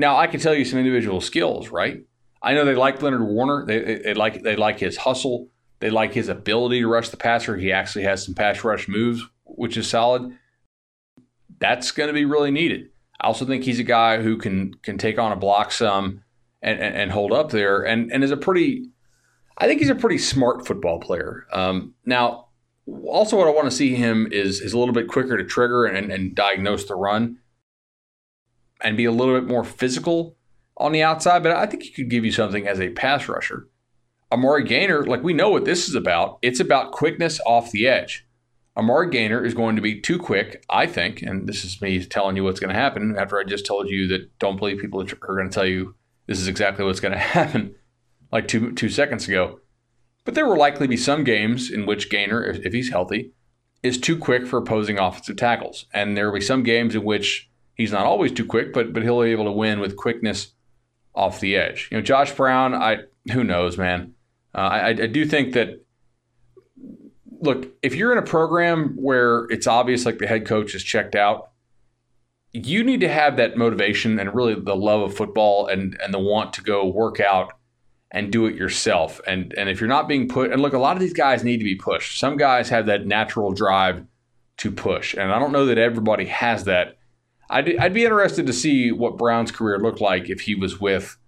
Now, 0.00 0.16
I 0.16 0.26
can 0.26 0.40
tell 0.40 0.54
you 0.54 0.64
some 0.64 0.78
individual 0.78 1.20
skills, 1.20 1.68
right? 1.68 2.02
I 2.42 2.54
know 2.54 2.64
they 2.64 2.74
like 2.74 3.00
Leonard 3.02 3.22
Warner. 3.22 3.64
They, 3.66 4.00
they 4.02 4.14
like 4.14 4.42
they 4.42 4.56
like 4.56 4.80
his 4.80 4.96
hustle. 4.96 5.48
They 5.78 5.90
like 5.90 6.12
his 6.12 6.28
ability 6.28 6.80
to 6.80 6.88
rush 6.88 7.10
the 7.10 7.16
passer. 7.16 7.56
He 7.56 7.70
actually 7.70 8.04
has 8.04 8.24
some 8.24 8.34
pass 8.34 8.64
rush 8.64 8.88
moves 8.88 9.22
which 9.56 9.76
is 9.76 9.88
solid. 9.88 10.36
That's 11.58 11.90
going 11.90 12.08
to 12.08 12.14
be 12.14 12.24
really 12.24 12.50
needed. 12.50 12.88
I 13.20 13.26
also 13.26 13.44
think 13.44 13.64
he's 13.64 13.78
a 13.78 13.84
guy 13.84 14.22
who 14.22 14.38
can 14.38 14.74
can 14.82 14.96
take 14.96 15.18
on 15.18 15.32
a 15.32 15.36
block 15.36 15.72
some 15.72 16.22
and, 16.62 16.80
and, 16.80 16.96
and 16.96 17.12
hold 17.12 17.32
up 17.32 17.50
there, 17.50 17.82
and 17.82 18.10
and 18.10 18.24
is 18.24 18.30
a 18.30 18.36
pretty. 18.36 18.88
I 19.58 19.66
think 19.66 19.80
he's 19.80 19.90
a 19.90 19.94
pretty 19.94 20.16
smart 20.16 20.66
football 20.66 21.00
player. 21.00 21.46
Um, 21.52 21.94
now, 22.06 22.46
also 22.86 23.36
what 23.36 23.46
I 23.46 23.50
want 23.50 23.66
to 23.66 23.76
see 23.76 23.94
him 23.94 24.28
is 24.32 24.60
is 24.60 24.72
a 24.72 24.78
little 24.78 24.94
bit 24.94 25.08
quicker 25.08 25.36
to 25.36 25.44
trigger 25.44 25.84
and, 25.84 26.10
and 26.10 26.34
diagnose 26.34 26.86
the 26.86 26.94
run, 26.94 27.38
and 28.82 28.96
be 28.96 29.04
a 29.04 29.12
little 29.12 29.38
bit 29.38 29.48
more 29.48 29.64
physical 29.64 30.36
on 30.76 30.92
the 30.92 31.02
outside. 31.02 31.42
But 31.42 31.52
I 31.52 31.66
think 31.66 31.82
he 31.82 31.90
could 31.90 32.10
give 32.10 32.24
you 32.24 32.32
something 32.32 32.66
as 32.66 32.80
a 32.80 32.90
pass 32.90 33.28
rusher. 33.28 33.68
Amari 34.32 34.64
Gainer, 34.64 35.04
like 35.04 35.22
we 35.22 35.32
know 35.32 35.50
what 35.50 35.64
this 35.64 35.88
is 35.88 35.94
about. 35.94 36.38
It's 36.42 36.60
about 36.60 36.92
quickness 36.92 37.40
off 37.44 37.72
the 37.72 37.88
edge. 37.88 38.26
Amari 38.76 39.10
Gainer 39.10 39.44
is 39.44 39.54
going 39.54 39.76
to 39.76 39.82
be 39.82 40.00
too 40.00 40.18
quick, 40.18 40.64
I 40.70 40.86
think, 40.86 41.22
and 41.22 41.48
this 41.48 41.64
is 41.64 41.82
me 41.82 42.04
telling 42.04 42.36
you 42.36 42.44
what's 42.44 42.60
going 42.60 42.72
to 42.72 42.80
happen 42.80 43.16
after 43.18 43.38
I 43.38 43.44
just 43.44 43.66
told 43.66 43.90
you 43.90 44.06
that 44.08 44.38
don't 44.38 44.56
believe 44.56 44.78
people 44.78 45.00
are 45.00 45.36
going 45.36 45.50
to 45.50 45.54
tell 45.54 45.66
you 45.66 45.96
this 46.26 46.38
is 46.38 46.46
exactly 46.46 46.84
what's 46.84 47.00
going 47.00 47.12
to 47.12 47.18
happen 47.18 47.74
like 48.32 48.46
two 48.46 48.72
two 48.72 48.88
seconds 48.88 49.26
ago. 49.26 49.60
But 50.24 50.34
there 50.34 50.46
will 50.46 50.58
likely 50.58 50.86
be 50.86 50.96
some 50.96 51.24
games 51.24 51.70
in 51.70 51.86
which 51.86 52.10
Gainer, 52.10 52.44
if, 52.44 52.64
if 52.64 52.72
he's 52.72 52.90
healthy, 52.90 53.32
is 53.82 53.98
too 53.98 54.16
quick 54.16 54.46
for 54.46 54.58
opposing 54.58 54.98
offensive 54.98 55.36
tackles, 55.36 55.86
and 55.92 56.16
there 56.16 56.26
will 56.26 56.38
be 56.38 56.44
some 56.44 56.62
games 56.62 56.94
in 56.94 57.02
which 57.02 57.49
he's 57.80 57.92
not 57.92 58.04
always 58.04 58.32
too 58.32 58.44
quick, 58.44 58.72
but 58.72 58.92
but 58.92 59.02
he'll 59.02 59.22
be 59.22 59.30
able 59.30 59.46
to 59.46 59.52
win 59.52 59.80
with 59.80 59.96
quickness 59.96 60.52
off 61.14 61.40
the 61.40 61.56
edge. 61.56 61.88
You 61.90 61.96
know, 61.96 62.02
Josh 62.02 62.32
Brown, 62.32 62.74
I 62.74 62.98
who 63.32 63.42
knows, 63.42 63.78
man. 63.78 64.14
Uh, 64.54 64.58
I, 64.58 64.88
I 64.88 65.06
do 65.06 65.24
think 65.24 65.54
that 65.54 65.84
look, 67.40 67.68
if 67.82 67.94
you're 67.94 68.12
in 68.12 68.18
a 68.18 68.22
program 68.22 68.96
where 68.96 69.46
it's 69.50 69.66
obvious 69.66 70.04
like 70.04 70.18
the 70.18 70.26
head 70.26 70.46
coach 70.46 70.74
is 70.74 70.82
checked 70.82 71.14
out, 71.14 71.50
you 72.52 72.84
need 72.84 73.00
to 73.00 73.08
have 73.08 73.36
that 73.36 73.56
motivation 73.56 74.18
and 74.18 74.34
really 74.34 74.54
the 74.54 74.76
love 74.76 75.00
of 75.00 75.16
football 75.16 75.66
and 75.66 75.98
and 76.02 76.12
the 76.12 76.18
want 76.18 76.52
to 76.54 76.62
go 76.62 76.86
work 76.86 77.18
out 77.18 77.52
and 78.10 78.30
do 78.30 78.46
it 78.46 78.56
yourself. 78.56 79.20
And 79.26 79.54
and 79.56 79.70
if 79.70 79.80
you're 79.80 79.88
not 79.88 80.06
being 80.06 80.28
put 80.28 80.52
and 80.52 80.60
look, 80.60 80.74
a 80.74 80.78
lot 80.78 80.96
of 80.96 81.00
these 81.00 81.14
guys 81.14 81.44
need 81.44 81.58
to 81.58 81.64
be 81.64 81.76
pushed. 81.76 82.18
Some 82.18 82.36
guys 82.36 82.68
have 82.68 82.86
that 82.86 83.06
natural 83.06 83.52
drive 83.52 84.04
to 84.58 84.70
push, 84.70 85.14
and 85.14 85.32
I 85.32 85.38
don't 85.38 85.52
know 85.52 85.66
that 85.66 85.78
everybody 85.78 86.26
has 86.26 86.64
that. 86.64 86.98
I'd, 87.50 87.76
I'd 87.78 87.92
be 87.92 88.04
interested 88.04 88.46
to 88.46 88.52
see 88.52 88.92
what 88.92 89.18
Brown's 89.18 89.50
career 89.50 89.78
looked 89.78 90.00
like 90.00 90.30
if 90.30 90.42
he 90.42 90.54
was 90.54 90.80
with 90.80 91.18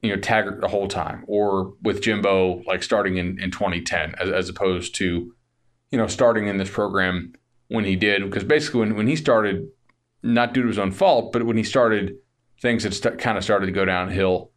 you 0.00 0.10
know 0.10 0.20
Taggart 0.20 0.60
the 0.60 0.68
whole 0.68 0.88
time, 0.88 1.24
or 1.26 1.74
with 1.82 2.00
Jimbo 2.00 2.62
like 2.66 2.82
starting 2.82 3.16
in, 3.16 3.40
in 3.40 3.50
2010, 3.50 4.14
as, 4.20 4.30
as 4.30 4.48
opposed 4.48 4.94
to 4.96 5.34
you 5.90 5.98
know 5.98 6.06
starting 6.06 6.46
in 6.46 6.58
this 6.58 6.70
program 6.70 7.32
when 7.68 7.84
he 7.84 7.96
did. 7.96 8.22
Because 8.24 8.44
basically, 8.44 8.80
when, 8.80 8.96
when 8.96 9.06
he 9.08 9.16
started, 9.16 9.68
not 10.22 10.54
due 10.54 10.62
to 10.62 10.68
his 10.68 10.78
own 10.78 10.92
fault, 10.92 11.32
but 11.32 11.44
when 11.44 11.56
he 11.56 11.64
started, 11.64 12.16
things 12.60 12.84
had 12.84 12.94
st- 12.94 13.18
kind 13.18 13.36
of 13.36 13.44
started 13.44 13.66
to 13.66 13.72
go 13.72 13.84
downhill 13.84 14.52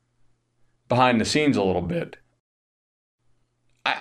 behind 0.87 1.19
the 1.19 1.25
scenes 1.25 1.57
a 1.57 1.63
little 1.63 1.81
bit. 1.81 2.17
I, 3.83 3.97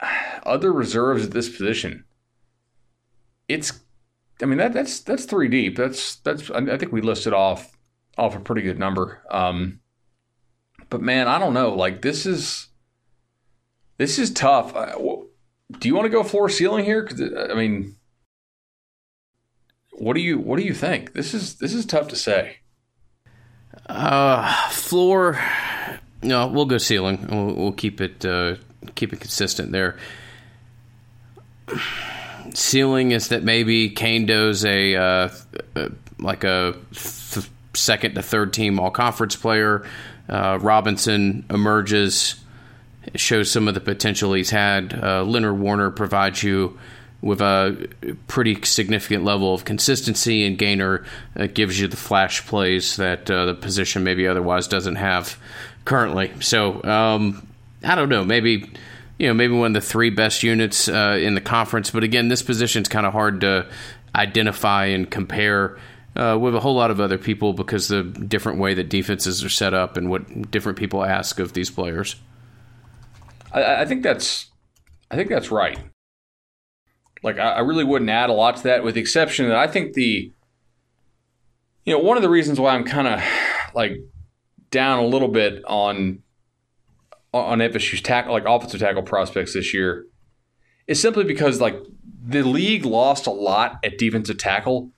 other 0.44 0.72
reserves 0.72 1.26
at 1.26 1.30
this 1.30 1.48
position, 1.48 2.04
it's 3.46 3.80
I 4.42 4.46
mean 4.46 4.58
that 4.58 4.72
that's 4.72 5.00
that's 5.00 5.24
three 5.24 5.48
deep. 5.48 5.76
That's 5.76 6.16
that's 6.16 6.50
I 6.50 6.76
think 6.76 6.92
we 6.92 7.00
listed 7.00 7.32
off 7.32 7.76
off 8.16 8.36
a 8.36 8.40
pretty 8.40 8.62
good 8.62 8.78
number. 8.78 9.22
Um, 9.30 9.80
but 10.90 11.00
man, 11.00 11.28
I 11.28 11.38
don't 11.38 11.54
know. 11.54 11.74
Like 11.74 12.02
this 12.02 12.26
is 12.26 12.68
this 13.96 14.18
is 14.18 14.30
tough. 14.30 14.72
Do 14.72 15.88
you 15.88 15.94
want 15.94 16.06
to 16.06 16.10
go 16.10 16.22
floor 16.22 16.48
ceiling 16.48 16.84
here? 16.84 17.02
Because 17.02 17.20
I 17.50 17.54
mean, 17.54 17.96
what 19.92 20.14
do 20.14 20.20
you 20.20 20.38
what 20.38 20.58
do 20.58 20.64
you 20.64 20.74
think? 20.74 21.14
This 21.14 21.34
is 21.34 21.56
this 21.56 21.74
is 21.74 21.84
tough 21.84 22.08
to 22.08 22.16
say. 22.16 22.58
Uh, 23.86 24.70
floor. 24.70 25.40
No, 26.22 26.46
we'll 26.46 26.66
go 26.66 26.78
ceiling. 26.78 27.26
We'll, 27.30 27.54
we'll 27.54 27.72
keep 27.72 28.00
it 28.00 28.24
uh, 28.24 28.56
keep 28.94 29.12
it 29.12 29.20
consistent 29.20 29.72
there. 29.72 29.96
Ceiling 32.54 33.12
is 33.12 33.28
that 33.28 33.42
maybe 33.42 33.90
Kaindoh's 33.90 34.64
a 34.64 34.96
uh, 34.96 35.28
like 36.18 36.44
a 36.44 36.74
th- 36.92 37.48
second 37.74 38.14
to 38.14 38.22
third 38.22 38.52
team 38.52 38.78
all 38.80 38.90
conference 38.90 39.36
player. 39.36 39.86
Uh, 40.28 40.58
Robinson 40.60 41.44
emerges, 41.48 42.36
shows 43.14 43.50
some 43.50 43.68
of 43.68 43.74
the 43.74 43.80
potential 43.80 44.34
he's 44.34 44.50
had. 44.50 44.92
Uh, 44.92 45.22
Leonard 45.24 45.58
Warner 45.58 45.90
provides 45.90 46.42
you 46.42 46.78
with 47.20 47.40
a 47.40 47.88
pretty 48.28 48.62
significant 48.62 49.24
level 49.24 49.52
of 49.52 49.64
consistency, 49.64 50.44
and 50.44 50.56
Gainer 50.56 51.04
uh, 51.36 51.46
gives 51.46 51.80
you 51.80 51.88
the 51.88 51.96
flash 51.96 52.46
plays 52.46 52.96
that 52.96 53.28
uh, 53.30 53.46
the 53.46 53.54
position 53.54 54.04
maybe 54.04 54.28
otherwise 54.28 54.68
doesn't 54.68 54.96
have 54.96 55.36
currently. 55.84 56.30
So 56.40 56.82
um, 56.84 57.48
I 57.82 57.94
don't 57.94 58.08
know, 58.08 58.24
maybe 58.24 58.70
you 59.18 59.26
know 59.26 59.34
maybe 59.34 59.54
one 59.54 59.74
of 59.76 59.82
the 59.82 59.86
three 59.86 60.10
best 60.10 60.42
units 60.42 60.88
uh, 60.88 61.18
in 61.20 61.34
the 61.34 61.40
conference. 61.40 61.90
But 61.90 62.04
again, 62.04 62.28
this 62.28 62.42
position's 62.42 62.88
kind 62.88 63.06
of 63.06 63.12
hard 63.12 63.40
to 63.42 63.66
identify 64.14 64.86
and 64.86 65.10
compare 65.10 65.78
uh, 66.16 66.36
with 66.40 66.54
a 66.54 66.60
whole 66.60 66.74
lot 66.74 66.90
of 66.90 67.00
other 67.00 67.18
people 67.18 67.52
because 67.52 67.88
the 67.88 68.02
different 68.02 68.58
way 68.58 68.74
that 68.74 68.88
defenses 68.88 69.44
are 69.44 69.48
set 69.48 69.74
up 69.74 69.96
and 69.96 70.10
what 70.10 70.50
different 70.50 70.78
people 70.78 71.04
ask 71.04 71.38
of 71.38 71.52
these 71.52 71.70
players. 71.70 72.16
I, 73.52 73.82
I 73.82 73.84
think 73.84 74.02
that's 74.02 74.46
I 75.10 75.16
think 75.16 75.28
that's 75.28 75.50
right. 75.50 75.78
Like 77.22 77.38
I, 77.38 77.54
I 77.54 77.60
really 77.60 77.84
wouldn't 77.84 78.10
add 78.10 78.30
a 78.30 78.34
lot 78.34 78.56
to 78.58 78.62
that, 78.64 78.84
with 78.84 78.94
the 78.94 79.00
exception 79.00 79.48
that 79.48 79.56
I 79.56 79.66
think 79.66 79.94
the 79.94 80.32
you 81.84 81.92
know 81.92 81.98
one 81.98 82.16
of 82.16 82.22
the 82.22 82.30
reasons 82.30 82.60
why 82.60 82.74
I'm 82.74 82.84
kind 82.84 83.08
of 83.08 83.22
like 83.74 83.98
down 84.70 84.98
a 84.98 85.06
little 85.06 85.28
bit 85.28 85.64
on 85.64 86.22
on 87.44 87.58
FSU's 87.58 88.00
tackle 88.00 88.32
like 88.32 88.44
offensive 88.46 88.80
tackle 88.80 89.02
prospects 89.02 89.54
this 89.54 89.72
year 89.72 90.06
is 90.86 91.00
simply 91.00 91.24
because 91.24 91.60
like 91.60 91.76
the 92.26 92.42
league 92.42 92.84
lost 92.84 93.26
a 93.26 93.30
lot 93.30 93.78
at 93.84 93.98
defensive 93.98 94.38
tackle 94.38 94.92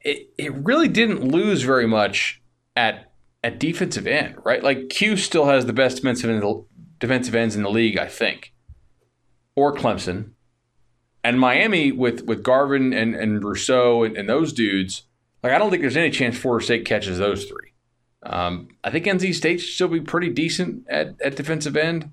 it, 0.00 0.28
it 0.36 0.54
really 0.54 0.88
didn't 0.88 1.24
lose 1.24 1.62
very 1.62 1.86
much 1.86 2.40
at 2.76 3.10
at 3.42 3.58
defensive 3.58 4.06
end, 4.06 4.36
right? 4.44 4.62
Like 4.62 4.88
Q 4.88 5.16
still 5.16 5.46
has 5.46 5.66
the 5.66 5.72
best 5.72 5.96
defensive 5.96 6.30
end, 6.30 6.64
defensive 6.98 7.34
ends 7.34 7.54
in 7.54 7.62
the 7.62 7.70
league, 7.70 7.98
I 7.98 8.06
think, 8.06 8.54
or 9.54 9.74
Clemson, 9.74 10.30
and 11.22 11.38
Miami 11.38 11.92
with 11.92 12.24
with 12.24 12.42
Garvin 12.42 12.92
and 12.92 13.14
and 13.14 13.44
Rousseau 13.44 14.04
and, 14.04 14.16
and 14.16 14.28
those 14.28 14.52
dudes. 14.52 15.02
Like 15.42 15.52
I 15.52 15.58
don't 15.58 15.70
think 15.70 15.82
there's 15.82 15.96
any 15.96 16.10
chance 16.10 16.38
Florida 16.38 16.64
State 16.64 16.86
catches 16.86 17.18
those 17.18 17.44
three. 17.44 17.73
Um, 18.24 18.68
I 18.82 18.90
think 18.90 19.04
NC 19.04 19.34
State 19.34 19.60
should 19.60 19.74
still 19.74 19.88
be 19.88 20.00
pretty 20.00 20.30
decent 20.30 20.86
at, 20.88 21.20
at 21.22 21.36
defensive 21.36 21.76
end. 21.76 22.10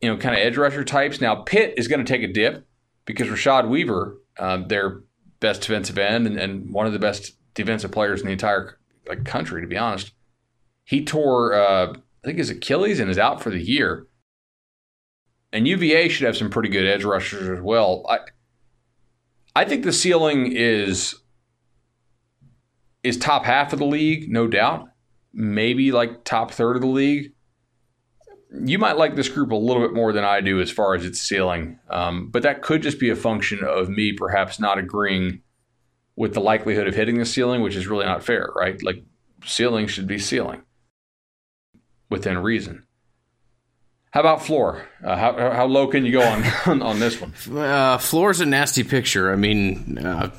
You 0.00 0.10
know, 0.10 0.16
kind 0.18 0.34
of 0.34 0.40
edge 0.40 0.56
rusher 0.56 0.84
types. 0.84 1.20
Now 1.20 1.36
Pitt 1.36 1.74
is 1.76 1.88
going 1.88 2.04
to 2.04 2.12
take 2.12 2.22
a 2.22 2.32
dip 2.32 2.66
because 3.04 3.28
Rashad 3.28 3.68
Weaver, 3.68 4.18
um, 4.38 4.68
their 4.68 5.02
best 5.40 5.62
defensive 5.62 5.98
end 5.98 6.26
and, 6.26 6.38
and, 6.38 6.72
one 6.72 6.86
of 6.86 6.92
the 6.92 6.98
best 6.98 7.32
defensive 7.54 7.92
players 7.92 8.20
in 8.20 8.26
the 8.26 8.32
entire 8.32 8.78
like 9.08 9.24
country, 9.24 9.60
to 9.60 9.66
be 9.66 9.76
honest, 9.76 10.12
he 10.84 11.04
tore 11.04 11.54
uh, 11.54 11.92
I 11.92 12.26
think 12.26 12.38
his 12.38 12.50
Achilles 12.50 13.00
and 13.00 13.10
is 13.10 13.18
out 13.18 13.42
for 13.42 13.50
the 13.50 13.62
year. 13.62 14.08
And 15.52 15.68
UVA 15.68 16.08
should 16.08 16.26
have 16.26 16.36
some 16.36 16.50
pretty 16.50 16.68
good 16.68 16.86
edge 16.86 17.04
rushers 17.04 17.48
as 17.48 17.62
well. 17.62 18.04
I 18.08 18.18
I 19.54 19.64
think 19.64 19.84
the 19.84 19.92
ceiling 19.92 20.52
is 20.52 21.14
is 23.02 23.16
top 23.16 23.44
half 23.44 23.72
of 23.72 23.78
the 23.78 23.84
league, 23.84 24.30
no 24.30 24.48
doubt. 24.48 24.88
Maybe 25.34 25.92
like 25.92 26.24
top 26.24 26.52
third 26.52 26.76
of 26.76 26.82
the 26.82 26.88
league. 26.88 27.32
You 28.52 28.78
might 28.78 28.96
like 28.96 29.16
this 29.16 29.28
group 29.28 29.50
a 29.50 29.56
little 29.56 29.82
bit 29.82 29.94
more 29.94 30.12
than 30.12 30.24
I 30.24 30.40
do 30.40 30.60
as 30.60 30.70
far 30.70 30.94
as 30.94 31.04
its 31.04 31.20
ceiling, 31.20 31.80
um, 31.90 32.30
but 32.30 32.44
that 32.44 32.62
could 32.62 32.82
just 32.82 33.00
be 33.00 33.10
a 33.10 33.16
function 33.16 33.64
of 33.64 33.88
me 33.88 34.12
perhaps 34.12 34.60
not 34.60 34.78
agreeing 34.78 35.42
with 36.14 36.34
the 36.34 36.40
likelihood 36.40 36.86
of 36.86 36.94
hitting 36.94 37.18
the 37.18 37.24
ceiling, 37.24 37.62
which 37.62 37.74
is 37.74 37.88
really 37.88 38.04
not 38.04 38.22
fair, 38.22 38.52
right? 38.54 38.80
Like 38.80 39.02
ceiling 39.44 39.88
should 39.88 40.06
be 40.06 40.20
ceiling 40.20 40.62
within 42.10 42.38
reason. 42.38 42.84
How 44.12 44.20
about 44.20 44.44
floor? 44.44 44.86
Uh, 45.02 45.16
how, 45.16 45.32
how 45.50 45.66
low 45.66 45.88
can 45.88 46.06
you 46.06 46.12
go 46.12 46.22
on 46.22 46.44
on, 46.66 46.82
on 46.82 46.98
this 47.00 47.20
one? 47.20 47.34
Uh, 47.58 47.98
floor 47.98 48.30
is 48.30 48.40
a 48.40 48.46
nasty 48.46 48.84
picture. 48.84 49.32
I 49.32 49.36
mean, 49.36 49.98
uh, 49.98 50.30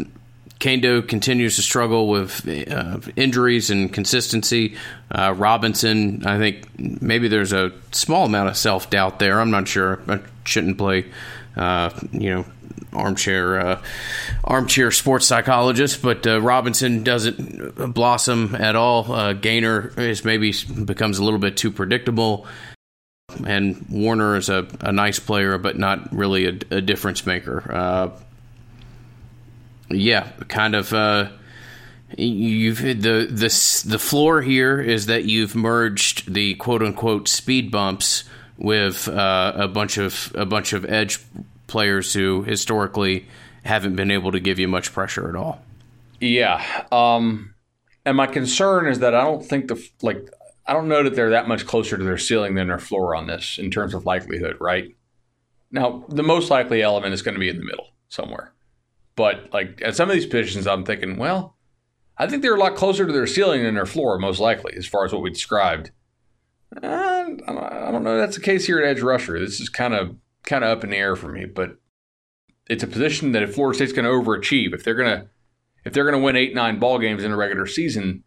Kaindoh 0.66 1.08
continues 1.08 1.58
to 1.58 1.62
struggle 1.62 2.08
with 2.08 2.48
uh, 2.48 2.98
injuries 3.16 3.70
and 3.70 3.94
consistency. 3.94 4.76
Uh, 5.12 5.32
Robinson, 5.38 6.26
I 6.26 6.40
think 6.40 6.66
maybe 6.80 7.28
there's 7.28 7.54
a 7.54 7.72
small 7.92 8.26
amount 8.26 8.50
of 8.50 8.58
self 8.58 8.90
doubt 8.90 9.20
there. 9.20 9.40
I'm 9.40 9.52
not 9.52 9.68
sure. 9.68 10.02
I 10.08 10.22
shouldn't 10.44 10.80
play, 10.80 11.06
uh, 11.56 11.92
you 12.12 12.34
know, 12.34 12.46
armchair 12.94 13.60
uh, 13.60 13.82
armchair 14.44 14.90
sports 14.90 15.28
psychologist, 15.28 16.02
but 16.02 16.26
uh, 16.26 16.42
Robinson 16.42 17.04
doesn't 17.04 17.94
blossom 17.94 18.56
at 18.56 18.76
all. 18.76 19.12
Uh, 19.12 19.34
Gainer 19.34 19.94
is 19.98 20.26
maybe 20.26 20.52
becomes 20.84 21.20
a 21.20 21.24
little 21.24 21.40
bit 21.40 21.58
too 21.58 21.70
predictable, 21.70 22.48
and 23.46 23.86
Warner 23.92 24.36
is 24.36 24.50
a, 24.50 24.68
a 24.82 24.92
nice 24.92 25.20
player, 25.20 25.60
but 25.60 25.78
not 25.78 26.12
really 26.12 26.48
a, 26.48 26.58
a 26.72 26.82
difference 26.82 27.24
maker. 27.24 28.18
Yeah, 29.90 30.32
kind 30.48 30.76
of. 30.76 30.94
Uh, 30.94 31.30
you've 32.18 32.82
the 32.82 33.28
the 33.30 33.84
the 33.88 34.00
floor 34.00 34.42
here 34.42 34.80
is 34.80 35.08
that 35.08 35.26
you've 35.26 35.56
merged 35.56 36.34
the 36.34 36.56
quote 36.56 36.82
unquote 36.82 37.28
speed 37.28 37.72
bumps 37.72 38.24
with 38.58 39.08
uh, 39.08 39.54
a 39.56 39.68
bunch 39.68 39.98
of 39.98 40.32
a 40.36 40.46
bunch 40.46 40.74
of 40.74 40.86
edge 40.86 41.20
players 41.68 42.14
who 42.14 42.44
historically 42.44 43.26
haven't 43.64 43.96
been 43.96 44.12
able 44.12 44.32
to 44.32 44.40
give 44.40 44.60
you 44.60 44.68
much 44.68 44.94
pressure 44.94 45.28
at 45.28 45.36
all. 45.36 45.62
Yeah, 46.20 46.86
um, 46.92 47.56
and 48.06 48.16
my 48.16 48.28
concern 48.28 48.88
is 48.88 49.00
that 49.00 49.14
I 49.14 49.24
don't 49.24 49.46
think 49.46 49.68
the 49.68 49.90
like 50.02 50.30
I 50.66 50.74
don't 50.74 50.88
know 50.88 51.04
that 51.04 51.16
they're 51.16 51.32
that 51.32 51.48
much 51.48 51.66
closer 51.66 51.98
to 51.98 52.04
their 52.04 52.18
ceiling 52.18 52.56
than 52.56 52.68
their 52.68 52.80
floor 52.80 53.16
on 53.16 53.28
this 53.28 53.58
in 53.60 53.72
terms 53.72 53.94
of 53.94 54.06
likelihood. 54.06 54.58
Right 54.60 54.96
now, 55.72 56.06
the 56.10 56.24
most 56.24 56.50
likely 56.50 56.82
element 56.82 57.14
is 57.14 57.22
going 57.22 57.36
to 57.36 57.40
be 57.40 57.50
in 57.50 57.58
the 57.58 57.66
middle 57.66 57.90
somewhere. 58.10 58.54
But 59.16 59.54
like 59.54 59.82
at 59.84 59.96
some 59.96 60.10
of 60.10 60.16
these 60.16 60.26
positions, 60.26 60.68
I'm 60.68 60.84
thinking, 60.84 61.18
well, 61.18 61.56
I 62.18 62.28
think 62.28 62.42
they're 62.42 62.56
a 62.56 62.60
lot 62.60 62.76
closer 62.76 63.06
to 63.06 63.14
their 63.14 63.28
ceiling 63.28 63.64
than 63.64 63.76
their 63.76 63.86
floor, 63.86 64.18
most 64.18 64.40
likely, 64.40 64.74
as 64.78 64.86
far 64.86 65.06
as 65.06 65.14
what 65.14 65.22
we 65.22 65.30
described. 65.30 65.92
And 66.82 67.42
I 67.48 67.92
don't 67.92 68.04
know. 68.04 68.18
That's 68.18 68.36
the 68.36 68.42
case 68.42 68.66
here 68.66 68.80
at 68.80 68.86
edge 68.86 69.02
rusher. 69.02 69.40
This 69.40 69.60
is 69.60 69.70
kind 69.70 69.94
of 69.94 70.16
kind 70.44 70.64
of 70.64 70.78
up 70.78 70.84
in 70.84 70.90
the 70.90 70.98
air 70.98 71.16
for 71.16 71.30
me, 71.30 71.46
but 71.46 71.78
it's 72.68 72.84
a 72.84 72.88
position 72.88 73.32
that 73.34 73.44
if 73.44 73.56
Florida 73.56 73.76
State's 73.76 73.94
going 73.94 74.06
to 74.06 74.12
overachieve, 74.12 74.74
if 74.74 74.84
they're 74.84 74.96
going 74.96 75.20
to 75.20 75.28
if 75.84 75.94
they're 75.94 76.04
going 76.04 76.20
to 76.20 76.24
win 76.24 76.36
eight 76.36 76.56
nine 76.56 76.80
ball 76.80 77.00
games 77.00 77.24
in 77.24 77.32
a 77.32 77.38
regular 77.38 77.68
season, 77.68 78.24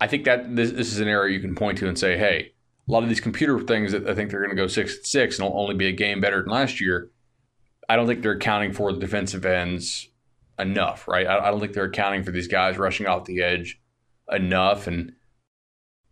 I 0.00 0.06
think 0.06 0.24
that 0.24 0.54
this, 0.56 0.70
this 0.72 0.92
is 0.92 1.00
an 1.00 1.08
area 1.08 1.34
you 1.34 1.40
can 1.40 1.54
point 1.54 1.78
to 1.78 1.88
and 1.88 1.98
say, 1.98 2.16
hey, 2.16 2.52
a 2.88 2.92
lot 2.92 3.02
of 3.02 3.08
these 3.08 3.20
computer 3.20 3.58
things 3.60 3.92
that 3.92 4.08
I 4.08 4.14
think 4.14 4.30
they're 4.30 4.40
going 4.40 4.56
to 4.56 4.62
go 4.62 4.66
six 4.66 4.96
and 4.96 5.06
six 5.06 5.38
and 5.38 5.46
it'll 5.46 5.60
only 5.60 5.74
be 5.74 5.86
a 5.86 5.92
game 5.92 6.20
better 6.20 6.42
than 6.42 6.50
last 6.50 6.80
year. 6.80 7.10
I 7.90 7.96
don't 7.96 8.06
think 8.06 8.22
they're 8.22 8.32
accounting 8.32 8.72
for 8.72 8.92
the 8.92 9.00
defensive 9.00 9.44
ends 9.44 10.08
enough, 10.60 11.08
right? 11.08 11.26
I, 11.26 11.48
I 11.48 11.50
don't 11.50 11.58
think 11.58 11.72
they're 11.72 11.86
accounting 11.86 12.22
for 12.22 12.30
these 12.30 12.46
guys 12.46 12.78
rushing 12.78 13.08
off 13.08 13.24
the 13.24 13.42
edge 13.42 13.80
enough, 14.30 14.86
and 14.86 15.14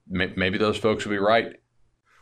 may, 0.09 0.33
maybe 0.35 0.59
those 0.59 0.77
folks 0.77 1.05
will 1.05 1.13
be 1.13 1.19
right. 1.19 1.55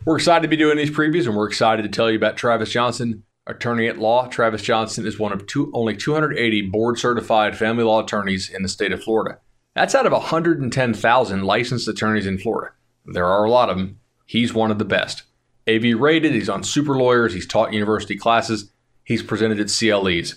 We're 0.05 0.17
excited 0.17 0.43
to 0.43 0.49
be 0.49 0.59
doing 0.59 0.77
these 0.77 0.91
previews, 0.91 1.25
and 1.25 1.35
we're 1.35 1.49
excited 1.49 1.85
to 1.85 1.89
tell 1.89 2.11
you 2.11 2.19
about 2.19 2.37
Travis 2.37 2.71
Johnson, 2.71 3.23
attorney 3.47 3.89
at 3.89 3.97
law. 3.97 4.27
Travis 4.27 4.61
Johnson 4.61 5.07
is 5.07 5.19
one 5.19 5.33
of 5.33 5.47
two, 5.47 5.71
only 5.73 5.97
280 5.97 6.61
board 6.69 6.99
certified 6.99 7.57
family 7.57 7.83
law 7.83 8.03
attorneys 8.03 8.51
in 8.51 8.63
the 8.63 8.69
state 8.69 8.93
of 8.93 9.03
Florida. 9.03 9.39
That's 9.75 9.95
out 9.95 10.05
of 10.05 10.13
110,000 10.13 11.45
licensed 11.45 11.89
attorneys 11.89 12.27
in 12.27 12.37
Florida. 12.37 12.75
There 13.07 13.25
are 13.25 13.45
a 13.45 13.51
lot 13.51 13.71
of 13.71 13.79
them. 13.79 14.01
He's 14.27 14.53
one 14.53 14.71
of 14.71 14.79
the 14.79 14.85
best. 14.85 15.23
AV 15.67 15.99
rated, 15.99 16.35
he's 16.35 16.51
on 16.51 16.63
super 16.63 16.95
lawyers, 16.95 17.33
he's 17.33 17.47
taught 17.47 17.73
university 17.73 18.17
classes, 18.17 18.71
he's 19.07 19.23
presented 19.23 19.59
at 19.61 19.69
CLEs. 19.69 20.35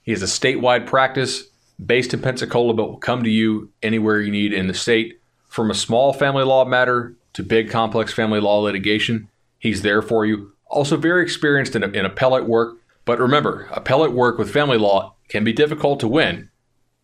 He 0.00 0.12
has 0.12 0.22
a 0.22 0.26
statewide 0.26 0.86
practice 0.86 1.44
based 1.84 2.14
in 2.14 2.22
Pensacola, 2.22 2.72
but 2.72 2.88
will 2.88 2.96
come 2.96 3.22
to 3.24 3.30
you 3.30 3.70
anywhere 3.82 4.20
you 4.20 4.30
need 4.30 4.54
in 4.54 4.68
the 4.68 4.74
state. 4.74 5.20
From 5.48 5.70
a 5.70 5.74
small 5.74 6.14
family 6.14 6.44
law 6.44 6.64
matter 6.64 7.14
to 7.34 7.42
big 7.42 7.68
complex 7.68 8.12
family 8.12 8.40
law 8.40 8.60
litigation, 8.60 9.28
he's 9.58 9.82
there 9.82 10.00
for 10.00 10.24
you. 10.24 10.52
Also, 10.66 10.96
very 10.96 11.22
experienced 11.22 11.76
in, 11.76 11.82
in 11.94 12.06
appellate 12.06 12.46
work. 12.46 12.78
But 13.04 13.18
remember, 13.18 13.68
appellate 13.70 14.12
work 14.12 14.38
with 14.38 14.50
family 14.50 14.78
law 14.78 15.16
can 15.28 15.44
be 15.44 15.52
difficult 15.52 16.00
to 16.00 16.08
win. 16.08 16.50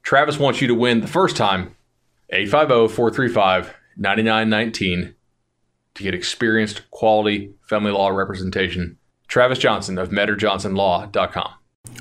Travis 0.03 0.39
wants 0.39 0.61
you 0.61 0.69
to 0.69 0.75
win 0.75 1.01
the 1.01 1.07
first 1.07 1.37
time. 1.37 1.77
850 2.31 2.95
435 2.95 3.75
9919 3.97 5.15
to 5.95 6.03
get 6.03 6.15
experienced, 6.15 6.89
quality 6.93 7.53
family 7.63 7.91
law 7.91 8.09
representation 8.09 8.97
Travis 9.31 9.59
Johnson 9.59 9.97
of 9.97 10.11
MetterJohnsonLaw.com. 10.11 11.53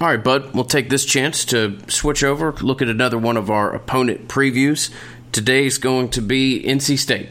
All 0.02 0.08
right, 0.08 0.24
Bud, 0.24 0.54
we'll 0.56 0.66
take 0.66 0.90
this 0.90 1.06
chance 1.06 1.46
to 1.46 1.78
switch 1.88 2.24
over, 2.24 2.52
look 2.54 2.82
at 2.82 2.88
another 2.90 3.20
one 3.20 3.38
of 3.38 3.50
our 3.52 3.74
opponent 3.74 4.28
previews. 4.28 4.90
Today's 5.32 5.78
going 5.78 6.10
to 6.10 6.22
be 6.22 6.64
NC 6.66 6.98
State, 6.98 7.30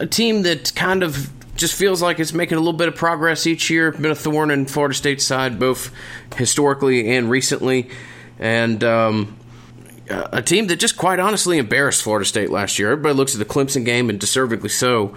a 0.00 0.06
team 0.06 0.42
that 0.42 0.74
kind 0.74 1.04
of 1.04 1.30
just 1.54 1.74
feels 1.74 2.02
like 2.02 2.18
it's 2.18 2.32
making 2.32 2.56
a 2.56 2.60
little 2.60 2.76
bit 2.76 2.88
of 2.88 2.96
progress 2.96 3.46
each 3.46 3.70
year. 3.70 3.92
Been 3.92 4.06
a 4.06 4.16
thorn 4.16 4.50
in 4.50 4.66
Florida 4.66 4.94
State's 4.94 5.24
side, 5.24 5.60
both 5.60 5.92
historically 6.36 7.08
and 7.14 7.30
recently, 7.30 7.90
and 8.38 8.82
um, 8.82 9.36
a 10.08 10.42
team 10.42 10.66
that 10.68 10.76
just 10.76 10.96
quite 10.96 11.20
honestly 11.20 11.58
embarrassed 11.58 12.02
Florida 12.02 12.24
State 12.24 12.50
last 12.50 12.80
year. 12.80 12.92
Everybody 12.92 13.14
looks 13.14 13.34
at 13.34 13.38
the 13.38 13.44
Clemson 13.44 13.84
game, 13.84 14.10
and 14.10 14.18
deservedly 14.18 14.70
so. 14.70 15.14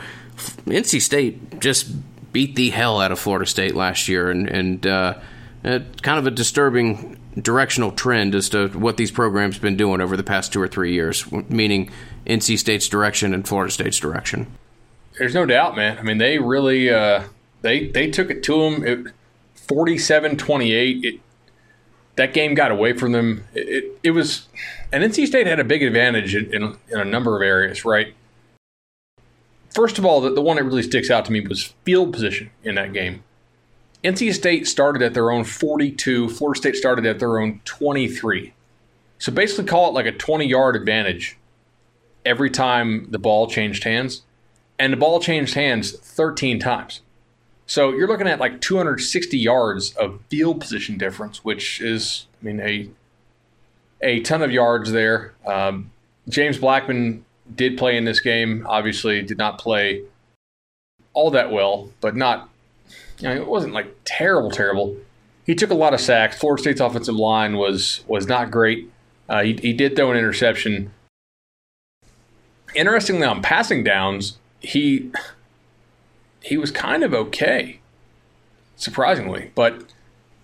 NC 0.65 1.01
State 1.01 1.59
just 1.59 1.91
beat 2.31 2.55
the 2.55 2.69
hell 2.69 2.99
out 3.01 3.11
of 3.11 3.19
Florida 3.19 3.45
State 3.45 3.75
last 3.75 4.07
year, 4.07 4.29
and 4.29 4.49
and 4.49 4.87
uh, 4.87 5.19
kind 5.63 6.19
of 6.19 6.27
a 6.27 6.31
disturbing 6.31 7.17
directional 7.39 7.91
trend 7.91 8.35
as 8.35 8.49
to 8.49 8.67
what 8.69 8.97
these 8.97 9.11
programs 9.11 9.57
been 9.57 9.77
doing 9.77 10.01
over 10.01 10.17
the 10.17 10.23
past 10.23 10.51
two 10.51 10.61
or 10.61 10.67
three 10.67 10.93
years, 10.93 11.31
meaning 11.31 11.89
NC 12.25 12.59
State's 12.59 12.89
direction 12.89 13.33
and 13.33 13.47
Florida 13.47 13.71
State's 13.71 13.99
direction. 13.99 14.47
There's 15.17 15.33
no 15.33 15.45
doubt, 15.45 15.75
man. 15.75 15.97
I 15.97 16.01
mean, 16.01 16.17
they 16.17 16.39
really 16.39 16.89
uh, 16.89 17.23
they 17.61 17.87
they 17.87 18.09
took 18.09 18.29
it 18.29 18.43
to 18.43 18.61
them. 18.61 18.85
It, 18.85 19.13
47-28. 19.71 21.03
It, 21.03 21.19
that 22.15 22.33
game 22.33 22.53
got 22.53 22.71
away 22.71 22.93
from 22.93 23.13
them. 23.13 23.45
It, 23.53 23.69
it, 23.69 23.99
it, 24.03 24.11
was, 24.11 24.47
and 24.91 25.03
NC 25.03 25.27
State 25.27 25.47
had 25.47 25.59
a 25.59 25.63
big 25.63 25.81
advantage 25.81 26.35
in, 26.35 26.53
in, 26.53 26.77
in 26.89 26.99
a 26.99 27.05
number 27.05 27.35
of 27.35 27.41
areas, 27.41 27.85
right? 27.85 28.13
First 29.73 29.97
of 29.97 30.05
all, 30.05 30.21
the, 30.21 30.31
the 30.31 30.41
one 30.41 30.57
that 30.57 30.63
really 30.63 30.83
sticks 30.83 31.09
out 31.09 31.25
to 31.25 31.31
me 31.31 31.41
was 31.41 31.73
field 31.83 32.13
position 32.13 32.51
in 32.63 32.75
that 32.75 32.93
game. 32.93 33.23
NC 34.03 34.33
State 34.33 34.67
started 34.67 35.01
at 35.01 35.13
their 35.13 35.31
own 35.31 35.43
42, 35.43 36.29
Florida 36.29 36.57
State 36.57 36.75
started 36.75 37.05
at 37.05 37.19
their 37.19 37.39
own 37.39 37.61
23. 37.65 38.53
So 39.19 39.31
basically, 39.31 39.65
call 39.65 39.89
it 39.89 39.93
like 39.93 40.07
a 40.07 40.11
20 40.11 40.45
yard 40.45 40.75
advantage 40.75 41.37
every 42.25 42.49
time 42.49 43.07
the 43.11 43.19
ball 43.19 43.47
changed 43.47 43.83
hands. 43.83 44.23
And 44.79 44.91
the 44.91 44.97
ball 44.97 45.19
changed 45.19 45.53
hands 45.53 45.91
13 45.91 46.59
times. 46.59 47.01
So 47.67 47.91
you're 47.91 48.07
looking 48.07 48.27
at 48.27 48.39
like 48.39 48.59
260 48.61 49.37
yards 49.37 49.95
of 49.95 50.19
field 50.29 50.59
position 50.59 50.97
difference, 50.97 51.45
which 51.45 51.79
is, 51.79 52.25
I 52.41 52.45
mean, 52.45 52.59
a 52.59 52.89
a 54.01 54.21
ton 54.21 54.41
of 54.41 54.51
yards 54.51 54.91
there. 54.91 55.35
Um, 55.45 55.91
James 56.27 56.57
Blackman 56.57 57.23
did 57.55 57.77
play 57.77 57.97
in 57.97 58.05
this 58.05 58.19
game. 58.19 58.65
Obviously, 58.69 59.21
did 59.21 59.37
not 59.37 59.57
play 59.57 60.03
all 61.13 61.31
that 61.31 61.51
well, 61.51 61.91
but 62.01 62.15
not. 62.15 62.49
You 63.19 63.29
know, 63.29 63.35
it 63.35 63.47
wasn't 63.47 63.73
like 63.73 63.95
terrible, 64.05 64.49
terrible. 64.49 64.97
He 65.45 65.55
took 65.55 65.69
a 65.69 65.75
lot 65.75 65.93
of 65.93 66.01
sacks. 66.01 66.37
Florida 66.37 66.61
State's 66.61 66.81
offensive 66.81 67.15
line 67.15 67.57
was 67.57 68.03
was 68.07 68.27
not 68.27 68.51
great. 68.51 68.89
Uh, 69.29 69.43
he, 69.43 69.53
he 69.61 69.73
did 69.73 69.95
throw 69.95 70.11
an 70.11 70.17
interception. 70.17 70.91
Interestingly, 72.75 73.25
on 73.25 73.41
passing 73.41 73.83
downs, 73.83 74.37
he 74.59 75.11
he 76.41 76.57
was 76.57 76.71
kind 76.71 77.03
of 77.03 77.13
okay, 77.13 77.79
surprisingly. 78.75 79.51
But 79.55 79.83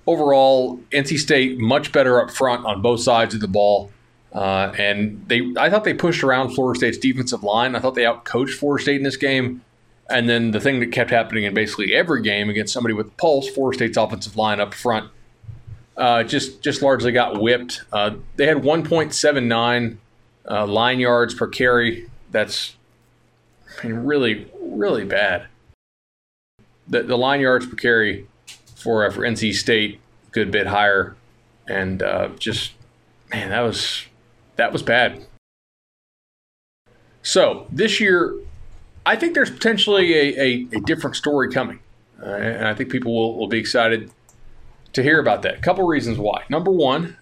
overall, 0.06 0.80
NC 0.92 1.18
State 1.18 1.58
much 1.58 1.92
better 1.92 2.22
up 2.22 2.32
front 2.32 2.66
on 2.66 2.82
both 2.82 3.02
sides 3.02 3.34
of 3.34 3.42
the 3.42 3.48
ball. 3.48 3.92
Uh, 4.34 4.72
and 4.78 5.24
they, 5.28 5.54
I 5.58 5.70
thought 5.70 5.84
they 5.84 5.94
pushed 5.94 6.24
around 6.24 6.54
Florida 6.54 6.78
State's 6.78 6.98
defensive 6.98 7.44
line. 7.44 7.76
I 7.76 7.80
thought 7.80 7.96
they 7.96 8.04
outcoached 8.04 8.56
Florida 8.56 8.84
State 8.84 8.98
in 8.98 9.04
this 9.04 9.18
game. 9.18 9.64
And 10.10 10.30
then 10.30 10.52
the 10.52 10.60
thing 10.60 10.80
that 10.80 10.92
kept 10.92 11.10
happening 11.10 11.44
in 11.44 11.54
basically 11.54 11.94
every 11.94 12.22
game 12.22 12.50
against 12.50 12.74
somebody 12.74 12.94
with 12.94 13.16
pulse, 13.18 13.50
Florida 13.50 13.78
State's 13.78 13.98
offensive 13.98 14.38
line 14.38 14.60
up 14.60 14.74
front, 14.74 15.10
uh, 15.98 16.24
just 16.24 16.62
just 16.62 16.82
largely 16.82 17.12
got 17.12 17.42
whipped. 17.42 17.84
Uh, 17.92 18.12
they 18.36 18.46
had 18.46 18.58
1.79 18.58 19.98
uh, 20.50 20.66
line 20.66 21.00
yards 21.00 21.34
per 21.34 21.48
carry. 21.48 22.10
That's 22.32 22.76
I 23.82 23.88
mean, 23.88 23.98
really 23.98 24.50
really 24.62 25.04
bad. 25.04 25.48
The, 26.88 27.04
the 27.04 27.18
line 27.18 27.42
yards 27.42 27.66
per 27.66 27.76
carry 27.76 28.28
for 28.76 29.06
uh, 29.06 29.12
for 29.12 29.22
NC 29.22 29.54
State 29.56 30.00
good 30.32 30.52
bit 30.52 30.68
higher, 30.68 31.16
and 31.68 32.02
uh, 32.04 32.30
just 32.38 32.74
man, 33.34 33.50
that 33.50 33.62
was 33.62 34.06
that 34.58 34.74
was 34.74 34.84
bad. 34.84 35.26
So 37.22 37.68
this 37.72 38.00
year, 38.00 38.36
I 39.06 39.16
think 39.16 39.34
there's 39.34 39.50
potentially 39.50 40.14
a, 40.14 40.42
a, 40.42 40.68
a 40.78 40.82
different 40.82 41.16
story 41.16 41.52
coming, 41.52 41.80
uh, 42.22 42.26
and 42.26 42.68
I 42.68 42.74
think 42.74 42.92
people 42.92 43.14
will, 43.14 43.38
will 43.38 43.48
be 43.48 43.58
excited 43.58 44.12
to 44.94 45.04
hear 45.04 45.20
about 45.20 45.42
that. 45.44 45.56
A 45.56 45.62
couple 45.62 45.86
reasons 45.86 46.18
why. 46.18 46.44
Number 46.50 46.72
one, 46.72 47.18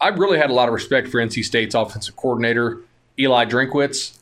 I 0.00 0.08
really 0.08 0.38
had 0.38 0.50
a 0.50 0.52
lot 0.52 0.68
of 0.68 0.74
respect 0.74 1.08
for 1.08 1.18
NC 1.18 1.44
State's 1.44 1.74
offensive 1.74 2.16
coordinator 2.16 2.80
Eli 3.18 3.46
Drinkwitz. 3.46 4.18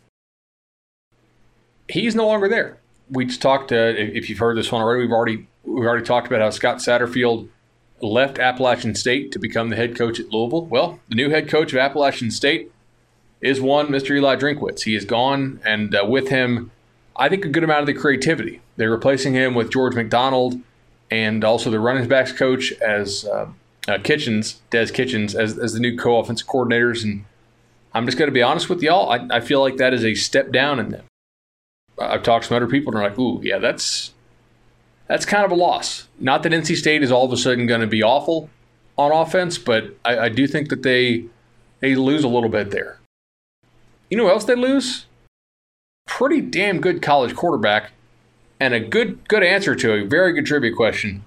He's 1.88 2.14
no 2.14 2.26
longer 2.26 2.48
there. 2.48 2.78
We 3.11 3.26
just 3.26 3.42
talked. 3.42 3.72
Uh, 3.72 3.92
if 3.96 4.30
you've 4.30 4.38
heard 4.38 4.57
this 4.57 4.72
one 4.72 4.80
already, 4.80 5.02
we've 5.02 5.12
already 5.12 5.46
we've 5.64 5.84
already 5.84 6.05
talked 6.05 6.26
about 6.26 6.40
how 6.40 6.50
Scott 6.50 6.78
Satterfield 6.78 7.48
left 8.12 8.38
Appalachian 8.38 8.94
State 8.94 9.32
to 9.32 9.38
become 9.38 9.70
the 9.70 9.76
head 9.76 9.96
coach 9.96 10.20
at 10.20 10.30
Louisville. 10.30 10.66
Well, 10.66 11.00
the 11.09 11.14
new 11.14 11.30
head 11.30 11.48
coach 11.48 11.72
of 11.72 11.78
Appalachian 11.78 12.30
State 12.30 12.70
is 13.40 13.61
one 13.61 13.88
Mr. 13.88 14.16
Eli 14.16 14.36
Drinkwitz. 14.36 14.82
He 14.82 14.94
is 14.94 15.05
gone, 15.05 15.61
and 15.64 15.94
uh, 15.94 16.05
with 16.07 16.28
him, 16.28 16.70
I 17.16 17.28
think 17.28 17.44
a 17.44 17.48
good 17.48 17.64
amount 17.64 17.80
of 17.80 17.86
the 17.86 17.94
creativity. 17.94 18.61
They're 18.76 18.90
replacing 18.90 19.34
him 19.34 19.55
with 19.55 19.70
George 19.70 19.94
McDonald 19.94 20.61
and 21.11 21.44
also 21.44 21.70
the 21.70 21.78
running 21.78 22.09
backs 22.09 22.32
coach 22.32 22.72
as 22.80 23.24
uh, 23.24 23.48
uh, 23.86 23.98
Kitchens, 24.02 24.61
Des 24.70 24.86
Kitchens, 24.86 25.34
as, 25.34 25.59
as 25.59 25.74
the 25.74 25.80
new 25.80 25.96
co-offensive 25.96 26.46
coordinators. 26.46 27.05
And 27.05 27.24
I'm 27.92 28.07
just 28.07 28.18
going 28.18 28.28
to 28.28 28.32
be 28.32 28.42
honest 28.42 28.68
with 28.68 28.82
y'all. 28.82 29.11
I, 29.11 29.26
I 29.30 29.40
feel 29.40 29.61
like 29.61 29.76
that 29.76 29.94
is 29.94 30.05
a 30.05 30.14
step 30.14 30.50
down 30.50 30.80
in 30.80 30.90
them. 30.90 31.05
I've 31.98 32.22
talked 32.22 32.44
to 32.44 32.48
some 32.48 32.57
other 32.57 32.66
people, 32.66 32.92
and 32.92 33.00
they're 33.00 33.09
like, 33.09 33.18
"Ooh, 33.18 33.40
yeah, 33.44 33.59
that's 33.59 34.13
that's 35.07 35.26
kind 35.26 35.44
of 35.44 35.52
a 35.52 35.55
loss. 35.55 36.09
Not 36.18 36.42
that 36.42 36.52
NC 36.52 36.76
State 36.76 37.02
is 37.02 37.12
all 37.12 37.24
of 37.24 37.32
a 37.32 37.36
sudden 37.36 37.66
going 37.66 37.80
to 37.80 37.86
be 37.86 38.02
awful 38.02 38.48
on 38.96 39.12
offense, 39.12 39.59
but 39.59 39.96
I, 40.05 40.18
I, 40.18 40.28
do 40.28 40.46
think 40.46 40.68
that 40.68 40.82
they 40.82 41.24
they 41.80 41.94
lose 41.94 42.24
a 42.24 42.28
little 42.28 42.48
bit 42.48 42.70
there. 42.70 42.98
You 44.09 44.16
know 44.16 44.28
else 44.28 44.44
they 44.44 44.55
lose? 44.55 45.07
Pretty 46.07 46.40
damn 46.40 46.80
good 46.80 47.02
college 47.02 47.34
quarterback, 47.34 47.90
and 48.61 48.72
a 48.72 48.80
good 48.80 49.26
good 49.28 49.42
answer 49.42 49.74
to 49.74 49.92
a 49.92 50.05
very 50.05 50.32
good 50.32 50.46
trivia 50.46 50.72
question. 50.72 51.24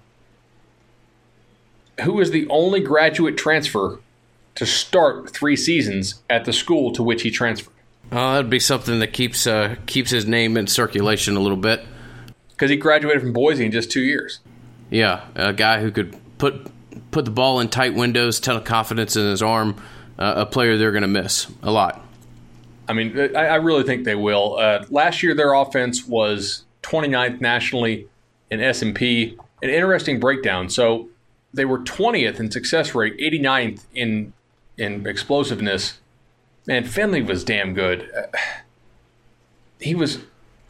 Who 2.02 2.20
is 2.22 2.32
the 2.32 2.48
only 2.48 2.80
graduate 2.80 3.38
transfer 3.38 4.00
to 4.56 4.66
start 4.66 5.30
three 5.32 5.56
seasons 5.56 6.22
at 6.30 6.46
the 6.46 6.54
school 6.54 6.92
to 6.94 7.04
which 7.04 7.24
he 7.24 7.32
transferred? 7.32 7.74
Oh, 8.12 8.34
that'd 8.34 8.50
be 8.50 8.60
something 8.60 9.00
that 9.00 9.12
keeps 9.14 9.46
uh, 9.46 9.76
keeps 9.88 10.12
his 10.12 10.26
name 10.26 10.56
in 10.56 10.68
circulation 10.68 11.36
a 11.36 11.42
little 11.42 11.58
bit 11.58 11.84
because 12.58 12.72
he 12.72 12.76
graduated 12.76 13.22
from 13.22 13.34
Boise 13.34 13.66
in 13.66 13.72
just 13.72 13.92
two 13.92 14.02
years. 14.02 14.40
Yeah, 14.90 15.26
a 15.36 15.54
guy 15.54 15.80
who 15.80 15.92
could 15.92 16.18
put 16.40 16.68
put 17.12 17.26
the 17.26 17.32
ball 17.32 17.60
in 17.60 17.70
tight 17.70 17.94
windows, 17.94 18.40
ton 18.40 18.58
of 18.58 18.64
confidence 18.64 19.16
in 19.16 19.24
his 19.24 19.42
arm. 19.42 19.82
Uh, 20.18 20.34
a 20.38 20.46
player 20.48 20.78
they're 20.78 20.92
going 20.92 21.04
to 21.04 21.08
miss 21.08 21.48
a 21.62 21.70
lot. 21.70 22.04
I 22.88 22.94
mean, 22.94 23.36
I, 23.36 23.46
I 23.46 23.56
really 23.56 23.84
think 23.84 24.04
they 24.04 24.16
will. 24.16 24.58
Uh, 24.58 24.84
last 24.90 25.22
year, 25.22 25.36
their 25.36 25.54
offense 25.54 26.08
was 26.08 26.64
29th 26.82 27.40
nationally 27.40 28.08
in 28.50 28.60
S&P. 28.60 29.38
An 29.62 29.70
interesting 29.70 30.20
breakdown. 30.20 30.70
So 30.70 31.10
they 31.54 31.66
were 31.66 31.80
20th 31.80 32.40
in 32.40 32.50
success 32.50 32.96
rate, 32.96 33.18
89th 33.20 33.84
in 33.94 34.34
in 34.78 35.06
explosiveness. 35.08 36.00
Man, 36.68 36.84
Finley 36.84 37.22
was 37.22 37.44
damn 37.44 37.74
good. 37.74 38.10
Uh, 38.16 38.38
he 39.80 39.96
was 39.96 40.20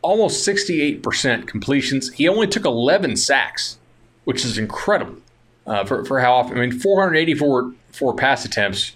almost 0.07 0.47
68% 0.47 1.47
completions. 1.47 2.13
He 2.13 2.29
only 2.29 2.47
took 2.47 2.63
11 2.63 3.17
sacks, 3.17 3.77
which 4.23 4.45
is 4.45 4.57
incredible 4.57 5.17
uh, 5.65 5.83
for, 5.83 6.05
for 6.05 6.21
how 6.21 6.33
often. 6.33 6.57
I 6.57 6.61
mean, 6.61 6.79
484 6.79 7.73
four 7.91 8.15
pass 8.15 8.45
attempts, 8.45 8.95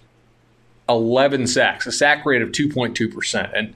11 0.88 1.48
sacks, 1.48 1.86
a 1.86 1.92
sack 1.92 2.24
rate 2.24 2.40
of 2.40 2.50
2.2%. 2.50 3.50
And 3.54 3.74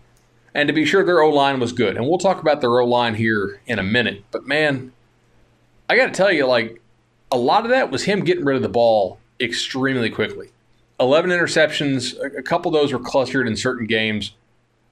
and 0.55 0.69
to 0.69 0.73
be 0.73 0.87
sure, 0.87 1.05
their 1.05 1.21
O 1.21 1.29
line 1.29 1.61
was 1.61 1.73
good. 1.73 1.99
And 1.99 2.09
we'll 2.09 2.17
talk 2.17 2.41
about 2.41 2.63
their 2.63 2.81
O 2.81 2.87
line 2.87 3.17
here 3.17 3.61
in 3.67 3.79
a 3.79 3.83
minute. 3.83 4.25
But 4.31 4.47
man, 4.47 4.93
I 5.91 5.97
got 5.97 6.07
to 6.07 6.13
tell 6.13 6.33
you, 6.33 6.47
like, 6.47 6.81
a 7.31 7.37
lot 7.37 7.65
of 7.65 7.71
that 7.71 7.91
was 7.91 8.05
him 8.05 8.25
getting 8.25 8.47
rid 8.47 8.57
of 8.57 8.63
the 8.63 8.71
ball 8.71 9.19
extremely 9.39 10.09
quickly. 10.09 10.49
11 10.99 11.31
interceptions, 11.31 12.19
a 12.39 12.43
couple 12.43 12.75
of 12.75 12.81
those 12.81 12.95
were 12.95 12.99
clustered 12.99 13.47
in 13.47 13.55
certain 13.55 13.87
games 13.87 14.33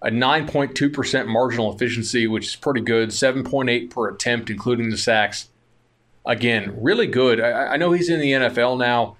a 0.04 0.10
9.2% 0.10 1.26
marginal 1.26 1.74
efficiency, 1.74 2.26
which 2.26 2.48
is 2.48 2.56
pretty 2.56 2.82
good, 2.82 3.08
7.8 3.08 3.90
per 3.90 4.08
attempt, 4.10 4.50
including 4.50 4.90
the 4.90 4.98
sacks. 4.98 5.48
Again, 6.26 6.76
really 6.78 7.06
good. 7.06 7.40
I, 7.40 7.72
I 7.72 7.76
know 7.78 7.92
he's 7.92 8.10
in 8.10 8.20
the 8.20 8.32
NFL 8.32 8.78
now. 8.78 9.16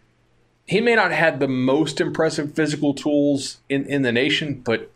He 0.66 0.82
may 0.82 0.95
not 0.95 1.11
have 1.11 1.39
the 1.39 1.49
most 1.49 2.01
impressive 2.03 2.55
physical 2.55 2.93
tools 2.93 3.59
in, 3.68 3.87
in 3.87 4.03
the 4.03 4.12
nation, 4.12 4.61
but 4.62 4.91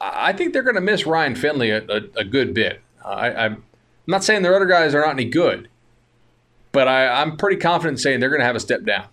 I 0.00 0.32
think 0.32 0.52
they're 0.52 0.62
going 0.62 0.76
to 0.76 0.80
miss 0.80 1.06
Ryan 1.06 1.34
Finley 1.34 1.70
a, 1.70 1.84
a, 1.88 2.02
a 2.16 2.24
good 2.24 2.54
bit. 2.54 2.80
I, 3.04 3.46
am 3.46 3.64
not 4.06 4.22
saying 4.22 4.42
their 4.42 4.54
other 4.54 4.66
guys 4.66 4.94
are 4.94 5.00
not 5.00 5.10
any 5.10 5.24
good, 5.24 5.68
but 6.70 6.86
I, 6.86 7.08
I'm 7.20 7.36
pretty 7.36 7.56
confident 7.56 7.98
saying 7.98 8.20
they're 8.20 8.30
going 8.30 8.40
to 8.40 8.46
have 8.46 8.56
a 8.56 8.60
step 8.60 8.84
down. 8.84 9.06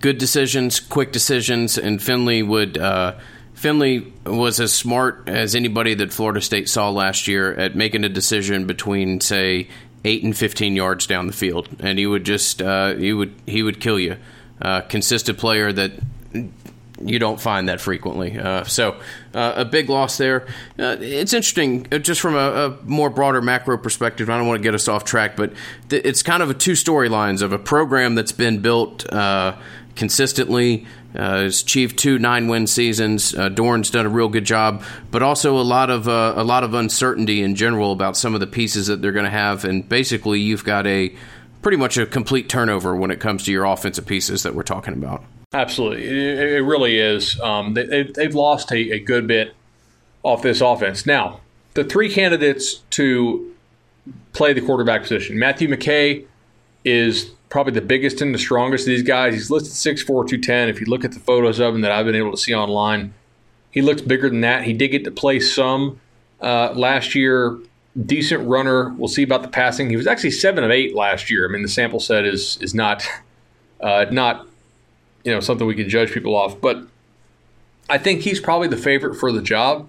Good 0.00 0.16
decisions, 0.16 0.80
quick 0.80 1.12
decisions, 1.12 1.76
and 1.76 2.02
Finley 2.02 2.42
would. 2.42 2.78
Uh 2.78 3.18
Finley 3.60 4.10
was 4.24 4.58
as 4.58 4.72
smart 4.72 5.24
as 5.26 5.54
anybody 5.54 5.92
that 5.92 6.14
Florida 6.14 6.40
State 6.40 6.66
saw 6.66 6.88
last 6.88 7.28
year 7.28 7.52
at 7.52 7.76
making 7.76 8.04
a 8.04 8.08
decision 8.08 8.66
between, 8.66 9.20
say, 9.20 9.68
eight 10.02 10.24
and 10.24 10.34
fifteen 10.34 10.76
yards 10.76 11.06
down 11.06 11.26
the 11.26 11.34
field, 11.34 11.68
and 11.78 11.98
he 11.98 12.06
would 12.06 12.24
just 12.24 12.62
uh, 12.62 12.94
he 12.94 13.12
would 13.12 13.34
he 13.44 13.62
would 13.62 13.78
kill 13.78 13.98
you. 13.98 14.16
Uh, 14.62 14.80
consistent 14.80 15.36
player 15.36 15.70
that 15.74 15.92
you 17.04 17.18
don't 17.18 17.38
find 17.38 17.68
that 17.68 17.82
frequently. 17.82 18.38
Uh, 18.38 18.64
so 18.64 18.98
uh, 19.34 19.52
a 19.56 19.64
big 19.66 19.90
loss 19.90 20.16
there. 20.16 20.46
Uh, 20.78 20.96
it's 20.98 21.34
interesting, 21.34 21.86
uh, 21.92 21.98
just 21.98 22.20
from 22.20 22.34
a, 22.34 22.38
a, 22.38 22.78
more 22.84 23.10
broader 23.10 23.40
macro 23.42 23.76
perspective. 23.76 24.30
I 24.30 24.38
don't 24.38 24.46
want 24.46 24.58
to 24.58 24.62
get 24.62 24.74
us 24.74 24.88
off 24.88 25.04
track, 25.04 25.36
but 25.36 25.52
th- 25.88 26.04
it's 26.04 26.22
kind 26.22 26.42
of 26.42 26.50
a 26.50 26.54
two 26.54 26.72
storylines 26.72 27.42
of 27.42 27.52
a 27.52 27.58
program 27.58 28.14
that's 28.14 28.32
been 28.32 28.60
built 28.60 29.10
uh, 29.12 29.56
consistently. 30.00 30.86
Uh, 31.14 31.42
has 31.42 31.60
achieved 31.60 31.98
two 31.98 32.18
nine 32.18 32.48
win 32.48 32.66
seasons. 32.66 33.34
Uh, 33.34 33.50
Doeren's 33.50 33.90
done 33.90 34.06
a 34.06 34.08
real 34.08 34.28
good 34.28 34.44
job, 34.46 34.82
but 35.10 35.22
also 35.22 35.58
a 35.58 35.62
lot 35.62 35.90
of 35.90 36.08
uh, 36.08 36.32
a 36.36 36.42
lot 36.42 36.64
of 36.64 36.72
uncertainty 36.72 37.42
in 37.42 37.54
general 37.54 37.92
about 37.92 38.16
some 38.16 38.32
of 38.32 38.40
the 38.40 38.46
pieces 38.46 38.86
that 38.86 39.02
they're 39.02 39.12
going 39.12 39.26
to 39.26 39.30
have. 39.30 39.64
And 39.64 39.86
basically, 39.86 40.40
you've 40.40 40.64
got 40.64 40.86
a 40.86 41.14
pretty 41.62 41.76
much 41.76 41.98
a 41.98 42.06
complete 42.06 42.48
turnover 42.48 42.96
when 42.96 43.10
it 43.10 43.20
comes 43.20 43.44
to 43.44 43.52
your 43.52 43.64
offensive 43.64 44.06
pieces 44.06 44.42
that 44.42 44.54
we're 44.54 44.62
talking 44.62 44.94
about. 44.94 45.22
Absolutely, 45.52 46.06
it, 46.06 46.38
it 46.38 46.62
really 46.62 46.98
is. 46.98 47.38
Um, 47.40 47.74
they, 47.74 48.10
have 48.16 48.34
lost 48.34 48.72
a, 48.72 48.92
a 48.92 49.00
good 49.00 49.26
bit 49.26 49.54
off 50.22 50.42
this 50.42 50.62
offense. 50.62 51.04
Now, 51.04 51.40
the 51.74 51.84
three 51.84 52.10
candidates 52.10 52.76
to 52.90 53.54
play 54.32 54.54
the 54.54 54.62
quarterback 54.62 55.02
position: 55.02 55.38
Matthew 55.38 55.68
McKay 55.68 56.24
is 56.84 57.30
probably 57.48 57.72
the 57.72 57.80
biggest 57.80 58.22
and 58.22 58.34
the 58.34 58.38
strongest 58.38 58.84
of 58.84 58.86
these 58.86 59.02
guys. 59.02 59.34
He's 59.34 59.50
listed 59.50 59.72
6'4", 59.72 60.06
210. 60.06 60.68
If 60.68 60.80
you 60.80 60.86
look 60.86 61.04
at 61.04 61.12
the 61.12 61.20
photos 61.20 61.58
of 61.58 61.74
him 61.74 61.80
that 61.82 61.90
I've 61.90 62.06
been 62.06 62.14
able 62.14 62.30
to 62.30 62.36
see 62.36 62.54
online, 62.54 63.12
he 63.70 63.82
looks 63.82 64.00
bigger 64.00 64.28
than 64.28 64.40
that. 64.40 64.64
He 64.64 64.72
did 64.72 64.88
get 64.88 65.04
to 65.04 65.10
play 65.10 65.40
some 65.40 66.00
uh, 66.40 66.72
last 66.74 67.14
year. 67.14 67.58
Decent 68.06 68.48
runner. 68.48 68.90
We'll 68.90 69.08
see 69.08 69.24
about 69.24 69.42
the 69.42 69.48
passing. 69.48 69.90
He 69.90 69.96
was 69.96 70.06
actually 70.06 70.30
seven 70.30 70.62
of 70.62 70.70
eight 70.70 70.94
last 70.94 71.30
year. 71.30 71.48
I 71.48 71.52
mean, 71.52 71.62
the 71.62 71.68
sample 71.68 71.98
set 71.98 72.24
is 72.24 72.56
is 72.60 72.72
not 72.72 73.06
uh, 73.80 74.06
not 74.10 74.46
you 75.24 75.32
know 75.32 75.40
something 75.40 75.66
we 75.66 75.74
can 75.74 75.88
judge 75.88 76.12
people 76.12 76.36
off, 76.36 76.60
but 76.60 76.86
I 77.88 77.98
think 77.98 78.22
he's 78.22 78.40
probably 78.40 78.68
the 78.68 78.76
favorite 78.76 79.16
for 79.16 79.32
the 79.32 79.42
job. 79.42 79.88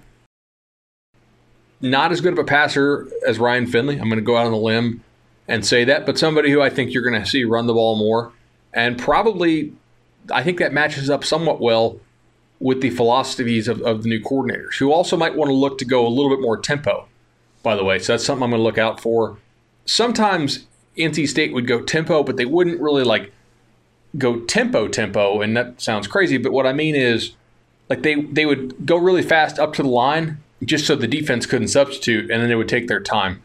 Not 1.80 2.12
as 2.12 2.22
good 2.22 2.34
of 2.34 2.40
a 2.40 2.44
passer 2.44 3.08
as 3.26 3.40
Ryan 3.40 3.68
Finley. 3.68 3.98
I'm 3.98 4.10
going 4.10 4.18
to 4.18 4.26
go 4.26 4.38
out 4.38 4.46
on 4.46 4.52
the 4.52 4.58
limb 4.58 5.04
and 5.48 5.66
say 5.66 5.84
that, 5.86 6.06
but 6.06 6.18
somebody 6.18 6.52
who 6.52 6.62
I 6.62 6.70
think 6.70 6.94
you're 6.94 7.04
going 7.04 7.22
to 7.22 7.28
see 7.28 7.44
run 7.44 7.68
the 7.68 7.74
ball 7.74 7.96
more. 7.96 8.32
And 8.74 8.98
probably, 8.98 9.74
I 10.32 10.44
think 10.44 10.60
that 10.60 10.72
matches 10.72 11.10
up 11.10 11.24
somewhat 11.24 11.60
well 11.60 12.00
with 12.60 12.82
the 12.82 12.92
philosophies 12.92 13.68
of, 13.68 13.82
of 13.82 14.04
the 14.04 14.10
new 14.10 14.22
coordinators, 14.22 14.76
who 14.78 14.92
also 14.92 15.18
might 15.18 15.36
want 15.36 15.50
to 15.50 15.56
look 15.56 15.78
to 15.80 15.86
go 15.86 16.06
a 16.06 16.10
little 16.10 16.30
bit 16.30 16.42
more 16.42 16.58
tempo, 16.58 17.08
by 17.64 17.76
the 17.76 17.84
way. 17.84 18.00
So 18.00 18.14
that's 18.14 18.24
something 18.24 18.44
I'm 18.44 18.52
going 18.52 18.60
to 18.60 18.64
look 18.64 18.78
out 18.78 19.00
for. 19.00 19.38
Sometimes 19.86 20.68
NC 20.98 21.28
State 21.28 21.54
would 21.54 21.68
go 21.68 21.82
tempo, 21.82 22.24
but 22.24 22.38
they 22.38 22.46
wouldn't 22.46 22.80
really 22.80 23.04
like 23.04 23.34
go 24.18 24.42
tempo 24.42 24.88
tempo, 24.88 25.42
and 25.42 25.56
that 25.58 25.82
sounds 25.82 26.08
crazy. 26.08 26.38
But 26.38 26.52
what 26.52 26.68
I 26.68 26.74
mean 26.74 26.96
is, 26.96 27.34
like 27.90 28.04
they 28.04 28.22
they 28.22 28.46
would 28.46 28.86
go 28.86 28.96
really 28.96 29.24
fast 29.24 29.60
up 29.60 29.74
to 29.74 29.84
the 29.84 29.90
line 29.90 30.38
just 30.64 30.86
so 30.86 30.96
the 30.96 31.08
defense 31.08 31.46
couldn't 31.46 31.70
substitute, 31.70 32.30
and 32.30 32.42
then 32.42 32.50
they 32.50 32.56
would 32.56 32.70
take 32.70 32.88
their 32.88 33.00
time. 33.00 33.42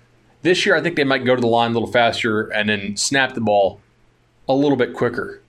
This 0.47 0.65
year, 0.65 0.77
I 0.77 0.81
think 0.81 0.95
they 0.95 1.03
might 1.03 1.25
go 1.25 1.35
to 1.35 1.41
the 1.41 1.49
line 1.49 1.73
a 1.73 1.75
little 1.75 1.91
faster 1.91 2.43
and 2.43 2.69
then 2.69 2.97
snap 2.97 3.35
the 3.35 3.41
ball 3.41 3.81
a 4.49 4.55
little 4.55 4.77
bit 4.77 4.95
quicker. 4.95 5.43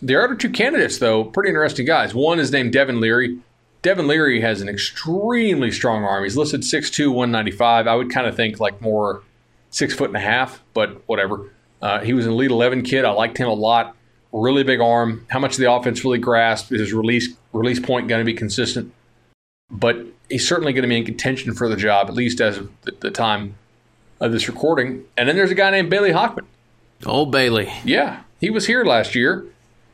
The 0.00 0.16
other 0.16 0.34
two 0.34 0.48
candidates, 0.48 0.96
though, 0.96 1.22
pretty 1.22 1.50
interesting 1.50 1.84
guys. 1.84 2.14
One 2.14 2.38
is 2.38 2.50
named 2.50 2.72
Devin 2.72 2.98
Leary. 2.98 3.38
Devin 3.82 4.06
Leary 4.06 4.40
has 4.40 4.62
an 4.62 4.70
extremely 4.70 5.70
strong 5.70 6.02
arm. 6.02 6.24
He's 6.24 6.38
listed 6.38 6.62
6'2, 6.62 7.08
195. 7.08 7.86
I 7.86 7.94
would 7.94 8.10
kind 8.10 8.26
of 8.26 8.34
think 8.34 8.58
like 8.58 8.80
more 8.80 9.22
six 9.68 9.92
foot 9.92 10.08
and 10.08 10.16
a 10.16 10.20
half, 10.20 10.62
but 10.72 11.06
whatever. 11.06 11.50
Uh, 11.82 12.00
he 12.00 12.14
was 12.14 12.24
an 12.24 12.32
Elite 12.32 12.50
11 12.50 12.84
kid. 12.84 13.04
I 13.04 13.10
liked 13.10 13.36
him 13.36 13.48
a 13.48 13.52
lot. 13.52 13.94
Really 14.32 14.64
big 14.64 14.80
arm. 14.80 15.26
How 15.28 15.40
much 15.40 15.52
of 15.52 15.58
the 15.58 15.70
offense 15.70 16.02
really 16.04 16.18
grasped? 16.18 16.72
Is 16.72 16.80
his 16.80 16.94
release 16.94 17.36
release 17.52 17.80
point 17.80 18.08
going 18.08 18.22
to 18.22 18.24
be 18.24 18.32
consistent? 18.32 18.94
But 19.70 20.06
he's 20.28 20.46
certainly 20.46 20.72
going 20.72 20.82
to 20.82 20.88
be 20.88 20.96
in 20.96 21.04
contention 21.04 21.54
for 21.54 21.68
the 21.68 21.76
job, 21.76 22.08
at 22.08 22.14
least 22.14 22.40
as 22.40 22.58
of 22.58 22.70
the, 22.82 23.10
time 23.10 23.54
of 24.20 24.32
this 24.32 24.48
recording. 24.48 25.04
And 25.16 25.28
then 25.28 25.36
there's 25.36 25.50
a 25.50 25.54
guy 25.54 25.70
named 25.70 25.90
Bailey 25.90 26.10
Hockman. 26.10 26.44
Old 27.04 27.30
Bailey. 27.30 27.72
Yeah, 27.84 28.22
he 28.40 28.50
was 28.50 28.66
here 28.66 28.84
last 28.84 29.14
year. 29.14 29.46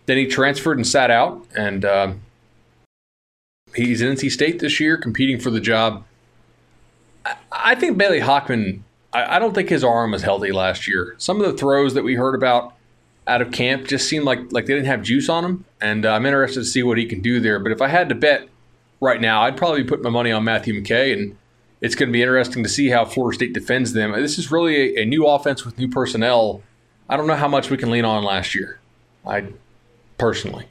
Then 0.06 0.16
he 0.16 0.26
transferred 0.26 0.78
and 0.78 0.86
sat 0.86 1.10
out, 1.10 1.46
and 1.56 1.84
uh, 1.84 2.14
he's 3.74 4.00
in 4.00 4.16
NC 4.16 4.30
State 4.30 4.58
this 4.58 4.80
year, 4.80 4.96
competing 4.96 5.38
for 5.38 5.50
the 5.50 5.60
job. 5.60 6.04
I, 7.24 7.36
I 7.50 7.74
think 7.74 7.98
Bailey 7.98 8.20
Hockman. 8.20 8.80
I, 9.12 9.36
I 9.36 9.38
don't 9.38 9.54
think 9.54 9.68
his 9.68 9.84
arm 9.84 10.12
was 10.12 10.22
healthy 10.22 10.52
last 10.52 10.88
year. 10.88 11.14
Some 11.18 11.40
of 11.40 11.50
the 11.50 11.56
throws 11.56 11.94
that 11.94 12.02
we 12.02 12.14
heard 12.14 12.34
about 12.34 12.74
out 13.26 13.42
of 13.42 13.52
camp 13.52 13.86
just 13.86 14.08
seemed 14.08 14.24
like 14.24 14.40
like 14.52 14.66
they 14.66 14.74
didn't 14.74 14.86
have 14.86 15.02
juice 15.02 15.28
on 15.28 15.44
them, 15.44 15.64
and 15.80 16.04
uh, 16.04 16.12
I'm 16.12 16.26
interested 16.26 16.60
to 16.60 16.66
see 16.66 16.82
what 16.82 16.98
he 16.98 17.06
can 17.06 17.20
do 17.20 17.38
there. 17.38 17.58
But 17.58 17.72
if 17.72 17.80
I 17.80 17.88
had 17.88 18.08
to 18.08 18.14
bet 18.14 18.48
right 19.02 19.20
now, 19.20 19.42
I'd 19.42 19.56
probably 19.56 19.84
put 19.84 20.02
my 20.02 20.08
money 20.08 20.32
on 20.32 20.44
Matthew 20.44 20.80
McKay, 20.80 21.12
and 21.12 21.36
it's 21.82 21.94
going 21.94 22.08
to 22.08 22.12
be 22.12 22.22
interesting 22.22 22.62
to 22.62 22.68
see 22.68 22.88
how 22.88 23.04
Florida 23.04 23.34
State 23.34 23.52
defends 23.52 23.92
them. 23.92 24.12
This 24.12 24.38
is 24.38 24.50
really 24.50 24.96
a, 24.96 25.02
a 25.02 25.04
new 25.04 25.26
offense 25.26 25.66
with 25.66 25.76
new 25.76 25.88
personnel. 25.88 26.62
I 27.08 27.16
don't 27.18 27.26
know 27.26 27.34
how 27.34 27.48
much 27.48 27.68
we 27.68 27.76
can 27.76 27.90
lean 27.90 28.06
on 28.06 28.24
last 28.24 28.54
year. 28.54 28.78
I 29.26 29.44
personally. 30.16 30.66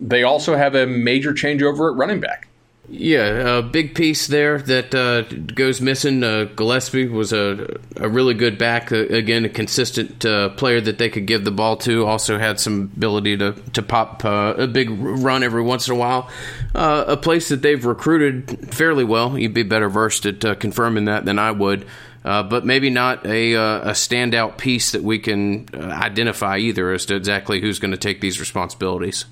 They 0.00 0.22
also 0.22 0.56
have 0.56 0.74
a 0.74 0.86
major 0.86 1.32
changeover 1.32 1.92
at 1.92 1.98
running 1.98 2.20
back. 2.20 2.48
Yeah, 2.92 3.58
a 3.58 3.62
big 3.62 3.94
piece 3.94 4.26
there 4.26 4.58
that 4.58 4.92
uh, 4.92 5.22
goes 5.22 5.80
missing. 5.80 6.24
Uh, 6.24 6.48
Gallaspy 6.56 7.08
was 7.08 7.32
a, 7.32 7.78
a 7.94 8.08
really 8.08 8.34
good 8.34 8.58
back. 8.58 8.90
Uh, 8.90 9.06
again, 9.06 9.44
a 9.44 9.48
consistent 9.48 10.24
uh, 10.26 10.48
player 10.50 10.80
that 10.80 10.98
they 10.98 11.08
could 11.08 11.26
give 11.26 11.44
the 11.44 11.52
ball 11.52 11.76
to. 11.78 12.04
Also 12.04 12.36
had 12.36 12.58
some 12.58 12.90
ability 12.96 13.36
to 13.36 13.52
to 13.52 13.82
pop 13.82 14.24
uh, 14.24 14.54
a 14.58 14.66
big 14.66 14.90
run 14.90 15.44
every 15.44 15.62
once 15.62 15.86
in 15.86 15.94
a 15.94 15.96
while. 15.96 16.28
Uh, 16.74 17.04
a 17.06 17.16
place 17.16 17.48
that 17.50 17.62
they've 17.62 17.84
recruited 17.84 18.74
fairly 18.74 19.04
well. 19.04 19.38
You'd 19.38 19.54
be 19.54 19.62
better 19.62 19.88
versed 19.88 20.26
at 20.26 20.58
confirming 20.58 21.04
that 21.04 21.24
than 21.24 21.38
I 21.38 21.52
would. 21.52 21.86
but 22.24 22.66
maybe 22.66 22.90
not 22.90 23.24
a, 23.24 23.54
a 23.54 23.92
standout 23.92 24.58
piece 24.58 24.90
that 24.90 25.04
we 25.04 25.20
can 25.20 25.68
identify 25.72 26.58
either 26.58 26.92
as 26.92 27.06
to 27.06 27.14
exactly 27.14 27.60
who's 27.60 27.78
going 27.78 27.92
to 27.92 27.96
take 27.96 28.20
these 28.20 28.40
responsibilities. 28.40 29.26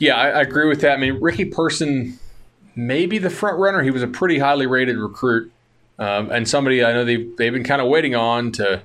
Yeah, 0.00 0.16
I, 0.16 0.30
I 0.30 0.40
agree 0.40 0.68
with 0.68 0.80
that. 0.80 0.94
I 0.94 0.96
mean, 0.96 1.20
Ricky 1.22 1.44
Person 1.44 2.18
maybe 2.76 3.18
the 3.18 3.30
front 3.30 3.58
runner. 3.58 3.82
He 3.82 3.90
was 3.90 4.02
a 4.02 4.06
pretty 4.06 4.38
highly 4.38 4.66
rated 4.66 4.98
recruit, 4.98 5.50
um, 5.98 6.30
and 6.30 6.48
somebody 6.48 6.84
I 6.84 6.92
know 6.92 7.04
they've 7.04 7.36
they've 7.36 7.52
been 7.52 7.64
kind 7.64 7.80
of 7.80 7.88
waiting 7.88 8.14
on 8.14 8.52
to 8.52 8.82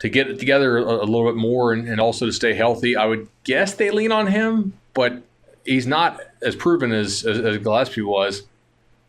to 0.00 0.08
get 0.08 0.28
it 0.28 0.38
together 0.38 0.78
a, 0.78 0.82
a 0.82 1.06
little 1.06 1.24
bit 1.24 1.36
more 1.36 1.72
and, 1.72 1.88
and, 1.88 2.00
also 2.00 2.26
to 2.26 2.32
stay 2.32 2.54
healthy. 2.54 2.96
I 2.96 3.06
would 3.06 3.28
guess 3.44 3.74
they 3.74 3.92
lean 3.92 4.10
on 4.10 4.26
him, 4.26 4.72
but 4.94 5.22
he's 5.64 5.86
not 5.86 6.20
as 6.42 6.56
proven 6.56 6.92
as 6.92 7.24
as, 7.24 7.38
as 7.38 7.58
Gallaspy 7.58 8.04
was. 8.04 8.42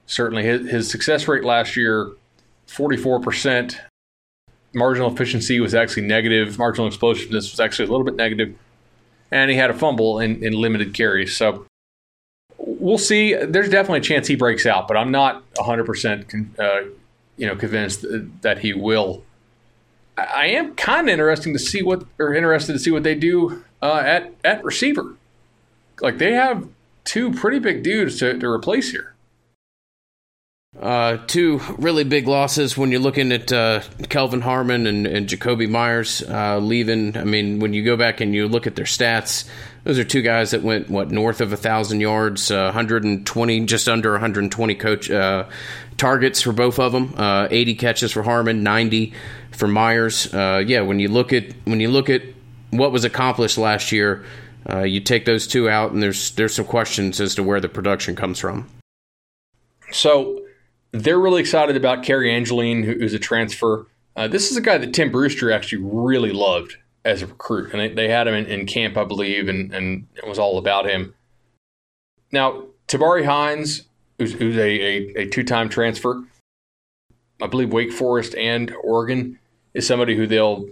Certainly, 0.06 0.44
his, 0.44 0.70
his 0.70 0.92
success 0.92 1.28
rate 1.28 1.44
last 1.44 1.76
year, 1.76 2.12
forty 2.68 2.98
four 2.98 3.20
percent. 3.20 3.82
Marginal 4.76 5.14
efficiency 5.14 5.60
was 5.60 5.76
actually 5.76 6.02
negative. 6.04 6.58
Marginal 6.58 6.88
explosiveness 6.88 7.52
was 7.52 7.60
actually 7.60 7.86
a 7.88 7.92
little 7.92 8.04
bit 8.04 8.16
negative, 8.16 8.56
and 9.30 9.52
he 9.52 9.58
had 9.58 9.70
a 9.70 9.74
fumble 9.74 10.20
in, 10.20 10.44
in 10.44 10.54
limited 10.54 10.96
carries. 10.96 11.38
So 11.38 11.68
we'll 12.84 12.98
see. 12.98 13.34
There's 13.34 13.70
definitely 13.70 14.00
a 14.00 14.04
chance 14.04 14.28
he 14.28 14.36
breaks 14.36 14.66
out, 14.66 14.88
but 14.88 14.98
I'm 14.98 15.10
not 15.10 15.44
100 15.56 15.82
uh, 15.82 15.86
percent 15.86 16.26
you 17.38 17.48
know 17.48 17.56
convinced 17.56 18.06
that 18.42 18.60
he 18.60 18.74
will. 18.74 19.24
I 20.16 20.48
am 20.48 20.76
kind 20.76 21.08
of 21.08 21.14
interesting 21.14 21.54
to 21.54 21.60
see 21.60 21.82
what 21.82 22.06
or 22.20 22.36
interested 22.36 22.74
to 22.74 22.80
see 22.80 22.92
what 22.92 23.04
they 23.04 23.16
do 23.16 23.64
uh, 23.82 24.04
at 24.06 24.34
at 24.44 24.64
receiver. 24.64 25.16
Like 26.02 26.18
they 26.18 26.34
have 26.34 26.68
two 27.06 27.32
pretty 27.32 27.60
big 27.60 27.84
dudes 27.84 28.20
to, 28.20 28.38
to 28.38 28.48
replace 28.48 28.92
here. 28.92 29.13
Uh, 30.80 31.18
two 31.28 31.62
really 31.78 32.04
big 32.04 32.28
losses 32.28 32.76
when 32.76 32.90
you're 32.90 33.00
looking 33.00 33.32
at 33.32 33.54
uh, 33.54 33.82
Kelvin 34.10 34.42
Harmon 34.42 34.88
and, 34.88 35.06
and 35.06 35.28
Jakobi 35.28 35.70
Meyers 35.70 36.24
uh, 36.24 36.58
leaving. 36.58 37.16
I 37.16 37.24
mean, 37.24 37.60
when 37.60 37.74
you 37.74 37.84
go 37.84 37.96
back 37.96 38.22
and 38.22 38.34
you 38.34 38.48
look 38.48 38.66
at 38.66 38.76
their 38.76 38.86
stats, 38.86 39.48
those 39.84 40.00
are 40.00 40.04
two 40.04 40.24
guys 40.24 40.52
that 40.52 40.64
went 40.64 40.90
what 40.90 41.12
north 41.12 41.42
of 41.42 41.54
a 41.54 41.58
thousand 41.58 42.00
yards, 42.00 42.50
uh, 42.50 42.64
120, 42.64 43.66
just 43.66 43.88
under 43.88 44.12
120 44.14 44.76
coach 44.76 45.12
uh, 45.12 45.46
targets 45.98 46.42
for 46.42 46.52
both 46.52 46.80
of 46.80 46.92
them. 46.92 47.14
Uh, 47.18 47.48
80 47.52 47.76
catches 47.76 48.12
for 48.12 48.24
Harmon, 48.24 48.64
90 48.64 49.14
for 49.52 49.68
Meyers. 49.68 50.34
Uh, 50.34 50.64
yeah, 50.66 50.82
when 50.82 51.00
you 51.00 51.08
look 51.08 51.34
at 51.34 51.54
when 51.66 51.82
you 51.82 51.90
look 51.90 52.10
at 52.10 52.24
what 52.72 52.92
was 52.92 53.06
accomplished 53.06 53.60
last 53.60 53.92
year, 53.92 54.26
uh, 54.68 54.80
you 54.80 55.00
take 55.00 55.26
those 55.26 55.46
two 55.46 55.70
out, 55.70 55.92
and 55.92 56.02
there's 56.02 56.32
there's 56.32 56.56
some 56.56 56.66
questions 56.66 57.22
as 57.22 57.36
to 57.36 57.44
where 57.44 57.60
the 57.60 57.70
production 57.70 58.16
comes 58.16 58.40
from. 58.40 58.68
So 59.92 60.44
they're 60.94 61.20
really 61.20 61.42
excited 61.42 61.76
about 61.76 62.04
Cary 62.04 62.32
Angeline, 62.32 62.84
who's 62.84 63.14
a 63.14 63.20
transfer. 63.20 63.88
Uh, 64.16 64.28
this 64.28 64.52
is 64.52 64.58
a 64.58 64.62
guy 64.62 64.78
that 64.78 64.94
Tim 64.94 65.12
Brewster 65.12 65.52
actually 65.52 65.84
really 65.84 66.32
loved 66.32 66.78
as 67.04 67.22
a 67.22 67.28
recruit, 67.28 67.72
and 67.72 67.82
they, 67.82 67.90
they 67.90 68.08
had 68.08 68.28
him 68.28 68.36
in, 68.36 68.46
in, 68.46 68.66
camp, 68.66 68.96
I 68.96 69.04
believe, 69.04 69.50
and, 69.50 69.74
and 69.74 70.08
it 70.16 70.28
was 70.28 70.40
all 70.40 70.58
about 70.58 70.88
him. 70.88 71.16
Now, 72.32 72.66
Tabari 72.88 73.26
Hines, 73.26 73.84
who's, 74.18 74.34
who's 74.34 74.56
a, 74.56 74.62
a, 74.62 75.24
a 75.24 75.28
two 75.28 75.44
time 75.44 75.68
transfer, 75.68 76.24
I 77.42 77.48
believe 77.48 77.74
Wake 77.74 77.92
Forest 77.92 78.36
and 78.36 78.74
Oregon, 78.84 79.40
is 79.74 79.88
somebody 79.88 80.16
who 80.16 80.28
they'll 80.28 80.68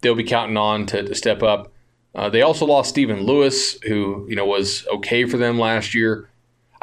they'll 0.00 0.16
be 0.16 0.24
counting 0.24 0.56
on 0.56 0.84
to, 0.86 1.02
to 1.02 1.14
step 1.14 1.42
up. 1.42 1.72
Uh, 2.14 2.28
they 2.28 2.42
also 2.42 2.66
lost 2.66 2.90
Stephen 2.90 3.22
Louis, 3.22 3.78
who 3.84 4.26
you 4.28 4.36
know 4.36 4.44
was 4.44 4.86
okay 4.88 5.24
for 5.24 5.36
them 5.36 5.58
last 5.58 5.94
year. 5.94 6.28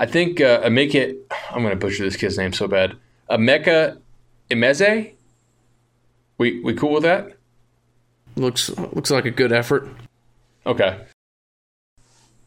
I 0.02 0.08
think 0.08 0.42
uh, 0.42 0.64
Amika, 0.64 1.16
I'm 1.52 1.62
going 1.62 1.70
to 1.70 1.76
butcher 1.76 2.04
this 2.04 2.18
kid's 2.18 2.36
name 2.36 2.54
so 2.54 2.68
bad. 2.68 2.98
Emeka 3.30 4.00
Emezie. 4.50 5.14
We 6.40 6.60
we 6.62 6.74
cool 6.74 6.94
with 6.94 7.04
that? 7.04 7.38
Looks 8.36 8.76
looks 8.78 9.12
like 9.12 9.26
a 9.26 9.32
good 9.32 9.52
effort. 9.52 9.88
Okay. 10.66 11.06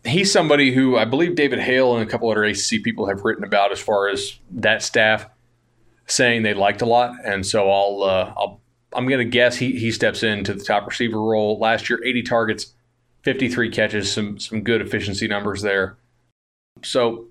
He's 0.03 0.33
somebody 0.33 0.75
who 0.75 0.97
I 0.97 1.05
believe 1.05 1.37
David 1.37 1.61
Hale 1.61 1.97
and 1.97 2.03
a 2.05 2.11
couple 2.11 2.29
other 2.29 2.43
ACC 2.43 2.83
people 2.83 3.07
have 3.07 3.23
written 3.25 3.45
about 3.45 3.71
as 3.71 3.79
far 3.79 4.09
as 4.09 4.37
that 4.51 4.83
staff 4.83 5.27
saying 6.07 6.43
they 6.43 6.55
liked 6.55 6.83
a 6.83 6.87
lot, 6.87 7.15
and 7.25 7.47
so 7.47 7.71
I'll 7.71 8.03
uh, 8.03 8.35
I'll 8.37 8.61
I'm 8.93 9.07
going 9.07 9.25
to 9.25 9.31
guess 9.31 9.59
he 9.59 9.79
he 9.79 9.93
steps 9.93 10.25
into 10.25 10.55
the 10.55 10.65
top 10.65 10.89
receiver 10.89 11.21
role. 11.21 11.57
Last 11.61 11.89
year, 11.89 12.05
80 12.05 12.23
targets, 12.25 12.75
53 13.23 13.71
catches, 13.71 14.11
some 14.11 14.41
some 14.41 14.63
good 14.63 14.81
efficiency 14.81 15.29
numbers 15.29 15.63
there. 15.63 15.97
So 16.83 17.29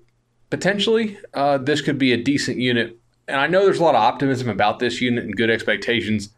potentially, 0.56 1.18
uh, 1.32 1.58
this 1.58 1.80
could 1.80 1.98
be 1.98 2.12
a 2.12 2.16
decent 2.16 2.58
unit. 2.58 2.98
And 3.26 3.40
I 3.40 3.46
know 3.46 3.64
there's 3.64 3.78
a 3.78 3.82
lot 3.82 3.94
of 3.94 4.02
optimism 4.02 4.48
about 4.48 4.78
this 4.78 5.00
unit 5.00 5.24
and 5.24 5.36
good 5.36 5.50
expectations 5.50 6.30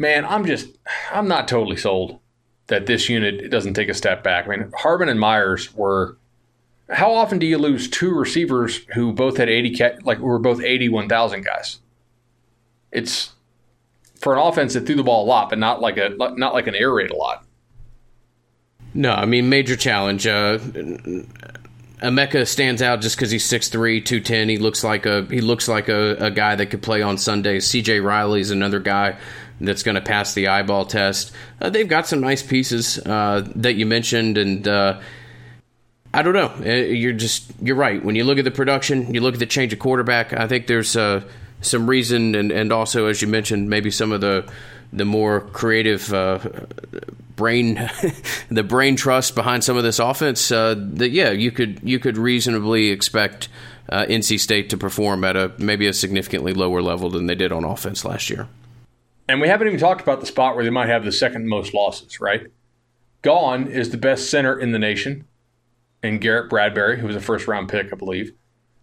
man, 0.00 0.24
I'm 0.24 0.44
just 0.44 0.78
I'm 1.12 1.28
not 1.28 1.46
totally 1.46 1.76
sold 1.76 2.18
that 2.66 2.86
this 2.86 3.08
unit 3.08 3.50
doesn't 3.50 3.74
take 3.74 3.88
a 3.88 3.94
step 3.94 4.24
back. 4.24 4.46
I 4.46 4.56
mean, 4.56 4.72
Harmon 4.76 5.08
and 5.08 5.20
Meyers 5.20 5.72
were. 5.74 6.16
How 6.88 7.12
often 7.12 7.38
do 7.38 7.46
you 7.46 7.56
lose 7.56 7.88
two 7.88 8.12
receivers 8.12 8.80
who 8.94 9.12
both 9.12 9.36
had 9.36 9.48
80 9.48 10.00
like 10.02 10.18
were 10.18 10.40
both 10.40 10.60
81,000 10.60 11.44
guys? 11.44 11.78
It's 12.90 13.30
for 14.16 14.32
an 14.32 14.40
offense 14.40 14.74
that 14.74 14.86
threw 14.86 14.96
the 14.96 15.04
ball 15.04 15.24
a 15.24 15.28
lot, 15.28 15.50
but 15.50 15.58
not 15.60 15.80
like 15.80 15.98
a 15.98 16.08
not 16.08 16.52
like 16.52 16.66
an 16.66 16.74
air 16.74 16.92
raid 16.92 17.12
a 17.12 17.16
lot. 17.16 17.44
No, 18.92 19.12
I 19.12 19.24
mean 19.26 19.48
major 19.48 19.76
challenge. 19.76 20.26
Uh, 20.26 20.58
Emeka 22.02 22.46
stands 22.48 22.80
out 22.80 23.02
just 23.02 23.16
because 23.16 23.30
he's 23.30 23.46
6'3", 23.46 24.04
210. 24.04 24.48
He 24.48 24.56
looks 24.56 24.82
like 24.82 25.06
a 25.06 25.24
he 25.26 25.40
looks 25.40 25.68
like 25.68 25.88
a, 25.88 26.16
a 26.16 26.30
guy 26.30 26.54
that 26.54 26.66
could 26.66 26.82
play 26.82 27.02
on 27.02 27.18
Sundays. 27.18 27.66
C.J. 27.66 28.00
Riley 28.00 28.40
is 28.40 28.50
another 28.50 28.80
guy 28.80 29.18
that's 29.60 29.82
going 29.82 29.96
to 29.96 30.00
pass 30.00 30.32
the 30.32 30.48
eyeball 30.48 30.86
test. 30.86 31.32
Uh, 31.60 31.68
they've 31.68 31.88
got 31.88 32.06
some 32.06 32.20
nice 32.20 32.42
pieces 32.42 32.98
uh, 32.98 33.46
that 33.56 33.74
you 33.74 33.84
mentioned, 33.84 34.38
and 34.38 34.66
uh, 34.66 35.00
I 36.14 36.22
don't 36.22 36.32
know. 36.32 36.52
Uh, 36.64 36.74
you're 36.74 37.12
just 37.12 37.52
you're 37.60 37.76
right. 37.76 38.02
When 38.02 38.16
you 38.16 38.24
look 38.24 38.38
at 38.38 38.44
the 38.44 38.50
production, 38.50 39.12
you 39.12 39.20
look 39.20 39.34
at 39.34 39.40
the 39.40 39.46
change 39.46 39.72
of 39.72 39.78
quarterback. 39.78 40.32
I 40.32 40.48
think 40.48 40.66
there's 40.66 40.96
uh, 40.96 41.22
some 41.60 41.88
reason, 41.88 42.34
and, 42.34 42.50
and 42.50 42.72
also 42.72 43.06
as 43.06 43.20
you 43.20 43.28
mentioned, 43.28 43.68
maybe 43.68 43.90
some 43.90 44.12
of 44.12 44.22
the 44.22 44.50
the 44.92 45.04
more 45.04 45.40
creative 45.40 46.12
uh, 46.12 46.38
brain, 47.36 47.74
the 48.50 48.62
brain 48.62 48.96
trust 48.96 49.34
behind 49.34 49.64
some 49.64 49.76
of 49.76 49.82
this 49.82 49.98
offense. 49.98 50.50
Uh, 50.50 50.74
that 50.76 51.10
yeah, 51.10 51.30
you 51.30 51.50
could 51.50 51.80
you 51.82 51.98
could 51.98 52.16
reasonably 52.16 52.88
expect 52.88 53.48
uh, 53.88 54.06
NC 54.06 54.38
State 54.40 54.70
to 54.70 54.76
perform 54.76 55.24
at 55.24 55.36
a 55.36 55.52
maybe 55.58 55.86
a 55.86 55.92
significantly 55.92 56.54
lower 56.54 56.82
level 56.82 57.10
than 57.10 57.26
they 57.26 57.34
did 57.34 57.52
on 57.52 57.64
offense 57.64 58.04
last 58.04 58.30
year. 58.30 58.48
And 59.28 59.40
we 59.40 59.48
haven't 59.48 59.68
even 59.68 59.78
talked 59.78 60.00
about 60.00 60.20
the 60.20 60.26
spot 60.26 60.56
where 60.56 60.64
they 60.64 60.70
might 60.70 60.88
have 60.88 61.04
the 61.04 61.12
second 61.12 61.46
most 61.46 61.72
losses, 61.72 62.20
right? 62.20 62.48
Gone 63.22 63.68
is 63.68 63.90
the 63.90 63.96
best 63.96 64.30
center 64.30 64.58
in 64.58 64.72
the 64.72 64.78
nation 64.78 65.24
and 66.02 66.20
Garrett 66.20 66.48
Bradbury, 66.48 66.98
who 66.98 67.06
was 67.06 67.16
a 67.16 67.20
first 67.20 67.46
round 67.46 67.68
pick, 67.68 67.92
I 67.92 67.96
believe. 67.96 68.32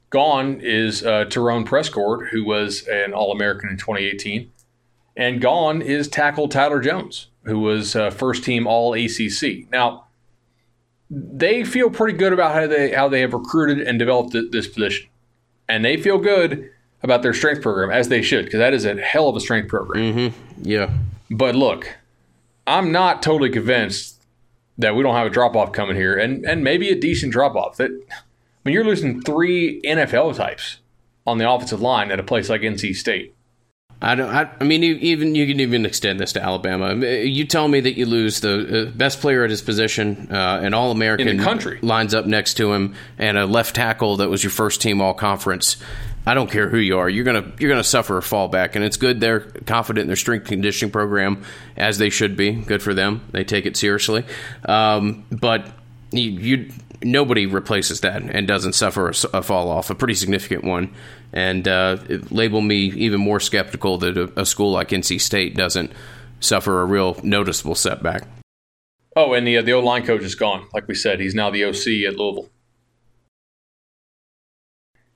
Gone 0.09 0.61
is 0.61 1.05
uh, 1.05 1.25
Terronne 1.25 1.65
Prescott, 1.65 2.27
who 2.31 2.45
was 2.45 2.87
an 2.87 3.13
All 3.13 3.31
American 3.31 3.69
in 3.69 3.77
2018. 3.77 4.51
And 5.17 5.41
gone 5.41 5.81
is 5.81 6.07
tackle 6.07 6.47
Tyler 6.47 6.79
Jones, 6.79 7.27
who 7.43 7.59
was 7.59 7.95
uh, 7.95 8.11
first 8.11 8.43
team 8.43 8.67
All 8.67 8.93
ACC. 8.93 9.69
Now, 9.71 10.05
they 11.09 11.63
feel 11.63 11.89
pretty 11.89 12.17
good 12.17 12.33
about 12.33 12.53
how 12.53 12.67
they 12.67 12.91
how 12.91 13.09
they 13.09 13.21
have 13.21 13.33
recruited 13.33 13.85
and 13.85 13.97
developed 13.97 14.35
this 14.51 14.67
position, 14.67 15.09
and 15.67 15.83
they 15.83 15.97
feel 15.97 16.19
good 16.19 16.69
about 17.01 17.23
their 17.23 17.33
strength 17.33 17.61
program 17.61 17.89
as 17.89 18.09
they 18.09 18.21
should 18.21 18.45
because 18.45 18.59
that 18.59 18.73
is 18.73 18.85
a 18.85 19.01
hell 19.01 19.27
of 19.27 19.35
a 19.35 19.39
strength 19.39 19.69
program. 19.69 20.13
Mm-hmm. 20.13 20.61
Yeah, 20.61 20.91
but 21.31 21.55
look, 21.55 21.97
I'm 22.67 22.91
not 22.91 23.23
totally 23.23 23.49
convinced 23.49 24.21
that 24.77 24.95
we 24.95 25.03
don't 25.03 25.15
have 25.15 25.27
a 25.27 25.31
drop 25.31 25.55
off 25.55 25.71
coming 25.71 25.95
here, 25.95 26.15
and 26.15 26.45
and 26.45 26.63
maybe 26.63 26.89
a 26.89 26.99
decent 26.99 27.31
drop 27.31 27.55
off. 27.55 27.77
That 27.77 27.89
I 27.89 28.15
mean, 28.65 28.73
you're 28.73 28.85
losing 28.85 29.21
three 29.21 29.81
NFL 29.81 30.35
types 30.35 30.77
on 31.25 31.37
the 31.37 31.49
offensive 31.49 31.81
line 31.81 32.11
at 32.11 32.19
a 32.19 32.23
place 32.23 32.49
like 32.49 32.61
NC 32.61 32.95
State. 32.95 33.33
I 33.99 34.13
don't. 34.13 34.29
I, 34.29 34.47
I, 34.59 34.63
mean, 34.63 34.83
even 34.83 35.33
you 35.33 35.47
can 35.47 35.59
even 35.59 35.85
extend 35.85 36.19
this 36.19 36.33
to 36.33 36.43
Alabama. 36.43 36.93
You 36.93 37.45
tell 37.45 37.67
me 37.67 37.79
that 37.79 37.97
you 37.97 38.05
lose 38.05 38.41
the 38.41 38.89
uh, 38.89 38.91
best 38.91 39.21
player 39.21 39.43
at 39.43 39.49
his 39.49 39.63
position, 39.63 40.27
uh, 40.31 40.59
an 40.61 40.75
All 40.75 40.91
American 40.91 41.39
country 41.39 41.79
lines 41.81 42.13
up 42.13 42.27
next 42.27 42.55
to 42.55 42.73
him, 42.73 42.93
and 43.17 43.39
a 43.39 43.47
left 43.47 43.75
tackle 43.75 44.17
that 44.17 44.29
was 44.29 44.43
your 44.43 44.51
first 44.51 44.81
team 44.81 45.01
All 45.01 45.15
Conference. 45.15 45.77
I 46.27 46.35
don't 46.35 46.51
care 46.51 46.69
who 46.69 46.77
you 46.77 46.99
are. 46.99 47.09
You're 47.09 47.23
gonna 47.23 47.51
you're 47.57 47.71
gonna 47.71 47.83
suffer 47.83 48.19
a 48.19 48.21
fallback, 48.21 48.75
and 48.75 48.85
it's 48.85 48.97
good 48.97 49.19
they're 49.19 49.39
confident 49.39 50.03
in 50.03 50.07
their 50.07 50.15
strength 50.15 50.45
conditioning 50.45 50.91
program 50.91 51.43
as 51.75 51.97
they 51.97 52.11
should 52.11 52.37
be. 52.37 52.51
Good 52.51 52.83
for 52.83 52.93
them. 52.93 53.21
They 53.31 53.43
take 53.43 53.65
it 53.65 53.75
seriously. 53.77 54.25
Um, 54.65 55.25
but 55.31 55.71
you, 56.11 56.29
you, 56.29 56.71
nobody 57.03 57.45
replaces 57.45 58.01
that 58.01 58.21
and 58.21 58.47
doesn't 58.47 58.73
suffer 58.73 59.09
a, 59.09 59.37
a, 59.37 59.41
fall 59.41 59.69
off, 59.69 59.89
a 59.89 59.95
pretty 59.95 60.13
significant 60.13 60.63
one. 60.63 60.93
And 61.33 61.67
uh, 61.67 61.97
label 62.29 62.61
me 62.61 62.85
even 62.93 63.19
more 63.19 63.39
skeptical 63.39 63.97
that 63.99 64.17
a, 64.17 64.41
a 64.41 64.45
school 64.45 64.71
like 64.71 64.89
NC 64.89 65.19
State 65.21 65.55
doesn't 65.55 65.91
suffer 66.39 66.81
a 66.81 66.85
real 66.85 67.19
noticeable 67.23 67.75
setback. 67.75 68.23
Oh, 69.15 69.33
and 69.33 69.47
the 69.47 69.57
uh, 69.57 69.61
the 69.63 69.73
old 69.73 69.83
line 69.85 70.05
coach 70.05 70.21
is 70.21 70.35
gone. 70.35 70.67
Like 70.73 70.87
we 70.87 70.93
said, 70.93 71.19
he's 71.19 71.33
now 71.33 71.49
the 71.49 71.65
OC 71.65 72.07
at 72.07 72.17
Louisville. 72.17 72.49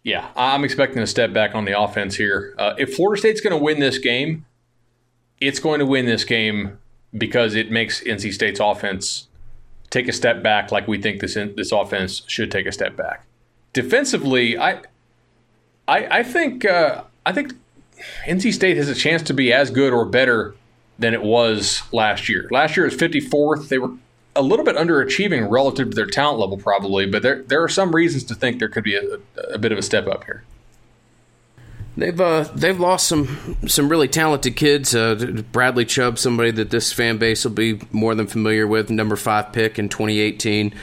Yeah, 0.03 0.29
I'm 0.36 0.63
expecting 0.63 1.03
a 1.03 1.07
step 1.07 1.32
back 1.32 1.53
on 1.53 1.65
the 1.65 1.79
offense 1.79 2.15
here. 2.15 2.55
Uh, 2.57 2.73
if 2.79 2.95
Florida 2.95 3.19
State's 3.19 3.41
going 3.41 3.55
to 3.55 3.63
win 3.63 3.79
this 3.79 3.99
game, 3.99 4.47
it's 5.39 5.59
going 5.59 5.77
to 5.79 5.86
win 5.86 6.07
this 6.07 6.23
game 6.23 6.79
because 7.15 7.53
it 7.53 7.69
makes 7.69 8.01
NC 8.01 8.34
State's 8.34 8.59
offense 8.59 9.27
take 9.92 10.08
a 10.08 10.14
step 10.14 10.42
back, 10.42 10.72
like 10.72 10.88
we 10.88 11.00
think 11.00 11.22
this 11.22 11.36
this 11.36 11.72
offense 11.72 12.24
should 12.26 12.50
take 12.50 12.66
a 12.66 12.72
step 12.72 12.96
back. 12.96 13.26
Defensively, 13.74 14.58
I 14.58 14.82
I, 15.88 16.20
I 16.20 16.24
think 16.24 16.66
uh, 16.66 17.04
I 17.26 17.32
think 17.32 17.54
NC 18.26 18.54
State 18.54 18.78
has 18.78 18.89
a 18.89 18.96
chance 18.96 19.22
to 19.24 19.34
be 19.34 19.54
as 19.54 19.70
good 19.70 19.94
or 19.94 20.06
better 20.06 20.56
than 20.98 21.14
it 21.14 21.22
was 21.22 21.84
last 21.92 22.30
year. 22.30 22.48
Last 22.52 22.76
year 22.76 22.86
was 22.86 22.96
54th. 22.96 23.68
They 23.68 23.78
were 23.78 23.92
a 24.36 24.42
little 24.42 24.66
bit 24.66 24.76
underachieving 24.76 25.50
relative 25.50 25.89
to 25.89 25.96
their 25.96 26.06
talent 26.06 26.39
level, 26.39 26.58
probably, 26.58 27.06
but 27.06 27.22
there 27.22 27.44
there 27.44 27.62
are 27.62 27.70
some 27.70 27.94
reasons 27.94 28.24
to 28.26 28.36
think 28.36 28.60
there 28.60 28.70
could 28.70 28.84
be 28.84 28.96
a, 28.96 29.20
a 29.54 29.58
bit 29.58 29.72
of 29.72 29.78
a 29.78 29.84
step 29.84 30.08
up 30.08 30.24
here. 30.24 30.44
They've 31.98 32.20
uh, 32.20 32.44
they've 32.56 32.80
lost 32.80 33.08
some 33.08 33.58
some 33.68 33.89
really 33.89 34.08
talented 34.08 34.56
kids. 34.56 34.96
Uh, 34.96 35.44
Bradley 35.52 35.86
Chubb, 35.86 36.18
somebody 36.18 36.52
that 36.52 36.70
this 36.70 36.94
fan 36.94 37.18
base 37.18 37.44
will 37.44 37.52
be 37.52 37.82
more 37.92 38.16
than 38.16 38.28
familiar 38.28 38.66
with, 38.66 38.89
number 38.89 39.16
five 39.16 39.52
pick 39.52 39.78
in 39.78 39.89
2018. 39.89 40.74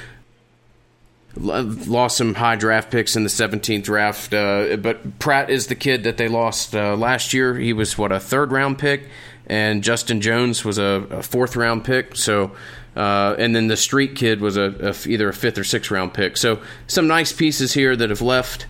Lost 1.36 2.16
some 2.16 2.34
high 2.34 2.56
draft 2.56 2.90
picks 2.90 3.14
in 3.14 3.22
the 3.22 3.28
17th 3.28 3.84
draft, 3.84 4.34
uh, 4.34 4.76
but 4.76 5.18
Pratt 5.20 5.50
is 5.50 5.68
the 5.68 5.76
kid 5.76 6.02
that 6.04 6.16
they 6.16 6.26
lost 6.26 6.74
uh, 6.74 6.96
last 6.96 7.32
year. 7.32 7.56
He 7.56 7.72
was 7.72 7.96
what 7.96 8.10
a 8.10 8.18
third 8.18 8.50
round 8.50 8.78
pick, 8.78 9.08
and 9.46 9.84
Justin 9.84 10.20
Jones 10.20 10.64
was 10.64 10.78
a, 10.78 11.06
a 11.10 11.22
fourth 11.22 11.54
round 11.54 11.84
pick. 11.84 12.16
So 12.16 12.52
uh, 12.98 13.36
and 13.38 13.54
then 13.54 13.68
the 13.68 13.76
Street 13.76 14.16
kid 14.16 14.40
was 14.40 14.56
a, 14.56 14.74
a, 14.90 15.08
either 15.08 15.28
a 15.28 15.32
fifth 15.32 15.56
or 15.56 15.62
sixth 15.62 15.90
round 15.90 16.12
pick. 16.12 16.36
So 16.36 16.60
some 16.88 17.06
nice 17.06 17.32
pieces 17.32 17.72
here 17.72 17.94
that 17.94 18.10
have 18.10 18.20
left, 18.20 18.66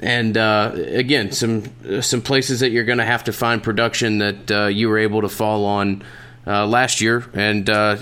and 0.00 0.36
uh, 0.36 0.72
again 0.74 1.30
some 1.30 2.02
some 2.02 2.22
places 2.22 2.60
that 2.60 2.70
you're 2.70 2.84
going 2.84 2.98
to 2.98 3.04
have 3.04 3.24
to 3.24 3.32
find 3.32 3.62
production 3.62 4.18
that 4.18 4.50
uh, 4.50 4.66
you 4.66 4.88
were 4.88 4.98
able 4.98 5.20
to 5.20 5.28
fall 5.28 5.64
on 5.64 6.02
uh, 6.46 6.66
last 6.66 7.00
year. 7.00 7.28
And 7.34 7.68
uh, 7.68 7.98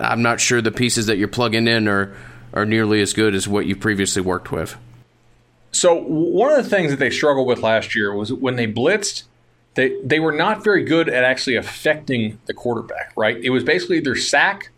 I'm 0.00 0.22
not 0.22 0.40
sure 0.40 0.62
the 0.62 0.70
pieces 0.70 1.06
that 1.06 1.18
you're 1.18 1.28
plugging 1.28 1.66
in 1.66 1.88
are 1.88 2.14
are 2.54 2.64
nearly 2.64 3.00
as 3.02 3.12
good 3.12 3.34
as 3.34 3.46
what 3.46 3.66
you 3.66 3.76
previously 3.76 4.22
worked 4.22 4.50
with. 4.50 4.76
So 5.70 5.94
one 5.94 6.50
of 6.50 6.62
the 6.62 6.70
things 6.70 6.90
that 6.90 6.98
they 6.98 7.10
struggled 7.10 7.46
with 7.46 7.60
last 7.60 7.94
year 7.94 8.14
was 8.14 8.32
when 8.32 8.56
they 8.56 8.66
blitzed 8.66 9.24
they 9.74 10.00
they 10.02 10.20
were 10.20 10.32
not 10.32 10.64
very 10.64 10.84
good 10.84 11.08
at 11.08 11.24
actually 11.24 11.56
affecting 11.56 12.38
the 12.46 12.54
quarterback. 12.54 13.12
Right? 13.16 13.36
It 13.42 13.50
was 13.50 13.64
basically 13.64 13.98
either 13.98 14.16
sack 14.16 14.70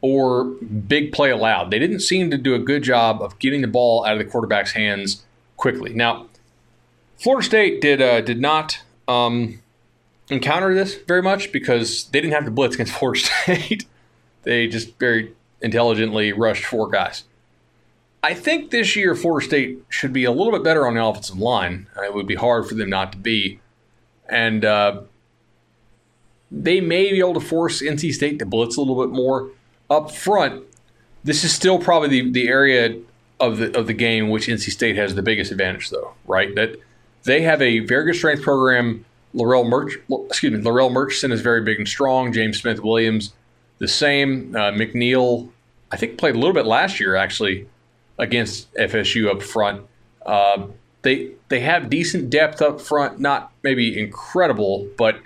or 0.00 0.44
big 0.44 1.12
play 1.12 1.30
allowed. 1.30 1.70
They 1.70 1.78
didn't 1.78 2.00
seem 2.00 2.30
to 2.30 2.36
do 2.36 2.54
a 2.54 2.58
good 2.58 2.82
job 2.82 3.22
of 3.22 3.38
getting 3.38 3.62
the 3.62 3.68
ball 3.68 4.04
out 4.04 4.12
of 4.12 4.18
the 4.18 4.24
quarterback's 4.24 4.72
hands 4.72 5.24
quickly. 5.64 5.94
Now, 5.94 6.26
Florida 7.16 7.42
State 7.42 7.80
did 7.80 8.02
uh, 8.02 8.20
did 8.20 8.38
not 8.38 8.82
um, 9.08 9.62
encounter 10.28 10.74
this 10.74 10.94
very 10.94 11.22
much 11.22 11.52
because 11.52 12.04
they 12.08 12.20
didn't 12.20 12.34
have 12.34 12.44
to 12.44 12.50
blitz 12.50 12.74
against 12.74 12.92
Florida 12.98 13.20
State. 13.20 13.86
they 14.42 14.66
just 14.66 14.98
very 14.98 15.32
intelligently 15.62 16.34
rushed 16.34 16.66
four 16.66 16.90
guys. 16.90 17.24
I 18.22 18.34
think 18.34 18.72
this 18.72 18.94
year 18.94 19.14
Florida 19.14 19.46
State 19.46 19.78
should 19.88 20.12
be 20.12 20.24
a 20.24 20.30
little 20.30 20.52
bit 20.52 20.62
better 20.62 20.86
on 20.86 20.96
the 20.96 21.02
offensive 21.02 21.38
line. 21.38 21.86
It 21.96 22.12
would 22.12 22.26
be 22.26 22.34
hard 22.34 22.68
for 22.68 22.74
them 22.74 22.90
not 22.90 23.12
to 23.12 23.18
be 23.18 23.58
and 24.28 24.66
uh, 24.66 25.00
they 26.50 26.82
may 26.82 27.10
be 27.10 27.20
able 27.20 27.34
to 27.34 27.40
force 27.40 27.80
NC 27.80 28.12
State 28.12 28.38
to 28.40 28.44
blitz 28.44 28.76
a 28.76 28.82
little 28.82 29.02
bit 29.02 29.14
more 29.14 29.50
up 29.88 30.10
front. 30.10 30.62
This 31.22 31.42
is 31.42 31.54
still 31.54 31.78
probably 31.78 32.08
the, 32.08 32.30
the 32.30 32.48
area 32.48 32.98
of 33.40 33.58
the 33.58 33.76
of 33.76 33.86
the 33.86 33.92
game 33.92 34.30
which 34.30 34.46
NC 34.46 34.70
State 34.70 34.96
has 34.96 35.14
the 35.14 35.22
biggest 35.22 35.50
advantage, 35.52 35.90
though, 35.90 36.14
right? 36.26 36.54
That 36.54 36.76
they 37.24 37.42
have 37.42 37.60
a 37.60 37.80
very 37.80 38.04
good 38.04 38.16
strength 38.16 38.42
program. 38.42 39.04
Larrell 39.34 39.68
Murch, 39.68 39.94
excuse 40.28 40.52
me, 40.52 40.60
Larrell 40.60 40.92
Murchison 40.92 41.32
is 41.32 41.40
very 41.40 41.62
big 41.62 41.78
and 41.78 41.88
strong. 41.88 42.32
James 42.32 42.60
Smith 42.60 42.80
Williams, 42.80 43.32
the 43.78 43.88
same. 43.88 44.54
Uh, 44.54 44.70
McNeil, 44.70 45.50
I 45.90 45.96
think 45.96 46.18
played 46.18 46.36
a 46.36 46.38
little 46.38 46.54
bit 46.54 46.66
last 46.66 47.00
year 47.00 47.16
actually 47.16 47.66
against 48.18 48.72
FSU 48.74 49.28
up 49.28 49.42
front. 49.42 49.84
Uh, 50.24 50.68
they 51.02 51.32
they 51.48 51.60
have 51.60 51.90
decent 51.90 52.30
depth 52.30 52.62
up 52.62 52.80
front, 52.80 53.18
not 53.18 53.52
maybe 53.62 53.98
incredible, 53.98 54.88
but 54.96 55.20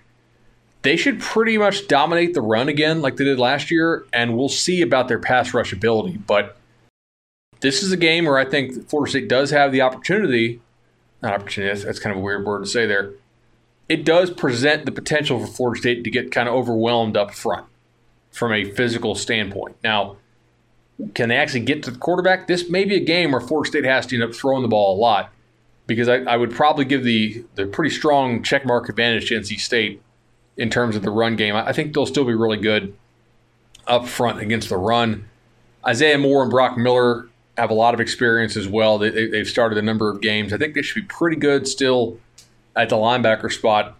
they 0.82 0.96
should 0.96 1.20
pretty 1.20 1.58
much 1.58 1.88
dominate 1.88 2.34
the 2.34 2.40
run 2.40 2.68
again 2.68 3.02
like 3.02 3.16
they 3.16 3.24
did 3.24 3.38
last 3.38 3.70
year, 3.70 4.06
and 4.12 4.36
we'll 4.36 4.48
see 4.48 4.80
about 4.80 5.08
their 5.08 5.18
pass 5.18 5.52
rush 5.52 5.72
ability. 5.72 6.18
But 6.26 6.56
this 7.60 7.82
is 7.82 7.92
a 7.92 7.96
game 7.96 8.24
where 8.24 8.38
I 8.38 8.44
think 8.44 8.88
Florida 8.88 9.10
State 9.10 9.28
does 9.28 9.50
have 9.50 9.72
the 9.72 9.82
opportunity. 9.82 10.60
Not 11.22 11.34
opportunity. 11.34 11.72
That's, 11.72 11.84
that's 11.84 11.98
kind 11.98 12.14
of 12.14 12.20
a 12.20 12.24
weird 12.24 12.44
word 12.46 12.60
to 12.60 12.66
say 12.66 12.86
there. 12.86 13.12
It 13.88 14.04
does 14.04 14.30
present 14.30 14.84
the 14.84 14.92
potential 14.92 15.40
for 15.40 15.46
Florida 15.46 15.80
State 15.80 16.04
to 16.04 16.10
get 16.10 16.30
kind 16.30 16.48
of 16.48 16.54
overwhelmed 16.54 17.16
up 17.16 17.32
front 17.32 17.66
from 18.30 18.52
a 18.52 18.64
physical 18.64 19.14
standpoint. 19.14 19.76
Now, 19.82 20.16
can 21.14 21.28
they 21.28 21.36
actually 21.36 21.60
get 21.60 21.82
to 21.84 21.90
the 21.90 21.98
quarterback? 21.98 22.46
This 22.46 22.68
may 22.68 22.84
be 22.84 22.96
a 22.96 23.04
game 23.04 23.32
where 23.32 23.40
Florida 23.40 23.68
State 23.68 23.84
has 23.84 24.06
to 24.06 24.16
end 24.16 24.24
up 24.24 24.34
throwing 24.34 24.62
the 24.62 24.68
ball 24.68 24.96
a 24.96 24.98
lot 24.98 25.32
because 25.86 26.08
I, 26.08 26.16
I 26.18 26.36
would 26.36 26.52
probably 26.52 26.84
give 26.84 27.02
the 27.02 27.44
the 27.54 27.66
pretty 27.66 27.90
strong 27.90 28.42
checkmark 28.42 28.88
advantage 28.88 29.28
to 29.28 29.40
NC 29.40 29.58
State 29.60 30.02
in 30.56 30.70
terms 30.70 30.96
of 30.96 31.02
the 31.02 31.10
run 31.10 31.36
game. 31.36 31.54
I 31.54 31.72
think 31.72 31.94
they'll 31.94 32.06
still 32.06 32.24
be 32.24 32.34
really 32.34 32.58
good 32.58 32.94
up 33.86 34.06
front 34.06 34.40
against 34.40 34.68
the 34.68 34.76
run. 34.76 35.28
Isaiah 35.86 36.18
Moore 36.18 36.42
and 36.42 36.50
Brock 36.50 36.76
Miller 36.76 37.28
have 37.58 37.70
a 37.70 37.74
lot 37.74 37.92
of 37.92 38.00
experience 38.00 38.56
as 38.56 38.68
well. 38.68 38.98
They, 38.98 39.36
have 39.36 39.48
started 39.48 39.78
a 39.78 39.82
number 39.82 40.10
of 40.10 40.20
games. 40.20 40.52
I 40.52 40.58
think 40.58 40.74
they 40.74 40.82
should 40.82 41.02
be 41.02 41.06
pretty 41.06 41.36
good 41.36 41.66
still 41.66 42.18
at 42.76 42.88
the 42.88 42.96
linebacker 42.96 43.52
spot. 43.52 43.96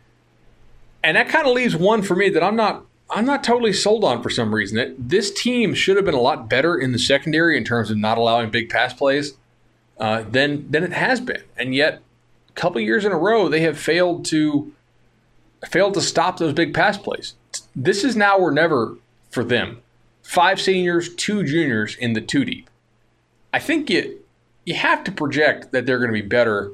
And 1.03 1.17
that 1.17 1.29
kind 1.29 1.47
of 1.47 1.55
leaves 1.55 1.77
one 1.77 2.03
for 2.03 2.15
me 2.15 2.29
that 2.31 2.43
I'm 2.43 2.57
not 2.57 2.85
I'm 3.11 3.25
not 3.25 3.43
totally 3.43 3.73
sold 3.73 4.05
on 4.05 4.23
for 4.23 4.31
some 4.31 4.55
reason. 4.55 4.77
That 4.77 5.09
this 5.09 5.33
team 5.33 5.75
should 5.75 5.97
have 5.97 6.05
been 6.05 6.15
a 6.15 6.21
lot 6.21 6.49
better 6.49 6.77
in 6.77 6.93
the 6.93 6.99
secondary 6.99 7.57
in 7.57 7.65
terms 7.65 7.91
of 7.91 7.97
not 7.97 8.19
allowing 8.19 8.51
big 8.51 8.69
pass 8.69 8.93
plays 8.93 9.35
uh, 9.99 10.25
than 10.29 10.71
than 10.71 10.85
it 10.85 10.93
has 10.93 11.21
been, 11.21 11.43
and 11.57 11.75
yet 11.75 12.03
a 12.49 12.53
couple 12.53 12.81
years 12.81 13.05
in 13.05 13.13
a 13.13 13.19
row 13.19 13.49
they 13.49 13.61
have 13.61 13.79
failed 13.79 14.25
to 14.27 14.73
failed 15.67 15.95
to 15.95 16.01
stop 16.01 16.39
those 16.39 16.53
big 16.53 16.75
pass 16.75 16.99
plays. 16.99 17.35
This 17.75 18.05
is 18.05 18.15
now 18.15 18.39
or 18.39 18.51
never 18.51 18.97
for 19.31 19.43
them. 19.43 19.81
Five 20.23 20.61
seniors, 20.61 21.15
two 21.15 21.43
juniors 21.43 21.97
in 21.97 22.13
the 22.13 22.21
two 22.21 22.45
deep. 22.45 22.68
I 23.59 23.61
think 23.61 23.91
you 23.91 24.21
you 24.67 24.75
have 24.75 25.03
to 25.03 25.11
project 25.11 25.73
that 25.73 25.85
they're 25.85 25.99
going 25.99 26.13
to 26.15 26.23
be 26.23 26.29
better 26.29 26.71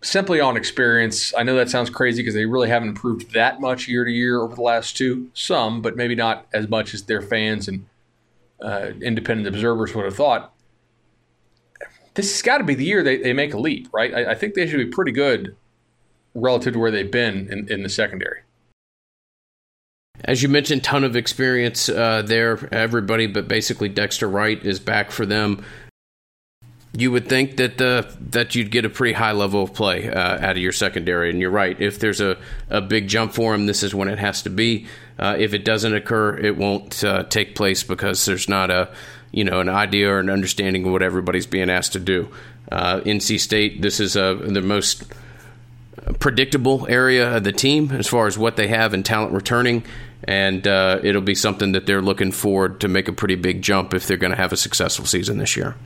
simply 0.00 0.38
on 0.38 0.56
experience. 0.56 1.34
I 1.36 1.42
know 1.42 1.56
that 1.56 1.68
sounds 1.68 1.90
crazy 1.90 2.22
because 2.22 2.34
they 2.34 2.46
really 2.46 2.68
haven't 2.68 2.90
improved 2.90 3.32
that 3.34 3.60
much 3.60 3.88
year 3.88 4.04
to 4.04 4.10
year 4.12 4.40
over 4.40 4.54
the 4.54 4.62
last 4.62 4.96
two. 4.96 5.28
Some, 5.34 5.82
but 5.82 5.96
maybe 5.96 6.14
not 6.14 6.46
as 6.52 6.68
much 6.68 6.94
as 6.94 7.02
their 7.02 7.20
fans 7.20 7.66
and 7.66 7.84
uh, 8.62 8.92
independent 9.02 9.48
observers 9.48 9.92
would 9.92 10.04
have 10.04 10.14
thought. 10.14 10.52
This 12.14 12.30
has 12.30 12.42
got 12.42 12.58
to 12.58 12.64
be 12.64 12.76
the 12.76 12.84
year 12.84 13.02
they, 13.02 13.16
they 13.16 13.32
make 13.32 13.52
a 13.52 13.58
leap, 13.58 13.88
right? 13.92 14.14
I, 14.14 14.30
I 14.30 14.34
think 14.36 14.54
they 14.54 14.68
should 14.68 14.76
be 14.76 14.86
pretty 14.86 15.10
good 15.10 15.56
relative 16.32 16.74
to 16.74 16.78
where 16.78 16.92
they've 16.92 17.10
been 17.10 17.52
in, 17.52 17.66
in 17.68 17.82
the 17.82 17.88
secondary. 17.88 18.42
As 20.24 20.44
you 20.44 20.48
mentioned, 20.48 20.84
ton 20.84 21.02
of 21.02 21.16
experience 21.16 21.88
uh, 21.88 22.22
there. 22.22 22.72
Everybody, 22.72 23.26
but 23.26 23.48
basically 23.48 23.88
Dexter 23.88 24.28
Wright 24.28 24.64
is 24.64 24.78
back 24.78 25.10
for 25.10 25.26
them. 25.26 25.64
You 26.92 27.12
would 27.12 27.28
think 27.28 27.56
that 27.58 27.80
uh, 27.80 28.02
that 28.30 28.56
you'd 28.56 28.72
get 28.72 28.84
a 28.84 28.90
pretty 28.90 29.12
high 29.12 29.30
level 29.32 29.62
of 29.62 29.74
play 29.74 30.10
uh, 30.10 30.44
out 30.44 30.52
of 30.52 30.58
your 30.58 30.72
secondary, 30.72 31.30
and 31.30 31.38
you're 31.38 31.50
right. 31.50 31.80
If 31.80 32.00
there's 32.00 32.20
a, 32.20 32.36
a 32.68 32.80
big 32.80 33.06
jump 33.06 33.32
for 33.32 33.54
him, 33.54 33.66
this 33.66 33.84
is 33.84 33.94
when 33.94 34.08
it 34.08 34.18
has 34.18 34.42
to 34.42 34.50
be. 34.50 34.86
Uh, 35.16 35.36
if 35.38 35.54
it 35.54 35.64
doesn't 35.64 35.94
occur, 35.94 36.36
it 36.36 36.56
won't 36.56 37.04
uh, 37.04 37.22
take 37.24 37.54
place 37.54 37.84
because 37.84 38.24
there's 38.24 38.48
not 38.48 38.70
a 38.70 38.92
you 39.30 39.44
know 39.44 39.60
an 39.60 39.68
idea 39.68 40.10
or 40.10 40.18
an 40.18 40.30
understanding 40.30 40.84
of 40.84 40.90
what 40.90 41.02
everybody's 41.02 41.46
being 41.46 41.70
asked 41.70 41.92
to 41.92 42.00
do. 42.00 42.28
Uh, 42.72 43.00
NC 43.00 43.38
State, 43.38 43.82
this 43.82 44.00
is 44.00 44.14
the 44.14 44.62
most 44.64 45.04
predictable 46.18 46.86
area 46.88 47.36
of 47.36 47.44
the 47.44 47.52
team 47.52 47.92
as 47.92 48.08
far 48.08 48.26
as 48.26 48.38
what 48.38 48.56
they 48.56 48.68
have 48.68 48.94
in 48.94 49.02
talent 49.02 49.32
returning, 49.32 49.84
and 50.24 50.66
uh, 50.66 50.98
it'll 51.02 51.22
be 51.22 51.34
something 51.34 51.72
that 51.72 51.86
they're 51.86 52.02
looking 52.02 52.32
forward 52.32 52.80
to 52.80 52.88
make 52.88 53.08
a 53.08 53.12
pretty 53.12 53.36
big 53.36 53.62
jump 53.62 53.94
if 53.94 54.06
they're 54.06 54.16
going 54.16 54.32
to 54.32 54.36
have 54.36 54.52
a 54.52 54.56
successful 54.56 55.04
season 55.04 55.38
this 55.38 55.56
year. 55.56 55.76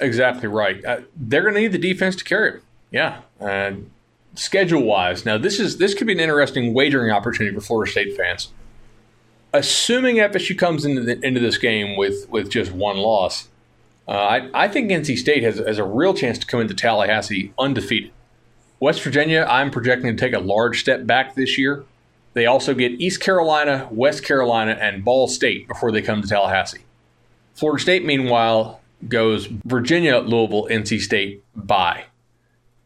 Exactly 0.00 0.48
right. 0.48 0.84
Uh, 0.84 1.00
they're 1.16 1.42
going 1.42 1.54
to 1.54 1.60
need 1.60 1.72
the 1.72 1.78
defense 1.78 2.16
to 2.16 2.24
carry 2.24 2.52
them. 2.52 2.62
Yeah. 2.90 3.20
Uh, 3.40 3.72
schedule 4.34 4.82
wise, 4.82 5.24
now 5.24 5.38
this 5.38 5.58
is 5.58 5.78
this 5.78 5.94
could 5.94 6.06
be 6.06 6.12
an 6.12 6.20
interesting 6.20 6.74
wagering 6.74 7.10
opportunity 7.10 7.54
for 7.54 7.60
Florida 7.60 7.90
State 7.90 8.16
fans. 8.16 8.52
Assuming 9.52 10.16
FSU 10.16 10.56
comes 10.58 10.84
into 10.84 11.02
the, 11.02 11.24
into 11.24 11.40
this 11.40 11.58
game 11.58 11.96
with 11.96 12.28
with 12.28 12.50
just 12.50 12.72
one 12.72 12.98
loss, 12.98 13.48
uh, 14.06 14.12
I, 14.12 14.50
I 14.54 14.68
think 14.68 14.90
NC 14.90 15.16
State 15.18 15.42
has, 15.42 15.58
has 15.58 15.78
a 15.78 15.84
real 15.84 16.14
chance 16.14 16.38
to 16.38 16.46
come 16.46 16.60
into 16.60 16.74
Tallahassee 16.74 17.52
undefeated. 17.58 18.12
West 18.78 19.02
Virginia, 19.02 19.46
I'm 19.48 19.70
projecting 19.70 20.14
to 20.14 20.20
take 20.20 20.34
a 20.34 20.38
large 20.38 20.80
step 20.80 21.06
back 21.06 21.34
this 21.34 21.56
year. 21.56 21.84
They 22.34 22.44
also 22.44 22.74
get 22.74 22.92
East 23.00 23.20
Carolina, 23.20 23.88
West 23.90 24.22
Carolina, 24.22 24.72
and 24.72 25.02
Ball 25.02 25.26
State 25.26 25.66
before 25.66 25.90
they 25.90 26.02
come 26.02 26.20
to 26.20 26.28
Tallahassee. 26.28 26.84
Florida 27.54 27.80
State, 27.80 28.04
meanwhile, 28.04 28.80
goes 29.08 29.46
Virginia, 29.46 30.18
Louisville, 30.18 30.68
NC 30.70 31.00
State, 31.00 31.44
bye. 31.54 32.04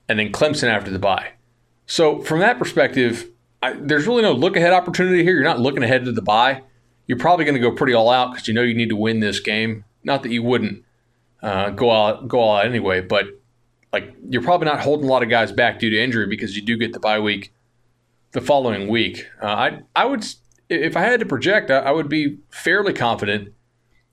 And 0.08 0.18
then 0.18 0.32
Clemson 0.32 0.68
after 0.68 0.90
the 0.90 0.98
bye. 0.98 1.32
So, 1.86 2.20
from 2.22 2.40
that 2.40 2.58
perspective, 2.58 3.30
I, 3.62 3.74
there's 3.74 4.06
really 4.06 4.22
no 4.22 4.32
look 4.32 4.56
ahead 4.56 4.72
opportunity 4.72 5.22
here. 5.22 5.34
You're 5.34 5.44
not 5.44 5.60
looking 5.60 5.82
ahead 5.82 6.04
to 6.04 6.12
the 6.12 6.22
bye. 6.22 6.62
You're 7.06 7.18
probably 7.18 7.44
going 7.44 7.56
to 7.56 7.60
go 7.60 7.72
pretty 7.72 7.92
all 7.92 8.10
out 8.10 8.32
because 8.32 8.48
you 8.48 8.54
know 8.54 8.62
you 8.62 8.74
need 8.74 8.88
to 8.90 8.96
win 8.96 9.20
this 9.20 9.40
game. 9.40 9.84
Not 10.04 10.22
that 10.22 10.30
you 10.30 10.42
wouldn't 10.42 10.84
uh, 11.42 11.70
go 11.70 11.90
out 11.90 12.28
go 12.28 12.40
all 12.40 12.56
out 12.56 12.66
anyway, 12.66 13.00
but 13.00 13.26
like 13.92 14.14
you're 14.28 14.42
probably 14.42 14.66
not 14.66 14.80
holding 14.80 15.06
a 15.06 15.10
lot 15.12 15.22
of 15.22 15.28
guys 15.28 15.52
back 15.52 15.78
due 15.78 15.90
to 15.90 16.00
injury 16.00 16.26
because 16.26 16.56
you 16.56 16.62
do 16.62 16.76
get 16.76 16.92
the 16.92 17.00
bye 17.00 17.18
week 17.18 17.52
the 18.32 18.40
following 18.40 18.88
week. 18.88 19.26
Uh, 19.42 19.46
I 19.46 19.80
I 19.94 20.04
would 20.04 20.24
if 20.68 20.96
I 20.96 21.02
had 21.02 21.20
to 21.20 21.26
project, 21.26 21.70
I, 21.70 21.78
I, 21.78 21.90
would 21.90 22.08
be 22.08 22.38
fairly 22.50 22.92
confident 22.92 23.52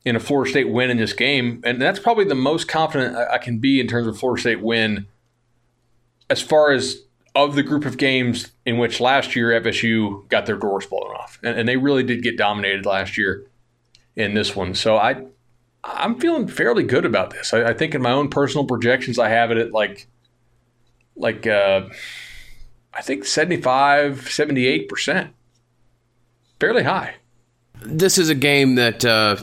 in 0.08 0.16
a 0.16 0.20
Florida 0.20 0.50
State 0.50 0.70
win 0.70 0.90
in 0.90 0.98
this 0.98 1.14
game, 1.14 1.62
and 1.64 1.82
that's 1.82 2.00
probably 2.00 2.26
the 2.26 2.36
most 2.36 2.68
confident 2.68 3.16
I, 3.16 3.38
can 3.38 3.60
be 3.60 3.80
in 3.80 3.88
terms 3.88 4.08
of 4.08 4.18
Florida 4.18 4.42
State 4.42 4.62
win. 4.62 5.08
As 6.30 6.42
far 6.42 6.72
as 6.72 7.04
of 7.36 7.56
the 7.56 7.64
group 7.64 7.86
of 7.86 7.98
games 7.98 8.52
in 8.66 8.78
which 8.78 9.00
last 9.00 9.36
year 9.36 9.50
FSU 9.62 10.28
got 10.30 10.46
their 10.46 10.58
doors 10.58 10.86
blown 10.86 11.12
off, 11.16 11.40
and, 11.44 11.60
and 11.60 11.70
they 11.70 11.78
really 11.78 12.04
did 12.04 12.24
get 12.24 12.38
dominated 12.38 12.86
last 12.86 13.18
year 13.18 13.46
in 14.16 14.34
this 14.34 14.56
one. 14.56 14.74
So 14.74 14.98
I 14.98 15.24
I'm 15.84 16.20
feeling 16.20 16.48
fairly 16.48 16.84
good 16.84 17.06
about 17.06 17.32
this. 17.32 17.54
I, 17.54 17.70
I, 17.70 17.74
think 17.74 17.96
in 17.96 18.02
my 18.02 18.12
own 18.12 18.30
personal 18.30 18.66
projections, 18.66 19.18
I 19.18 19.30
have 19.30 19.52
it 19.52 19.58
at 19.58 19.72
like, 19.72 20.08
like, 21.16 21.48
uh, 21.48 21.88
I 22.94 23.02
think 23.02 23.26
75, 23.26 24.22
78%. 24.22 25.30
Fairly 26.60 26.84
high. 26.84 27.16
This 27.82 28.18
is 28.18 28.30
a 28.30 28.36
game 28.36 28.76
that, 28.76 29.06
uh, 29.06 29.38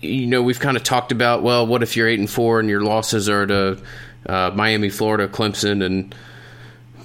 you 0.00 0.26
know, 0.26 0.42
we've 0.42 0.60
kind 0.60 0.76
of 0.76 0.82
talked 0.82 1.12
about. 1.12 1.42
Well, 1.42 1.66
what 1.66 1.82
if 1.82 1.96
you're 1.96 2.08
eight 2.08 2.18
and 2.18 2.30
four 2.30 2.60
and 2.60 2.68
your 2.68 2.82
losses 2.82 3.28
are 3.28 3.46
to 3.46 3.78
uh, 4.26 4.50
Miami, 4.54 4.90
Florida, 4.90 5.28
Clemson, 5.28 5.84
and 5.84 6.14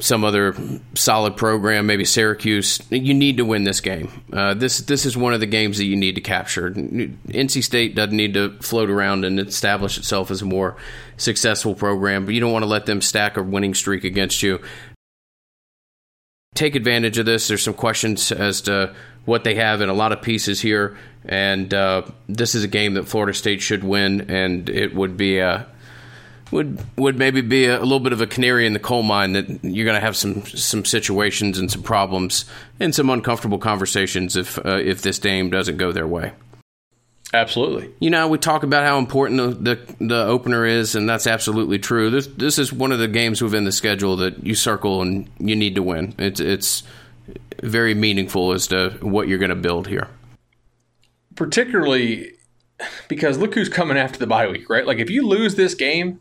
some 0.02 0.24
other 0.24 0.56
solid 0.96 1.38
program, 1.38 1.86
maybe 1.86 2.06
Syracuse. 2.06 2.82
You 2.90 3.14
need 3.14 3.38
to 3.38 3.46
win 3.46 3.64
this 3.64 3.82
game. 3.82 4.24
Uh, 4.34 4.54
this 4.54 4.80
this 4.80 5.06
is 5.06 5.16
one 5.16 5.34
of 5.34 5.40
the 5.40 5.46
games 5.46 5.78
that 5.78 5.86
you 5.86 5.96
need 5.96 6.16
to 6.16 6.22
capture. 6.22 6.72
NC 6.72 7.64
State 7.64 7.96
doesn't 7.96 8.16
need 8.16 8.34
to 8.34 8.58
float 8.60 8.90
around 8.90 9.26
and 9.26 9.40
establish 9.40 9.98
itself 9.98 10.32
as 10.32 10.42
a 10.42 10.46
more 10.46 10.76
successful 11.18 11.76
program, 11.76 12.26
but 12.26 12.34
you 12.34 12.40
don't 12.40 12.52
want 12.52 12.64
to 12.64 12.70
let 12.70 12.86
them 12.86 13.02
stack 13.02 13.38
a 13.38 13.44
winning 13.44 13.74
streak 13.74 14.04
against 14.04 14.42
you. 14.42 14.60
Take 16.56 16.76
advantage 16.76 17.18
of 17.18 17.26
this. 17.26 17.48
There's 17.48 17.64
some 17.64 17.74
questions 17.74 18.32
as 18.32 18.62
to 18.62 18.94
what 19.26 19.44
they 19.44 19.56
have 19.56 19.82
in 19.82 19.90
a 19.90 19.94
lot 19.94 20.12
of 20.12 20.22
pieces 20.22 20.60
here, 20.60 20.98
and 21.26 21.74
uh, 21.74 22.04
this 22.28 22.56
is 22.56 22.64
a 22.64 22.68
game 22.68 22.96
that 22.96 23.08
Florida 23.08 23.34
State 23.34 23.62
should 23.62 23.84
win, 23.84 24.30
and 24.30 24.70
it 24.70 24.96
would 24.96 25.18
be 25.18 25.40
a 25.40 25.68
would 26.52 26.84
would 26.98 27.18
maybe 27.18 27.42
be 27.42 27.66
a, 27.66 27.80
a, 27.80 27.82
little 27.82 28.00
bit 28.00 28.14
of 28.14 28.22
a 28.22 28.28
canary 28.28 28.66
in 28.66 28.74
the 28.74 28.80
coal 28.80 29.04
mine 29.04 29.34
that 29.34 29.64
you're 29.64 29.86
going 29.86 29.96
to 29.96 30.06
have 30.06 30.18
some 30.18 30.46
some 30.46 30.86
situations 30.86 31.58
and 31.58 31.72
some 31.72 31.82
problems 31.82 32.46
and 32.80 32.94
some 32.94 33.10
uncomfortable 33.10 33.58
conversations 33.58 34.36
if 34.36 34.58
uh, 34.66 34.78
if 34.78 35.02
this 35.02 35.20
game 35.20 35.50
doesn't 35.50 35.78
go 35.78 35.92
their 35.92 36.08
way. 36.08 36.34
Absolutely. 37.34 37.90
You 38.00 38.10
know, 38.10 38.28
we 38.28 38.38
talk 38.38 38.64
about 38.64 38.84
how 38.84 38.98
important 38.98 39.64
the, 39.64 39.76
the, 39.76 40.06
the 40.06 40.26
opener 40.26 40.66
is, 40.66 40.96
and 40.96 41.08
that's 41.08 41.28
absolutely 41.28 41.80
true. 41.80 42.10
This 42.10 42.28
this 42.28 42.60
is 42.60 42.74
one 42.74 42.92
of 42.92 43.00
the 43.00 43.08
games 43.08 43.42
within 43.42 43.64
the 43.64 43.72
schedule 43.72 44.18
that 44.18 44.46
you 44.46 44.54
circle 44.54 45.02
and 45.02 45.30
you 45.40 45.56
need 45.56 45.76
to 45.76 45.84
win. 45.84 46.14
It's 46.18 46.42
it's 46.42 46.84
very 47.64 47.94
meaningful 47.94 48.52
as 48.52 48.68
to 48.68 48.98
what 49.02 49.28
you're 49.28 49.38
going 49.38 49.50
to 49.50 49.56
build 49.56 49.88
here. 49.88 50.10
Particularly 51.36 52.34
because 53.08 53.38
look 53.38 53.54
who's 53.54 53.70
coming 53.70 53.98
after 53.98 54.20
the 54.20 54.28
bye 54.28 54.48
week, 54.48 54.70
right? 54.70 54.86
Like 54.86 55.00
if 55.00 55.10
you 55.10 55.26
lose 55.28 55.56
this 55.56 55.76
game, 55.76 56.20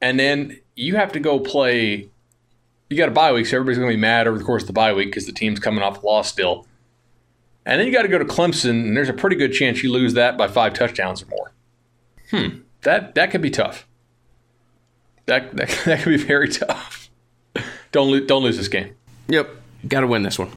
and 0.00 0.18
then 0.18 0.60
you 0.74 0.96
have 0.96 1.12
to 1.12 1.20
go 1.20 1.38
play. 1.38 2.10
You 2.90 2.98
got 2.98 3.08
a 3.08 3.12
bye 3.12 3.32
week, 3.32 3.46
so 3.46 3.56
everybody's 3.56 3.78
going 3.78 3.90
to 3.90 3.96
be 3.96 4.00
mad 4.00 4.26
over 4.26 4.36
the 4.36 4.44
course 4.44 4.64
of 4.64 4.66
the 4.66 4.74
bye 4.74 4.92
week 4.92 5.08
because 5.08 5.24
the 5.24 5.32
team's 5.32 5.58
coming 5.58 5.82
off 5.82 6.02
a 6.02 6.06
loss 6.06 6.28
still. 6.28 6.66
And 7.64 7.80
then 7.80 7.86
you 7.86 7.92
got 7.92 8.02
to 8.02 8.08
go 8.08 8.18
to 8.18 8.24
Clemson, 8.24 8.70
and 8.70 8.96
there's 8.96 9.08
a 9.08 9.14
pretty 9.14 9.36
good 9.36 9.52
chance 9.52 9.82
you 9.82 9.90
lose 9.90 10.12
that 10.14 10.36
by 10.36 10.48
five 10.48 10.74
touchdowns 10.74 11.22
or 11.22 11.26
more. 11.26 11.52
Hmm, 12.30 12.58
that 12.82 13.14
that 13.14 13.30
could 13.30 13.40
be 13.40 13.50
tough. 13.50 13.86
That 15.26 15.56
that, 15.56 15.68
that 15.86 16.02
could 16.02 16.10
be 16.10 16.22
very 16.22 16.48
tough. 16.48 17.08
don't 17.92 18.10
lo- 18.10 18.26
don't 18.26 18.42
lose 18.42 18.58
this 18.58 18.68
game. 18.68 18.94
Yep, 19.28 19.48
got 19.88 20.00
to 20.00 20.06
win 20.06 20.22
this 20.22 20.38
one. 20.38 20.50